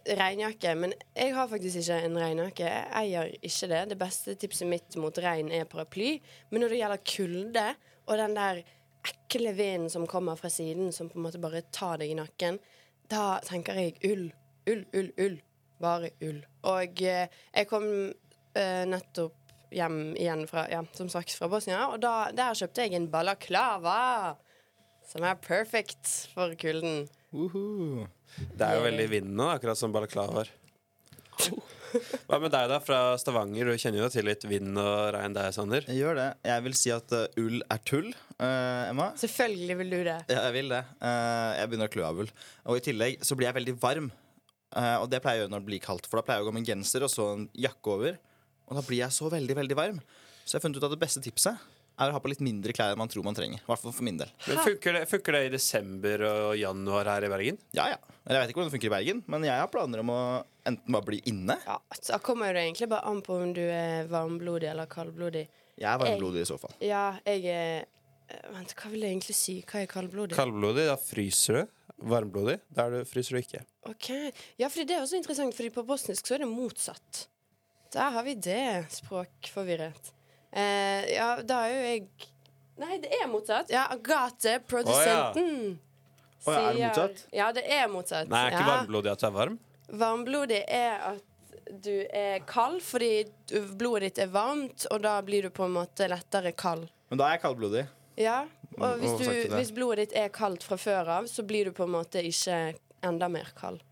regnjakke. 0.08 0.74
Men 0.76 0.92
jeg 1.16 1.34
har 1.36 1.48
faktisk 1.48 1.80
ikke 1.80 1.98
en 2.04 2.18
regnjakke. 2.20 2.68
Jeg 2.68 2.88
eier 3.02 3.32
ikke 3.40 3.68
det. 3.72 3.80
Det 3.92 3.98
beste 4.00 4.36
tipset 4.40 4.68
mitt 4.68 4.96
mot 5.00 5.16
regn 5.24 5.50
er 5.52 5.68
paraply. 5.68 6.18
Men 6.50 6.64
når 6.64 6.74
det 6.74 6.82
gjelder 6.82 7.02
kulde, 7.14 7.66
og 8.06 8.20
den 8.20 8.36
der 8.36 8.62
ekle 9.04 9.52
vinden 9.56 9.90
som 9.90 10.06
kommer 10.06 10.36
fra 10.36 10.50
siden, 10.50 10.92
som 10.92 11.08
på 11.08 11.18
en 11.18 11.26
måte 11.26 11.40
bare 11.42 11.62
tar 11.72 12.00
deg 12.00 12.12
i 12.12 12.18
nakken, 12.18 12.58
da 13.10 13.40
tenker 13.46 13.78
jeg 13.78 13.96
ull. 14.06 14.26
Ull, 14.70 14.84
ull, 14.94 15.10
ull. 15.18 15.38
Bare 15.80 16.12
ull. 16.20 16.42
Og 16.68 17.00
eh, 17.02 17.30
jeg 17.54 17.68
kom 17.70 17.86
eh, 17.88 18.84
nettopp 18.86 19.36
hjem 19.70 20.16
igjen 20.18 20.44
fra, 20.50 20.66
ja, 20.70 20.82
som 20.92 21.08
sagt, 21.08 21.32
fra 21.38 21.48
Bosnia, 21.50 21.86
og 21.94 22.00
da, 22.02 22.30
der 22.34 22.58
kjøpte 22.58 22.84
jeg 22.84 22.98
en 22.98 23.10
balaklava. 23.10 24.36
Som 25.10 25.24
er 25.26 25.40
perfect 25.42 26.06
for 26.34 26.54
kulden. 26.58 27.08
Uhu. 27.34 28.06
Det 28.54 28.62
er 28.62 28.76
jo 28.76 28.84
veldig 28.84 29.06
vind 29.10 29.32
nå, 29.34 29.48
akkurat 29.56 29.78
som 29.78 29.94
balaklavaer. 29.94 30.52
Hva 32.28 32.38
med 32.42 32.52
deg, 32.54 32.70
da, 32.70 32.78
fra 32.84 33.00
Stavanger? 33.20 33.70
Du 33.70 33.80
kjenner 33.80 34.04
jo 34.04 34.10
til 34.12 34.26
litt 34.28 34.46
vind 34.48 34.78
og 34.78 35.10
regn 35.16 35.36
der, 35.36 35.52
Sander. 35.56 35.86
Jeg 35.90 36.00
gjør 36.00 36.18
det. 36.20 36.28
Jeg 36.50 36.66
vil 36.66 36.78
si 36.78 36.94
at 36.94 37.14
uh, 37.16 37.26
ull 37.42 37.60
er 37.66 37.84
tull, 37.88 38.10
uh, 38.38 38.88
Emma. 38.88 39.10
Selvfølgelig 39.20 39.78
vil 39.82 39.94
du 39.94 40.00
det. 40.08 40.18
Ja, 40.30 40.46
jeg 40.48 40.56
vil 40.60 40.74
det. 40.74 40.82
Uh, 41.02 41.50
jeg 41.58 41.70
begynner 41.70 41.90
å 41.90 41.94
klø 41.94 42.08
av 42.08 42.24
ull. 42.24 42.34
Og 42.70 42.80
i 42.80 42.84
tillegg 42.90 43.22
så 43.26 43.38
blir 43.38 43.50
jeg 43.50 43.58
veldig 43.60 43.76
varm. 43.82 44.10
Eh, 44.70 44.96
og 45.02 45.08
det 45.10 45.18
pleier 45.22 45.40
jeg 45.40 45.42
å 45.42 45.46
gjøre 45.46 45.54
når 45.56 45.62
det 45.64 45.70
blir 45.72 45.82
kaldt, 45.82 46.06
for 46.06 46.20
da 46.20 46.26
pleier 46.26 46.40
jeg 46.40 46.46
å 46.46 46.50
gå 46.50 46.54
med 46.54 46.62
en 46.62 46.70
genser 46.72 47.02
og 47.02 47.10
så 47.10 47.26
en 47.34 47.46
jakke 47.58 47.94
over. 47.94 48.18
Og 48.70 48.78
da 48.78 48.84
blir 48.86 49.02
jeg 49.02 49.16
så 49.16 49.30
veldig, 49.32 49.56
veldig 49.58 49.78
varm. 49.78 49.98
Så 50.44 50.54
jeg 50.54 50.60
har 50.60 50.66
funnet 50.66 50.78
ut 50.78 50.86
at 50.86 50.94
det 50.94 51.02
beste 51.02 51.22
tipset 51.24 51.58
er 52.00 52.10
å 52.12 52.16
ha 52.16 52.20
på 52.24 52.30
litt 52.32 52.42
mindre 52.44 52.72
klær 52.76 52.94
enn 52.94 53.00
man 53.00 53.10
tror 53.12 53.24
man 53.26 53.36
trenger. 53.36 53.60
I 53.60 53.68
hvert 53.68 53.82
fall 53.82 53.94
for 53.96 54.06
min 54.06 54.18
del. 54.20 54.30
Men 54.48 54.60
funker 54.64 54.96
det, 54.96 55.02
funker 55.10 55.36
det 55.36 55.42
i 55.46 55.52
desember 55.54 56.24
og 56.28 56.56
januar 56.58 57.10
her 57.12 57.26
i 57.26 57.30
Bergen? 57.32 57.60
Ja, 57.76 57.88
ja. 57.92 57.98
Eller 58.24 58.40
Jeg 58.40 58.42
vet 58.42 58.52
ikke 58.52 58.60
hvordan 58.60 58.70
det 58.70 58.76
funker 58.76 58.90
i 58.90 58.94
Bergen, 58.96 59.22
men 59.32 59.46
jeg 59.48 59.56
har 59.62 59.70
planer 59.72 60.02
om 60.02 60.12
å 60.14 60.20
enten 60.68 60.92
bare 60.92 61.06
bli 61.08 61.18
inne 61.30 61.56
Ja, 61.64 61.78
så 61.96 62.18
kommer 62.22 62.52
det 62.54 62.66
egentlig 62.66 62.90
bare 62.92 63.08
an 63.10 63.22
på 63.24 63.38
om 63.40 63.54
du 63.56 63.62
er 63.64 64.06
varmblodig 64.10 64.68
eller 64.70 64.90
kaldblodig. 64.90 65.46
Jeg 65.80 65.88
er 65.88 66.00
varmblodig 66.02 66.44
i 66.44 66.48
så 66.50 66.58
fall. 66.60 66.74
Ja, 66.84 67.04
jeg 67.24 67.46
er 67.48 67.74
eh, 67.80 68.46
Vent, 68.54 68.74
hva 68.78 68.90
vil 68.92 69.02
jeg 69.06 69.16
egentlig 69.16 69.34
si? 69.34 69.56
Hva 69.66 69.80
er 69.82 69.90
kaldblodig? 69.90 70.36
Kaldblodig, 70.38 70.84
da 70.90 70.96
fryser 71.00 71.60
du. 71.60 71.76
Varmblodig, 72.10 72.60
da 72.72 72.86
er 72.88 73.08
fryser 73.08 73.36
du 73.36 73.40
ikke. 73.42 73.64
Ok, 73.90 74.08
Ja, 74.60 74.68
fordi 74.68 74.86
det 74.88 74.96
er 74.96 75.02
også 75.04 75.18
interessant, 75.18 75.56
Fordi 75.56 75.72
på 75.74 75.84
bosnisk 75.88 76.28
så 76.28 76.36
er 76.36 76.44
det 76.44 76.48
motsatt. 76.52 77.26
Der 77.90 78.12
har 78.14 78.22
vi 78.22 78.36
det 78.38 78.86
språkforvirret. 78.94 80.12
Eh, 80.50 81.12
ja, 81.14 81.30
da 81.46 81.62
er 81.68 81.74
jo 81.74 81.80
jeg 81.86 82.28
Nei, 82.80 82.96
det 82.96 83.10
er 83.12 83.26
motsatt. 83.28 83.68
Ja, 83.68 83.82
Agathe, 83.92 84.54
produsenten. 84.64 85.74
Å, 86.46 86.52
ja, 86.54 86.60
er 86.60 86.72
det 86.72 86.78
sier- 86.78 86.86
motsatt? 86.86 87.24
Ja, 87.36 87.48
det 87.52 87.64
er 87.68 87.88
motsatt. 87.92 88.30
Nei, 88.32 88.46
er 88.46 88.54
ikke 88.54 88.62
ja. 88.64 88.70
varmblodig 88.70 89.10
at 89.12 89.20
du 89.20 89.26
er 89.28 89.34
varm? 89.34 89.58
Varmblodig 90.00 90.60
er 90.64 90.94
at 91.10 91.26
du 91.84 92.06
er 92.16 92.40
kald 92.48 92.80
fordi 92.82 93.26
blodet 93.78 94.08
ditt 94.08 94.22
er 94.24 94.32
varmt, 94.32 94.86
og 94.90 95.02
da 95.04 95.18
blir 95.22 95.46
du 95.46 95.50
på 95.54 95.66
en 95.68 95.76
måte 95.76 96.08
lettere 96.08 96.54
kald. 96.56 96.88
Men 97.10 97.20
da 97.20 97.28
er 97.28 97.36
jeg 97.36 97.44
kaldblodig. 97.44 97.84
Ja, 98.20 98.40
og 98.78 99.00
hvis, 99.02 99.14
du, 99.20 99.54
hvis 99.54 99.72
blodet 99.74 100.08
ditt 100.08 100.16
er 100.18 100.32
kaldt 100.34 100.64
fra 100.66 100.78
før 100.80 101.08
av, 101.20 101.28
så 101.30 101.44
blir 101.46 101.68
du 101.68 101.76
på 101.76 101.84
en 101.84 101.94
måte 101.94 102.22
ikke 102.24 102.58
enda 103.06 103.28
mer 103.32 103.52
kald. 103.56 103.82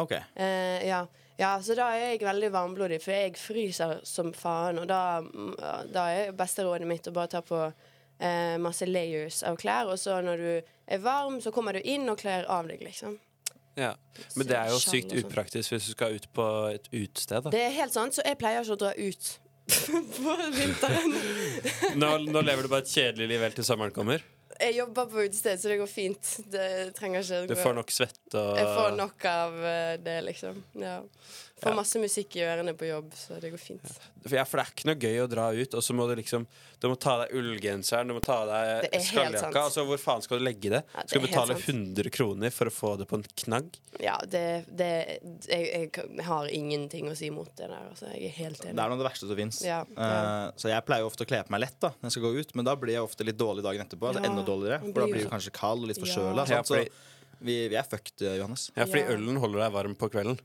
Ok. 0.00 0.16
Uh, 0.36 0.80
ja. 0.84 1.04
Ja, 1.36 1.56
så 1.62 1.74
da 1.74 1.88
er 1.96 2.14
jeg 2.14 2.22
veldig 2.22 2.50
varmblodig, 2.54 3.00
for 3.02 3.14
jeg 3.14 3.34
fryser 3.38 4.00
som 4.06 4.30
faen. 4.36 4.78
Og 4.82 4.88
da, 4.90 5.20
mm, 5.24 5.54
da 5.94 6.06
er 6.14 6.34
beste 6.36 6.66
rådet 6.66 6.86
mitt 6.88 7.10
å 7.10 7.14
bare 7.14 7.32
ta 7.32 7.42
på 7.44 7.60
eh, 7.66 8.54
masse 8.62 8.86
layers 8.86 9.42
av 9.46 9.58
klær, 9.60 9.90
og 9.90 9.98
så 9.98 10.20
når 10.22 10.42
du 10.44 10.50
er 10.86 11.02
varm, 11.02 11.40
så 11.42 11.50
kommer 11.54 11.74
du 11.74 11.82
inn 11.82 12.06
og 12.10 12.20
kler 12.22 12.46
av 12.50 12.68
deg, 12.70 12.84
liksom. 12.86 13.18
Ja. 13.74 13.94
Men 14.38 14.46
det 14.46 14.54
er 14.54 14.70
jo 14.70 14.78
sykt 14.78 15.10
sånn. 15.10 15.24
upraktisk 15.24 15.74
hvis 15.74 15.88
du 15.88 15.94
skal 15.96 16.14
ut 16.14 16.28
på 16.36 16.44
et 16.70 16.86
utested. 16.92 17.48
Da. 17.48 17.54
Det 17.54 17.64
er 17.64 17.74
helt 17.80 17.96
sant, 17.96 18.14
så 18.14 18.22
jeg 18.22 18.38
pleier 18.38 18.62
ikke 18.62 18.76
å 18.76 18.82
dra 18.84 18.92
ut 18.94 19.32
på 20.20 20.36
vinteren. 20.54 21.18
Nå, 22.00 22.14
nå 22.28 22.44
lever 22.44 22.66
du 22.66 22.70
bare 22.70 22.84
et 22.84 22.94
kjedelig 22.94 23.32
liv 23.32 23.42
helt 23.48 23.58
til 23.58 23.66
sommeren 23.66 23.94
kommer. 23.96 24.22
Jeg 24.60 24.76
jobber 24.76 25.08
på 25.10 25.24
utested, 25.24 25.60
så 25.60 25.70
det 25.72 25.78
går 25.80 25.90
fint. 25.90 26.28
Det 26.52 26.66
trenger 26.96 27.24
ikke 27.24 27.46
Du 27.50 27.56
får 27.58 27.74
nok 27.78 27.90
svette 27.94 28.38
og 28.38 28.58
Jeg 28.60 28.68
får 28.76 28.94
nok 28.98 29.26
av 29.30 29.58
eh, 29.70 29.94
det, 30.04 30.18
liksom. 30.28 30.60
Ja. 30.82 30.98
Får 31.64 31.72
Ja. 31.72 31.76
masse 31.80 32.00
musikk 32.02 32.36
i 32.36 32.44
ørene 32.44 32.74
på 32.76 32.86
jobb, 32.86 33.10
så 33.16 33.40
det 33.40 33.50
går 33.54 33.60
fint. 33.60 33.88
For, 34.22 34.36
ja, 34.36 34.44
for 34.44 34.60
det 34.60 34.66
er 34.66 34.72
ikke 34.74 34.88
noe 34.90 35.00
gøy 35.00 35.18
å 35.24 35.28
dra 35.32 35.46
ut, 35.56 35.74
og 35.74 35.82
så 35.82 35.96
må 35.96 36.06
du 36.08 36.14
liksom 36.20 36.46
Du 36.84 36.88
må 36.90 36.98
ta 37.00 37.14
deg 37.22 37.30
ullgenseren, 37.38 38.08
du 38.08 38.12
må 38.12 38.20
ta 38.20 38.34
av 38.42 38.48
deg 38.50 38.88
er 38.92 39.00
skalljakka. 39.00 39.60
Altså, 39.62 39.86
hvor 39.88 39.96
faen 39.96 40.20
skal 40.20 40.38
du 40.38 40.44
legge 40.44 40.68
det? 40.68 40.82
Ja, 40.92 41.00
det 41.00 41.08
skal 41.08 41.22
du 41.22 41.26
betale 41.26 41.54
100 41.56 42.10
kroner 42.12 42.52
for 42.52 42.68
å 42.68 42.74
få 42.74 42.90
det 43.00 43.06
på 43.08 43.16
en 43.16 43.24
knagg? 43.40 43.78
Ja, 44.04 44.18
det, 44.28 44.66
det 44.68 44.90
jeg, 45.48 45.88
jeg 45.96 46.26
har 46.26 46.50
ingenting 46.52 47.08
å 47.08 47.16
si 47.16 47.30
mot 47.32 47.48
det 47.56 47.70
der. 47.70 47.88
Altså, 47.88 48.10
jeg 48.12 48.28
er 48.28 48.36
helt 48.36 48.60
Det 48.60 48.68
er 48.68 48.76
noe 48.76 48.98
av 48.98 49.00
det 49.00 49.08
verste 49.08 49.30
som 49.30 49.40
fins. 49.40 49.62
Ja, 49.64 49.80
uh, 49.96 50.52
så 50.60 50.68
jeg 50.68 50.84
pleier 50.84 51.06
jo 51.06 51.08
ofte 51.08 51.24
å 51.24 51.30
kle 51.30 51.40
på 51.46 51.54
meg 51.56 51.64
lett 51.64 51.80
da 51.80 51.94
når 51.94 52.10
jeg 52.10 52.16
skal 52.18 52.26
gå 52.28 52.34
ut, 52.42 52.54
men 52.54 52.68
da 52.68 52.76
blir 52.76 52.98
jeg 52.98 53.08
ofte 53.08 53.24
litt 53.24 53.40
dårlig 53.40 53.64
dagen 53.64 53.80
etterpå. 53.86 54.10
Altså 54.12 54.24
enda 54.28 54.44
dårligere 54.44 54.80
For 54.84 55.00
da 55.00 55.08
blir 55.08 55.24
du 55.24 55.32
kanskje 55.32 55.54
kald 55.56 55.86
og 55.86 55.88
litt 55.88 56.02
forkjøla. 56.04 56.44
Ja, 56.52 56.60
så 56.68 56.84
vi, 57.44 57.56
vi 57.68 57.76
er 57.76 57.82
fucked, 57.88 58.20
eh, 58.22 58.36
Johannes. 58.40 58.70
Ja, 58.76 58.84
fordi 58.84 59.02
Ja. 59.06 59.16
ølen 59.16 59.40
holder 59.40 59.64
deg 59.64 59.72
varm 59.72 59.96
på 59.96 60.08
kvelden. 60.12 60.38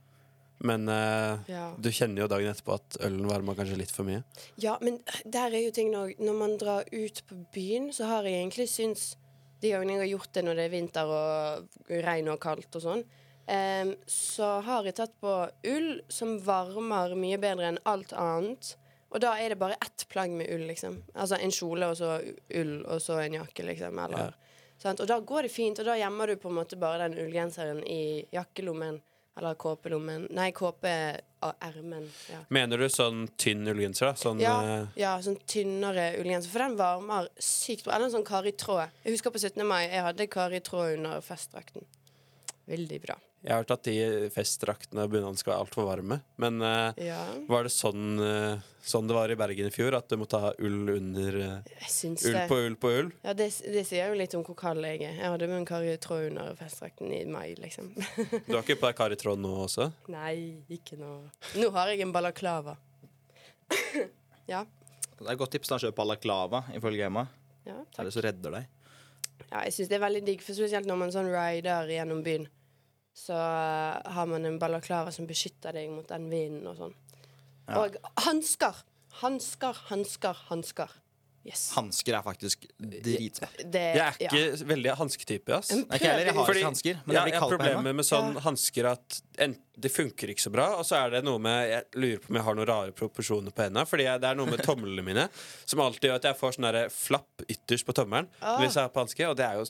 Men 0.59 0.89
eh, 0.89 1.39
Ja. 1.47 1.73
du 1.79 1.89
kjenner 1.89 2.21
jo 2.25 2.27
dagen 2.27 2.51
etterpå 2.51 2.73
at 2.75 2.97
ølen 3.05 3.27
varmer 3.29 3.55
kanskje 3.55 3.77
litt 3.79 3.91
for 3.95 4.03
mye. 4.03 4.23
ja, 4.59 4.77
men 4.81 4.99
der 5.25 5.53
er 5.55 5.63
jo 5.63 5.71
ting 5.71 5.91
når, 5.93 6.15
når 6.19 6.35
man 6.35 6.57
drar 6.59 6.83
ut 6.91 7.21
på 7.29 7.37
byen, 7.55 7.91
så 7.95 8.05
har 8.11 8.23
jeg 8.27 8.41
egentlig 8.41 8.67
syns 8.69 9.15
De 9.61 9.71
gangene 9.73 9.97
jeg 9.97 9.99
har 10.05 10.11
gjort 10.17 10.33
det 10.33 10.43
når 10.45 10.55
det 10.55 10.65
er 10.65 10.69
vinter 10.71 11.09
og 11.11 11.79
regn 11.89 12.29
og 12.31 12.37
kaldt 12.39 12.75
og 12.79 12.81
sånn, 12.85 13.01
em, 13.51 13.89
så 14.07 14.61
har 14.63 14.85
jeg 14.87 14.95
tatt 14.95 15.15
på 15.19 15.33
ull 15.67 15.89
som 16.07 16.37
varmer 16.45 17.11
mye 17.19 17.35
bedre 17.43 17.67
enn 17.67 17.79
alt 17.83 18.13
annet. 18.15 18.77
Og 19.11 19.19
da 19.19 19.33
er 19.35 19.49
det 19.51 19.57
bare 19.59 19.75
ett 19.83 20.05
plagg 20.07 20.31
med 20.31 20.47
ull, 20.53 20.63
liksom. 20.69 21.01
Altså 21.13 21.35
en 21.43 21.51
kjole 21.51 21.89
og 21.91 21.97
så 21.99 22.21
ull, 22.55 22.85
og 22.85 23.01
så 23.03 23.17
en 23.19 23.35
jakke, 23.41 23.65
liksom. 23.67 23.99
Eller, 23.99 24.31
sant? 24.79 25.01
Og 25.03 25.07
da 25.11 25.19
går 25.19 25.41
det 25.49 25.51
fint, 25.51 25.79
og 25.83 25.85
da 25.91 25.97
gjemmer 25.99 26.27
du 26.31 26.35
på 26.39 26.47
en 26.53 26.55
måte 26.61 26.79
bare 26.79 27.09
den 27.09 27.17
ullgenseren 27.19 27.83
i 27.83 28.23
jakkelommen. 28.31 29.01
Eller 29.39 29.55
kåpelommen. 29.55 30.27
Nei, 30.35 30.49
kåpeermen. 30.51 32.09
Ja. 32.27 32.39
Mener 32.51 32.81
du 32.81 32.89
sånn 32.91 33.23
tynn 33.39 33.63
ullgenser? 33.71 34.11
Sånn 34.19 34.41
Ja, 34.43 34.57
eh, 34.65 34.87
ja, 34.99 35.13
sånn 35.23 35.39
tynnere 35.47 36.11
ullgenser. 36.19 36.51
For 36.51 36.65
den 36.65 36.75
varmer 36.79 37.29
sykt 37.39 37.85
bra. 37.87 37.95
Eller 37.95 38.09
en 38.09 38.17
sånn 38.17 38.27
karitråd. 38.27 38.91
Jeg 39.05 39.15
husker 39.15 39.31
på 39.31 39.39
17. 39.39 39.63
mai, 39.63 39.85
jeg 39.87 40.03
hadde 40.03 40.27
karitråd 40.27 40.97
under 40.97 41.23
festdrakten. 41.23 41.87
Veldig 42.67 43.01
bra. 43.07 43.15
Jeg 43.39 43.53
har 43.53 43.61
hørt 43.61 43.71
at 43.71 43.87
de 43.87 44.29
festdraktene 44.35 45.05
og 45.05 45.13
bunadene 45.13 45.39
skal 45.39 45.53
være 45.53 45.63
altfor 45.63 45.85
varme. 45.87 46.17
Men 46.43 46.59
uh, 46.59 46.91
Ja, 46.99 47.19
var 47.47 47.63
det 47.63 47.71
sånn, 47.71 48.19
uh, 48.19 48.59
sånn 48.83 49.07
det 49.07 49.15
var 49.15 49.31
i 49.31 49.37
Bergen 49.39 49.69
i 49.69 49.71
fjor? 49.71 49.95
At 49.95 50.11
du 50.11 50.17
måtte 50.19 50.41
ha 50.43 50.49
ull 50.59 50.91
under 50.97 51.37
uh, 51.39 51.69
Ull 52.09 52.39
på 52.49 52.57
ull 52.65 52.75
på 52.81 52.91
ull? 52.97 53.13
Ja, 53.23 53.35
det, 53.39 53.47
det 53.63 53.85
sier 53.87 54.11
jo 54.11 54.17
litt 54.19 54.35
om 54.35 54.43
hvor 54.43 54.59
kald 54.59 54.83
jeg 54.83 55.05
er. 55.07 55.15
Jeg 55.21 55.31
hadde 55.31 55.47
med 55.47 55.61
en 55.61 56.01
Tråd 56.03 56.27
under 56.33 56.51
festdrakten 56.59 57.15
i 57.15 57.21
mai, 57.31 57.55
liksom. 57.61 57.93
Du 58.49 58.57
har 58.57 58.65
ikke 58.65 58.79
på 58.81 58.89
deg 58.89 58.99
Kari-tråd 58.99 59.39
nå 59.39 59.53
også? 59.69 59.87
Nei, 60.11 60.59
ikke 60.75 60.99
nå. 60.99 61.13
Nå 61.61 61.71
har 61.79 61.93
jeg 61.93 62.03
en 62.03 62.13
balaklava. 62.15 62.75
ja. 64.51 64.65
Det 65.15 65.25
er 65.25 65.33
et 65.33 65.39
godt 65.39 65.55
tips. 65.55 65.71
da 65.71 65.79
kjøpe 65.79 66.01
balaklava, 66.01 66.65
ifølge 66.75 67.07
Emma. 67.07 67.23
Ja, 67.63 67.79
Det 67.79 67.87
er 67.87 67.95
takk. 67.95 68.05
det 68.09 68.15
som 68.17 68.27
redder 68.27 68.59
deg. 68.59 68.69
Ja, 69.49 69.63
jeg 69.63 69.73
syns 69.79 69.89
det 69.89 69.95
er 69.95 70.07
veldig 70.09 70.25
digg, 70.27 70.43
for 70.43 70.57
spesielt 70.57 70.87
når 70.89 71.05
man 71.07 71.11
sånn 71.15 71.31
rider 71.31 71.87
gjennom 71.87 72.19
byen. 72.25 72.49
Så 73.15 73.35
har 73.35 74.25
man 74.29 74.45
en 74.45 74.59
balaklava 74.61 75.11
som 75.11 75.27
beskytter 75.27 75.75
deg 75.75 75.89
mot 75.91 76.07
den 76.07 76.29
vinden 76.31 76.67
og 76.71 76.77
sånn. 76.79 76.95
Ja. 77.67 77.83
Og 77.83 77.97
hansker! 78.25 78.83
Hansker, 79.19 79.75
hansker, 79.89 80.37
hansker. 80.49 80.91
Yes. 81.47 81.69
Hansker 81.73 82.13
er 82.17 82.23
faktisk 82.23 82.65
dritsmart. 82.77 83.61
Jeg 83.63 83.95
er 83.95 84.17
ja. 84.19 84.27
ikke 84.27 84.67
veldig 84.69 84.93
hansketype, 84.99 85.55
ass. 85.55 85.71
Nei, 85.71 85.85
ikke 85.97 86.09
heller. 86.11 86.27
Jeg 86.27 86.35
har 86.35 86.45
Fordi- 86.49 86.59
ikke 86.61 86.69
hansker. 86.69 86.99
Men 87.05 87.15
ja, 87.15 87.23
jeg 87.25 87.39
har 87.39 87.49
problemer 87.49 87.95
med 87.95 88.05
sånn 88.05 88.33
Ja. 88.35 88.39
hansker 88.45 88.85
at 88.91 89.21
en, 89.39 89.55
det 89.79 89.91
funker 89.91 90.29
ikke 90.29 90.43
så 90.45 90.51
bra. 90.51 90.67
Og 90.77 90.85
så 90.85 90.99
er 90.99 91.09
det 91.09 91.23
noe 91.23 91.39
med 91.39 91.69
Jeg 91.69 91.83
lurer 91.95 92.19
på 92.19 92.29
om 92.29 92.35
jeg 92.35 92.43
har 92.43 92.55
noen 92.55 92.67
rare 92.67 92.91
proporsjoner 92.91 93.51
på 93.51 93.63
hendene. 93.63 93.85
Fordi 93.87 94.03
jeg, 94.03 94.21
det 94.21 94.29
er 94.29 94.35
noe 94.35 94.45
med 94.51 94.59
tomlene 94.59 95.03
mine 95.03 95.29
som 95.65 95.79
alltid 95.79 96.09
gjør 96.11 96.15
at 96.15 96.23
jeg 96.23 96.37
får 96.37 96.51
sånn 96.59 96.91
flapp 96.91 97.45
ytterst 97.47 97.85
på 97.85 97.93
tommelen 97.95 98.27
Ah. 98.41 98.59
hvis 98.59 98.75
jeg 98.75 98.83
har 98.83 98.89
på 98.89 98.99
hanske, 98.99 99.29
og 99.29 99.37
det 99.37 99.45
er 99.45 99.53
jo 99.55 99.65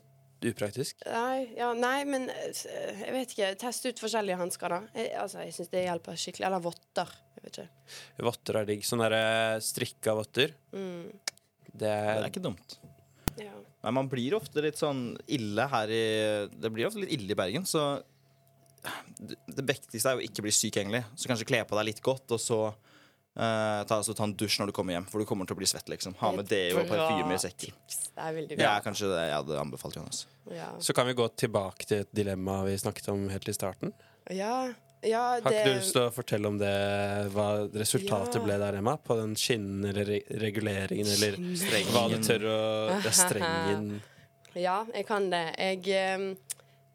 upraktisk. 0.48 1.02
Nei, 1.06 1.50
ja, 1.58 1.72
nei, 1.76 2.04
men 2.08 2.30
eh, 2.32 3.02
jeg 3.04 3.14
vet 3.16 3.34
ikke. 3.36 3.50
Test 3.62 3.86
ut 3.90 4.00
forskjellige 4.00 4.38
hansker, 4.40 4.72
da. 4.76 4.80
Jeg, 4.96 5.10
altså, 5.20 5.42
jeg 5.44 5.56
syns 5.58 5.72
det 5.74 5.84
hjelper 5.86 6.20
skikkelig. 6.20 6.46
Eller 6.48 6.64
votter. 6.64 7.12
Jeg 7.36 7.44
vet 7.46 7.58
ikke. 7.60 7.96
Votter 8.30 8.60
er 8.62 8.70
digg. 8.70 8.86
Sånne 8.88 9.10
der, 9.12 9.60
strikka 9.66 10.16
votter. 10.20 10.54
Mm, 10.76 11.10
Det 11.70 11.80
Det 11.80 11.92
er 11.92 12.30
ikke 12.30 12.44
dumt. 12.48 12.78
ja. 13.40 13.52
Men 13.84 13.94
man 13.96 14.10
blir 14.12 14.34
ofte 14.36 14.60
litt 14.64 14.76
sånn 14.76 15.14
ille 15.32 15.64
her 15.72 15.88
i 15.96 16.04
Det 16.52 16.72
blir 16.74 16.88
ofte 16.90 17.00
litt 17.00 17.14
ille 17.16 17.32
i 17.32 17.38
Bergen, 17.40 17.64
så 17.64 18.02
det, 19.20 19.38
det 19.48 19.64
viktigste 19.68 20.10
er 20.12 20.20
jo 20.20 20.26
ikke 20.28 20.44
bli 20.44 20.52
syk, 20.56 20.78
egentlig. 20.82 21.04
Så 21.16 21.28
kanskje 21.32 21.48
kle 21.48 21.62
på 21.68 21.76
deg 21.80 21.88
litt 21.92 22.02
godt, 22.04 22.32
og 22.36 22.40
så 22.44 22.60
eh, 23.40 23.80
ta, 23.88 23.98
altså, 24.02 24.14
ta 24.18 24.26
en 24.28 24.36
dusj 24.36 24.60
når 24.62 24.72
du 24.72 24.76
kommer 24.76 24.98
hjem, 24.98 25.08
for 25.10 25.24
du 25.24 25.28
kommer 25.30 25.48
til 25.48 25.56
å 25.56 25.62
bli 25.62 25.70
svett, 25.72 25.88
liksom. 25.92 26.14
Ha 26.20 26.34
med 26.36 26.50
deo 26.52 26.82
og 26.82 26.92
parfyme 26.92 27.38
i 27.38 27.40
sekken. 27.42 27.74
Det 27.88 28.26
er 28.28 28.36
veldig 28.36 28.58
bra. 28.60 28.76
er 28.76 28.86
kanskje 28.86 29.10
det 29.14 29.24
jeg 29.30 29.38
hadde 29.38 29.64
anbefalt, 29.64 29.98
Jonas. 30.02 30.26
Ja. 30.52 30.70
Så 30.84 30.94
kan 30.98 31.08
vi 31.08 31.16
gå 31.18 31.28
tilbake 31.40 31.88
til 31.90 32.04
et 32.04 32.14
dilemma 32.16 32.60
vi 32.68 32.76
snakket 32.82 33.10
om 33.16 33.26
helt 33.32 33.50
i 33.50 33.56
starten. 33.56 33.96
ja. 34.30 34.54
ja, 35.02 35.40
Har 35.40 35.54
ikke 35.56 35.64
du 35.70 35.78
lyst 35.78 35.94
til 35.96 36.02
å 36.04 36.12
fortelle 36.12 36.50
om 36.52 36.58
det, 36.60 36.74
hva 37.32 37.46
resultatet 37.72 38.36
Ja. 38.36 38.44
ble 38.44 38.58
der, 38.60 38.78
Emma? 38.82 38.98
På 38.98 39.16
den 39.16 39.36
skinnen 39.40 39.86
eller 39.88 40.04
re 40.06 40.18
reguleringen 40.44 41.08
eller 41.08 41.38
hva 41.94 42.10
du 42.12 42.18
tør 42.20 42.44
å 42.52 42.58
Det 43.00 43.14
er 43.14 43.20
strengen. 43.24 43.92
Ja, 44.58 44.82
jeg 44.92 45.06
kan 45.06 45.30
det. 45.30 45.44
Jeg, 45.62 45.88
eh, 45.94 46.36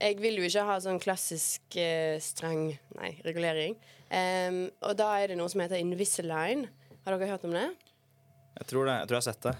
jeg 0.02 0.18
vil 0.20 0.40
jo 0.40 0.48
ikke 0.48 0.64
ha 0.66 0.74
sånn 0.82 0.98
klassisk 1.00 1.76
eh, 1.78 2.18
streng 2.20 2.74
Nei, 2.98 3.12
regulering. 3.24 3.76
Em, 4.10 4.58
og 4.84 4.96
da 4.98 5.10
er 5.20 5.32
det 5.32 5.38
noe 5.38 5.48
som 5.52 5.62
heter 5.64 5.80
Invisalign. 5.80 6.66
Har 7.04 7.16
dere 7.16 7.30
hørt 7.32 7.44
om 7.44 7.54
det? 7.54 7.68
Jeg 8.58 8.68
tror 8.70 8.86
det. 8.88 8.98
Jeg 9.00 9.08
tror 9.08 9.16
jeg 9.18 9.22
har 9.22 9.28
sett 9.32 9.46
det. 9.48 9.54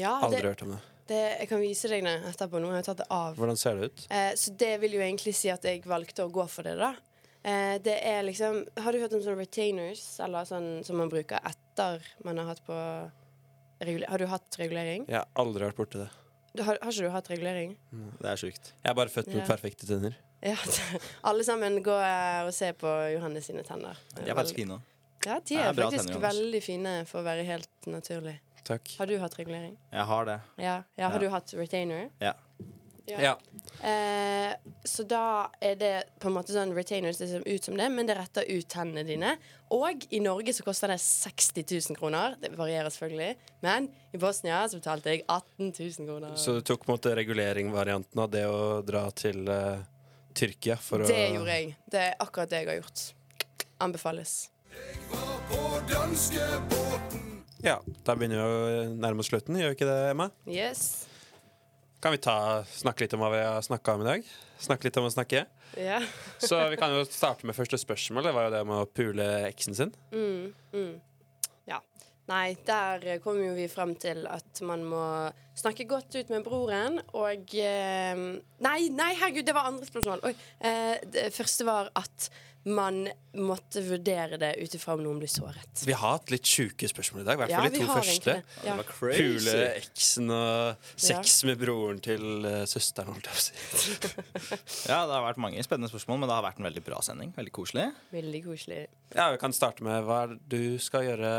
Ja, 0.00 0.14
Aldri 0.22 0.40
det, 0.40 0.48
hørt 0.52 0.62
om 0.62 0.72
det. 0.76 0.80
det, 1.10 1.20
jeg 1.40 1.48
kan 1.50 1.60
vise 1.62 1.88
deg 1.90 2.04
det 2.06 2.16
etterpå. 2.30 2.60
Nå 2.62 2.70
har 2.70 2.80
jeg 2.80 2.88
tatt 2.90 3.02
det 3.02 3.06
av. 3.10 3.36
Hvordan 3.38 3.58
ser 3.58 3.78
det 3.78 3.90
ut? 3.90 4.02
Uh, 4.10 4.32
så 4.38 4.52
det 4.58 4.72
vil 4.82 4.96
jo 4.98 5.00
egentlig 5.04 5.34
si 5.38 5.50
at 5.52 5.64
jeg 5.66 5.82
valgte 5.88 6.26
å 6.26 6.32
gå 6.32 6.46
for 6.50 6.66
det, 6.68 6.76
da. 6.80 6.92
Uh, 7.40 7.76
det 7.80 7.96
er 8.04 8.20
liksom 8.26 8.58
Har 8.84 8.92
du 8.92 9.00
hørt 9.00 9.14
om 9.16 9.22
sånne 9.24 9.40
retainers, 9.40 10.02
eller 10.20 10.44
sånn 10.44 10.82
som 10.84 10.98
man 11.00 11.08
bruker 11.08 11.40
etter 11.48 12.04
man 12.26 12.36
har 12.36 12.50
hatt 12.52 12.60
på 12.66 12.76
Har 12.76 14.18
du 14.20 14.26
hatt 14.28 14.58
regulering? 14.60 15.06
Jeg 15.08 15.16
har 15.22 15.28
aldri 15.40 15.64
vært 15.64 15.78
borti 15.78 16.02
det. 16.02 16.10
Du, 16.52 16.64
har, 16.66 16.76
har 16.82 16.90
ikke 16.92 17.06
du 17.06 17.14
hatt 17.14 17.30
regulering? 17.30 17.76
Det 18.20 18.28
er 18.28 18.36
sjukt. 18.42 18.72
Jeg 18.82 18.90
er 18.92 18.98
bare 18.98 19.08
født 19.14 19.30
med 19.30 19.40
Ja. 19.40 19.46
perfekte 19.48 19.86
tenner. 19.88 20.18
Ja, 20.40 20.56
alle 21.28 21.44
sammen 21.44 21.82
gå 21.84 21.96
eh, 22.00 22.42
og 22.46 22.54
se 22.56 22.72
på 22.80 22.88
Johannes 23.14 23.50
sine 23.50 23.64
tenner. 23.66 23.98
De 24.16 24.28
er 24.28 24.38
veldig 24.38 24.56
fine. 24.56 24.80
Ja, 25.26 25.36
de 25.44 25.56
er, 25.58 25.66
er 25.68 25.76
faktisk 25.76 26.08
tenner, 26.08 26.22
veldig 26.24 26.62
fine 26.64 26.94
for 27.08 27.20
å 27.20 27.26
være 27.26 27.44
helt 27.48 27.90
naturlig. 27.92 28.38
Takk. 28.64 28.94
Har 29.00 29.08
du 29.08 29.18
hatt 29.20 29.36
regulering? 29.40 29.74
Jeg 29.92 30.08
har 30.12 30.28
det. 30.28 30.38
Ja. 30.60 30.76
ja 30.96 31.08
har 31.12 31.20
Ja. 31.20 31.24
du 31.26 31.34
hatt 31.34 31.52
retainer? 31.56 32.08
Ja. 32.20 32.34
Ja. 33.18 33.32
Eh, 33.82 34.52
så 34.84 35.02
da 35.08 35.50
er 35.60 35.74
det 35.80 35.92
på 36.22 36.28
en 36.28 36.36
måte 36.36 36.54
sånn 36.54 36.74
retainers 36.76 37.18
det 37.18 37.30
ser 37.30 37.42
ut 37.46 37.64
som 37.66 37.76
det, 37.78 37.88
men 37.90 38.06
det 38.06 38.16
retter 38.18 38.46
ut 38.46 38.68
tennene 38.70 39.02
dine. 39.06 39.32
Og 39.74 40.04
i 40.14 40.20
Norge 40.22 40.54
så 40.54 40.64
koster 40.66 40.92
det 40.92 41.00
60 41.02 41.64
000 41.90 41.98
kroner. 41.98 42.36
Det 42.40 42.52
varierer 42.58 42.90
selvfølgelig. 42.92 43.32
Men 43.66 43.88
i 44.14 44.20
Bosnia 44.20 44.62
så 44.70 44.78
betalte 44.80 45.14
jeg 45.14 45.24
18 45.26 45.72
000 45.72 46.10
kroner. 46.10 46.36
Så 46.38 46.58
du 46.58 46.62
tok 46.66 46.84
på 46.84 46.92
en 46.92 46.98
måte 46.98 47.14
regulering-varianten 47.18 48.22
av 48.22 48.30
det 48.30 48.44
å 48.50 48.60
dra 48.86 49.08
til 49.16 49.42
eh, 49.50 49.82
Tyrkia 50.36 50.76
for 50.80 51.04
å 51.04 51.08
det 51.10 51.20
gjorde 51.34 51.56
jeg. 51.56 51.74
Det 51.90 52.02
er 52.10 52.16
akkurat 52.22 52.50
det 52.52 52.62
jeg 52.62 52.70
har 52.70 52.80
gjort. 52.80 53.04
Anbefales. 53.80 54.34
Ja, 57.60 57.80
Da 58.04 58.16
begynner 58.16 58.40
vi 58.40 58.42
å 58.44 58.82
nærme 58.94 59.24
oss 59.24 59.30
slutten, 59.32 59.58
gjør 59.60 59.72
vi 59.72 59.78
ikke 59.78 59.88
det, 59.88 59.98
Emma? 60.14 60.30
Yes. 60.48 61.06
Kan 62.00 62.14
vi 62.14 62.20
ta, 62.24 62.62
snakke 62.72 63.04
litt 63.04 63.14
om 63.16 63.20
hva 63.20 63.28
vi 63.34 63.42
har 63.44 63.60
snakka 63.64 63.98
om 63.98 64.04
i 64.04 64.08
dag? 64.08 64.28
Snakke 64.60 64.88
litt 64.88 64.96
om 65.00 65.08
å 65.08 65.12
snakke? 65.12 65.44
Ja. 65.76 66.00
Så 66.40 66.56
vi 66.72 66.78
kan 66.80 66.94
jo 66.94 67.04
starte 67.04 67.46
med 67.46 67.56
første 67.56 67.78
spørsmål. 67.80 68.24
Det 68.26 68.32
var 68.36 68.48
jo 68.48 68.54
det 68.54 68.62
med 68.70 68.80
å 68.80 68.88
pule 68.88 69.26
eksen 69.50 69.76
sin. 69.76 69.92
Mm, 70.14 70.54
mm. 70.72 70.94
Nei, 72.30 72.54
der 72.66 73.18
kom 73.24 73.40
jo 73.42 73.54
vi 73.56 73.66
frem 73.70 73.96
til 73.98 74.22
at 74.30 74.60
man 74.66 74.84
må 74.86 75.04
snakke 75.58 75.86
godt 75.90 76.14
ut 76.14 76.30
med 76.30 76.44
broren, 76.46 77.00
og 77.18 77.56
eh, 77.58 78.20
Nei, 78.62 78.78
nei, 78.94 79.10
herregud, 79.18 79.46
det 79.48 79.56
var 79.56 79.66
andre 79.70 79.88
spørsmål. 79.88 80.22
Oi. 80.28 80.34
Eh, 80.62 80.94
det 81.10 81.30
første 81.34 81.66
var 81.66 81.90
at 81.98 82.30
man 82.68 83.06
måtte 83.40 83.80
vurdere 83.86 84.36
det 84.36 84.50
ut 84.60 84.74
ifra 84.76 84.92
om 84.96 85.00
noen 85.04 85.20
blir 85.22 85.30
såret. 85.32 85.80
Vi 85.86 85.94
har 85.96 86.16
hatt 86.18 86.28
litt 86.32 86.44
sjuke 86.44 86.88
spørsmål 86.90 87.22
i 87.22 87.24
dag. 87.24 87.38
I 87.38 87.40
hvert 87.40 87.52
Ja, 87.54 87.60
fall 87.62 87.70
de 87.72 87.78
vi 87.78 87.86
to 87.86 87.94
første. 87.94 88.34
det. 88.34 88.42
Ja. 88.66 88.74
Det 88.74 88.76
var 88.82 88.88
crazy. 88.90 89.22
Pule 89.22 89.54
eksen 89.78 90.34
og 90.34 90.90
sex 91.00 91.36
med 91.48 91.60
broren 91.62 92.00
til 92.04 92.26
uh, 92.44 92.64
søsteren, 92.68 93.14
holdt 93.14 93.30
jeg 93.30 93.36
på 93.38 93.40
å 93.40 93.84
si. 93.84 93.94
Ja, 94.90 94.98
det 95.08 95.14
har 95.16 95.24
vært 95.24 95.40
mange 95.40 95.62
spennende 95.64 95.88
spørsmål, 95.92 96.20
men 96.20 96.28
det 96.28 96.36
har 96.36 96.44
vært 96.44 96.60
en 96.60 96.68
veldig 96.68 96.84
bra 96.84 97.00
sending. 97.06 97.32
Veldig 97.38 97.54
koselig. 97.56 97.86
Veldig 98.12 98.42
koselig. 98.44 98.82
Ja, 99.16 99.30
Vi 99.32 99.40
kan 99.40 99.56
starte 99.56 99.86
med 99.86 100.04
hva 100.04 100.20
du 100.36 100.76
skal 100.82 101.08
gjøre 101.08 101.32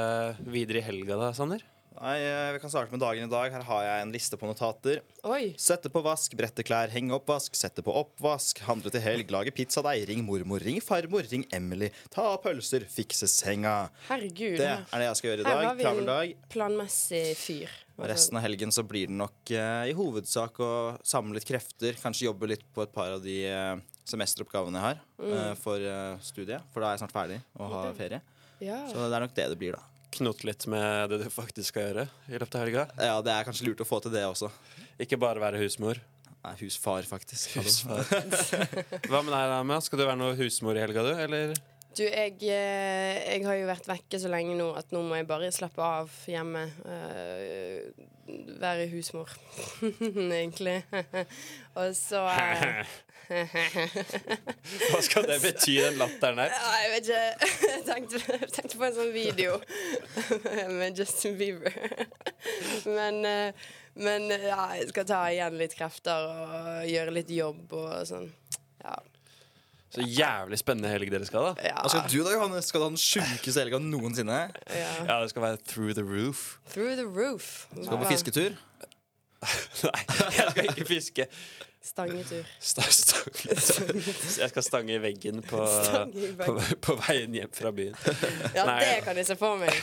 videre 0.50 0.82
i 0.82 0.88
helga, 0.90 1.20
da, 1.22 1.30
Sander? 1.38 1.62
Nei, 2.00 2.18
eh, 2.24 2.54
Vi 2.54 2.60
kan 2.60 2.72
starte 2.72 2.92
med 2.92 3.02
dagen 3.04 3.28
i 3.28 3.32
dag. 3.32 3.52
Her 3.52 3.64
har 3.68 3.84
jeg 3.84 4.04
en 4.06 4.12
liste 4.14 4.38
på 4.40 4.48
notater. 4.48 5.02
Oi! 5.28 5.54
Sette 5.60 5.92
på 5.92 6.02
vask, 6.06 6.34
brette 6.40 6.64
klær, 6.64 6.90
henge 6.94 7.14
oppvask, 7.18 7.54
sette 7.58 7.84
på 7.84 7.92
oppvask, 7.92 8.62
handle 8.64 8.94
til 8.94 9.04
helg, 9.04 9.32
lage 9.34 9.52
pizzadeig, 9.52 10.06
ring 10.08 10.24
mormor, 10.26 10.64
ring 10.64 10.80
farmor, 10.82 11.28
ring 11.30 11.44
Emily, 11.52 11.92
ta 12.14 12.30
av 12.32 12.40
pølser, 12.46 12.88
fikse 12.90 13.28
senga. 13.28 13.92
Herregud. 14.08 14.58
Det 14.62 14.72
er 14.72 15.04
det 15.04 15.10
jeg 15.10 15.20
skal 15.20 15.32
gjøre 15.32 15.44
i 15.44 15.50
dag. 15.50 15.60
Her 15.60 15.68
har 15.68 15.80
vi 15.82 15.90
en 15.92 16.10
dag. 16.10 16.34
planmessig 16.56 17.24
fyr. 17.38 17.78
Og 18.00 18.08
resten 18.10 18.40
av 18.40 18.46
helgen 18.48 18.74
så 18.74 18.82
blir 18.88 19.12
det 19.12 19.18
nok 19.20 19.52
uh, 19.54 19.84
i 19.86 19.94
hovedsak 19.94 20.58
å 20.64 20.72
samle 21.06 21.38
litt 21.38 21.46
krefter. 21.46 22.00
Kanskje 22.02 22.32
jobbe 22.32 22.50
litt 22.56 22.66
på 22.74 22.88
et 22.88 22.96
par 22.96 23.14
av 23.20 23.22
de 23.22 23.38
uh, 23.52 23.76
semesteroppgavene 24.10 24.80
jeg 24.80 24.88
har 24.88 25.04
uh, 25.28 25.54
for 25.60 25.92
studiet. 26.24 26.66
For 26.74 26.82
da 26.82 26.90
er 26.90 26.98
jeg 26.98 27.04
snart 27.04 27.20
ferdig 27.20 27.42
og 27.60 27.76
har 27.76 27.96
ferie. 28.00 28.24
Ja. 28.62 28.82
Så 28.90 28.98
det 29.06 29.18
er 29.18 29.28
nok 29.28 29.38
det 29.38 29.52
det 29.54 29.60
blir, 29.60 29.78
da. 29.78 29.91
Knote 30.12 30.48
litt 30.48 30.66
med 30.72 31.12
det 31.14 31.22
du 31.24 31.28
faktisk 31.32 31.72
skal 31.72 31.86
gjøre 31.88 32.08
i 32.28 32.36
løpet 32.36 32.56
av 32.58 32.66
helga. 32.66 32.88
Ja, 33.00 33.20
det 33.24 33.32
er 33.32 33.46
kanskje 33.48 33.70
lurt 33.70 33.84
å 33.84 33.88
få 33.88 34.02
til 34.04 34.12
det 34.16 34.26
også. 34.28 34.50
Ikke 35.02 35.20
bare 35.22 35.40
være 35.44 35.62
husmor. 35.62 36.02
Nei, 36.42 36.56
husfar, 36.64 37.06
faktisk. 37.06 37.54
Husfar. 37.62 38.02
Hva 39.10 39.22
med 39.22 39.32
deg, 39.32 39.54
Amia? 39.60 39.78
Skal 39.86 40.02
du 40.02 40.08
være 40.08 40.20
noe 40.20 40.36
husmor 40.40 40.78
i 40.78 40.82
helga, 40.84 41.06
du? 41.06 41.12
Eller? 41.16 41.54
Du, 41.92 42.06
jeg, 42.06 42.38
eh, 42.48 43.18
jeg 43.34 43.44
har 43.44 43.58
jo 43.60 43.68
vært 43.68 43.88
vekke 43.90 44.20
så 44.22 44.30
lenge 44.32 44.54
nå 44.56 44.70
at 44.80 44.94
nå 44.96 45.02
må 45.04 45.18
jeg 45.20 45.28
bare 45.28 45.50
slappe 45.52 45.84
av 45.84 46.14
hjemme. 46.30 46.64
Uh, 46.88 48.08
være 48.62 48.86
husmor, 48.94 49.34
egentlig. 50.40 50.78
Og 51.76 51.92
så 51.98 52.22
uh, 52.32 52.94
Hva 53.28 55.02
skal 55.04 55.28
det 55.28 55.42
bety, 55.46 55.76
den 55.82 56.00
latteren 56.00 56.40
der? 56.40 56.56
Ja, 56.56 56.72
jeg 56.86 56.94
vet 56.94 57.12
ikke. 57.12 57.52
Jeg 57.74 57.86
tenkte, 57.92 58.24
jeg 58.38 58.52
tenkte 58.56 58.80
på 58.80 58.88
en 58.88 58.98
sånn 59.02 59.14
video 59.18 59.60
med 60.72 61.04
Justin 61.04 61.36
Bieber. 61.42 61.76
Men, 62.88 63.20
men 64.00 64.32
ja, 64.32 64.64
jeg 64.80 64.94
skal 64.96 65.12
ta 65.12 65.26
igjen 65.34 65.60
litt 65.60 65.76
krefter 65.76 66.32
og 66.32 66.86
gjøre 66.88 67.20
litt 67.20 67.36
jobb 67.36 67.76
og 67.84 68.06
sånn. 68.08 68.32
Ja. 68.80 69.02
Så 69.92 70.06
jævlig 70.08 70.58
spennende 70.62 70.88
helg 70.94 71.10
dere 71.12 71.26
skal, 71.28 71.50
da. 71.52 71.66
ja. 71.68 71.76
Hva 71.84 71.90
skal 71.92 72.06
du 72.14 72.20
da, 72.24 72.32
Johannes? 72.38 72.70
Skal 72.72 72.80
du 72.80 72.86
ha 72.88 72.92
den 72.94 73.02
sjukeste 73.02 73.60
helga 73.66 73.80
noensinne? 73.84 74.38
ja. 74.72 74.92
Ja, 75.04 75.18
det 75.24 75.32
skal 75.34 75.44
være 75.44 75.58
through 75.68 75.94
the 75.98 76.06
roof. 76.08 76.60
Through 76.72 76.96
the 76.96 77.08
roof. 77.08 77.68
Skal 77.76 77.92
du 77.92 77.98
på 78.06 78.12
fisketur? 78.14 78.56
Nei, 79.88 80.02
jeg 80.38 80.52
skal 80.54 80.68
ikke 80.70 80.86
fiske. 80.86 81.26
Stangetur. 81.82 82.46
Sta 82.62 82.84
stang. 82.94 83.38
Jeg 83.42 84.50
skal 84.52 84.64
stange 84.64 84.94
i 84.94 85.00
veggen 85.02 85.40
på, 85.42 85.64
i 86.14 86.28
på, 86.38 86.54
veggen. 86.54 86.78
på 86.86 86.96
veien 87.08 87.38
hjem 87.40 87.50
fra 87.58 87.72
byen. 87.74 87.96
Ja, 88.54 88.68
Nei. 88.70 88.76
det 88.86 89.00
kan 89.08 89.18
jeg 89.18 89.26
se 89.32 89.36
for 89.40 89.58
meg. 89.58 89.74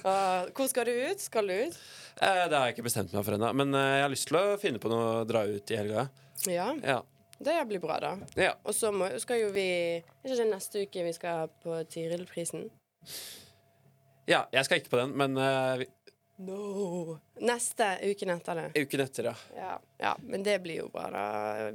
Hvor 0.00 0.70
skal 0.72 0.88
du 0.88 0.94
ut? 1.10 1.20
Skal 1.20 1.52
du 1.52 1.54
ut? 1.68 1.76
Eh, 2.16 2.40
Det 2.48 2.56
har 2.56 2.70
jeg 2.70 2.78
ikke 2.78 2.86
bestemt 2.88 3.12
meg 3.12 3.26
for 3.28 3.36
ennå, 3.36 3.52
men 3.60 3.76
eh, 3.76 3.90
jeg 3.98 4.06
har 4.06 4.14
lyst 4.14 4.30
til 4.32 4.40
å 4.40 4.44
finne 4.64 4.80
på 4.80 4.88
noe 4.92 5.10
å 5.20 5.26
dra 5.28 5.44
ut 5.52 5.74
i 5.76 5.78
helga. 5.82 6.06
Ja, 6.48 6.70
Ja. 6.80 7.02
Det 7.42 7.56
blir 7.68 7.80
bra, 7.82 7.96
da. 8.02 8.12
ja. 8.38 8.52
Og 8.64 8.74
så 8.76 8.90
må, 8.94 9.08
skal 9.22 9.40
jo 9.42 9.48
vi 9.54 9.66
ikke 10.22 10.36
det 10.38 10.46
neste 10.50 10.84
uke 10.86 11.04
vi 11.08 11.12
skal 11.16 11.48
på 11.64 11.80
Tirilprisen? 11.90 12.68
ja 14.30 14.44
jeg 14.54 14.64
skal 14.68 14.78
ikke 14.80 14.92
på 14.92 15.00
den, 15.02 15.16
men 15.18 15.36
uh, 15.38 15.78
vi- 15.82 15.90
No. 16.42 17.18
Neste 17.44 17.86
uken 18.08 18.30
etter 18.34 18.56
det. 18.58 18.82
uken 18.82 19.00
etter, 19.04 19.28
ja. 19.30 19.34
Ja, 19.54 19.74
ja, 20.00 20.12
men 20.26 20.42
det 20.42 20.56
blir 20.64 20.80
jo 20.80 20.88
bra, 20.90 21.04
da. 21.12 21.24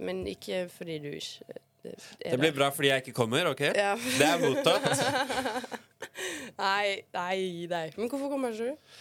Men 0.02 0.26
ikke 0.28 0.66
fordi 0.74 0.98
du 1.04 1.08
ikke 1.14 1.46
det, 1.86 1.94
er 2.26 2.32
Det 2.34 2.40
blir 2.42 2.52
der. 2.52 2.58
bra 2.58 2.68
fordi 2.76 2.90
jeg 2.90 3.04
ikke 3.06 3.14
kommer, 3.16 3.48
OK? 3.54 3.62
Ja. 3.78 3.94
Det 3.96 4.28
er 4.28 4.42
mottatt. 4.44 5.78
Nei, 6.58 7.04
nei, 7.14 7.68
nei. 7.70 7.86
Men 7.96 8.10
hvorfor 8.10 8.32
kommer 8.34 8.52
ikke 8.52 8.72
du? 8.74 8.98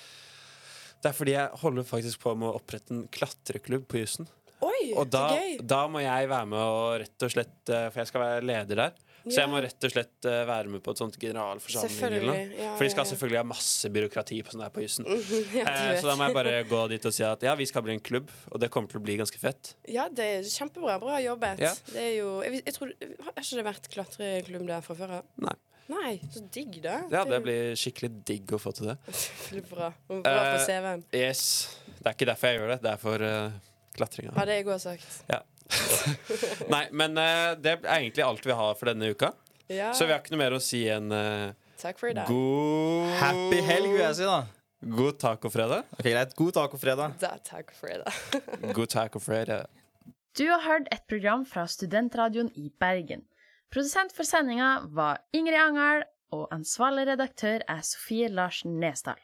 Det 1.03 1.11
er 1.11 1.17
fordi 1.17 1.35
jeg 1.35 1.61
holder 1.63 1.87
faktisk 1.89 2.21
på 2.23 2.35
med 2.39 2.49
å 2.51 2.57
opprette 2.61 2.93
en 2.95 3.07
klatreklubb 3.13 3.87
på 3.91 4.01
jussen. 4.05 4.29
Oi, 4.67 4.93
Og 4.99 5.09
da, 5.13 5.25
gøy! 5.37 5.57
da 5.63 5.83
må 5.91 6.01
jeg 6.05 6.29
være 6.31 6.47
med 6.51 6.63
og 6.63 7.01
rett 7.05 7.27
og 7.27 7.33
slett 7.33 7.71
eh, 7.73 7.89
For 7.93 8.03
jeg 8.03 8.11
skal 8.13 8.25
være 8.25 8.47
leder 8.49 8.81
der. 8.87 9.03
Så 9.27 9.41
jeg 9.41 9.51
må 9.51 9.59
rett 9.59 9.83
og 9.89 9.91
slett 9.91 10.27
eh, 10.31 10.43
være 10.47 10.71
med 10.71 10.83
på 10.87 10.93
et 10.95 11.01
sånt 11.03 11.17
generalforsamling. 11.19 12.53
Ja, 12.61 12.73
For 12.79 12.87
de 12.87 12.91
skal 12.93 13.09
selvfølgelig 13.11 13.41
ha 13.41 13.47
masse 13.51 13.91
byråkrati 13.91 14.39
på 14.47 14.53
sånn 14.55 14.63
der 14.63 14.71
på 14.75 14.85
jussen. 14.85 15.07
Ja, 15.59 15.65
Eh, 15.67 15.97
så 16.01 16.07
da 16.13 16.15
må 16.19 16.29
jeg 16.29 16.37
bare 16.37 16.53
gå 16.71 16.81
dit 16.93 17.09
og 17.11 17.15
si 17.17 17.25
at 17.27 17.43
ja, 17.43 17.55
vi 17.59 17.67
skal 17.67 17.83
bli 17.87 17.97
en 17.97 18.03
klubb, 18.07 18.31
og 18.53 18.61
det 18.63 18.69
kommer 18.75 18.91
til 18.93 19.01
å 19.01 19.05
bli 19.07 19.17
ganske 19.19 19.41
fett. 19.43 19.73
Ja, 19.91 20.07
det 20.13 20.27
er 20.39 20.47
kjempebra. 20.47 20.99
Bra 21.03 21.19
jobbet. 21.25 21.63
Det 21.91 22.03
er 22.03 22.13
jo 22.21 22.37
jeg, 22.47 22.63
jeg 22.67 22.77
tror, 22.79 22.93
Har 23.27 23.35
ikke 23.43 23.59
det 23.61 23.67
vært 23.67 23.89
klatreklubb 23.97 24.67
der 24.71 24.85
fra 24.87 24.99
før 25.03 25.17
av? 25.21 25.27
Nei. 25.43 25.57
Nei, 25.87 26.13
så 26.35 26.41
digg, 26.51 26.81
da. 26.83 26.97
Ja, 27.13 27.21
det 27.29 27.39
blir 27.45 27.77
skikkelig 27.79 28.09
digg 28.27 28.51
å 28.57 28.59
få 28.59 28.73
til 28.75 28.89
det. 28.91 28.97
bra. 29.71 29.93
Bra 30.11 30.23
på 30.23 30.57
Eh, 30.57 30.65
CV-en. 30.67 31.05
Yes. 31.15 31.43
Det 31.99 32.09
er 32.11 32.17
ikke 32.17 32.27
derfor 32.31 32.51
jeg 32.53 32.59
gjør 32.61 32.73
det, 32.75 32.79
det 32.87 32.91
er 32.95 33.03
for 33.03 33.23
uh, 33.27 33.61
klatringa. 33.99 34.35
Hadde 34.37 34.57
jeg 34.57 34.67
òg 34.69 34.83
sagt. 34.83 35.23
Nei, 36.75 36.85
men 36.95 37.19
uh, 37.19 37.55
det 37.59 37.79
er 37.81 37.87
egentlig 37.99 38.25
alt 38.27 38.47
vi 38.47 38.55
har 38.55 38.77
for 38.79 38.93
denne 38.93 39.11
uka. 39.11 39.33
Ja. 39.73 39.91
Så 39.97 40.07
vi 40.07 40.15
har 40.15 40.23
ikke 40.23 40.37
noe 40.37 40.45
mer 40.45 40.55
å 40.55 40.63
si 40.63 40.85
enn 40.93 41.11
uh, 41.11 41.51
Takk 41.81 41.99
for 42.01 42.13
i 42.13 42.15
dag. 42.17 42.31
god 42.31 43.17
Happy 43.21 43.59
helg, 43.67 43.91
vil 43.91 44.05
jeg 44.05 44.19
si, 44.21 44.29
da. 44.29 44.45
God 44.87 45.19
tacofredag. 45.19 45.89
Ok, 45.97 46.05
Greit. 46.07 46.35
God 46.39 46.55
tacofredag. 46.55 47.17
Da. 47.19 47.33
God 48.77 48.93
tacofredag. 48.93 49.67
Du 50.37 50.45
har 50.53 50.63
hørt 50.67 50.91
et 50.93 51.03
program 51.09 51.47
fra 51.49 51.65
Studentradioen 51.67 52.53
i 52.61 52.69
Bergen. 52.81 53.25
Produsent 53.73 54.13
for 54.15 54.29
sendinga 54.29 54.85
var 54.95 55.25
Ingrid 55.35 55.59
Angel, 55.59 56.05
og 56.37 56.47
ansvarlig 56.55 57.07
redaktør 57.09 57.65
er 57.67 57.81
Sofie 57.87 58.29
Larsen 58.29 58.79
Nesdal. 58.83 59.19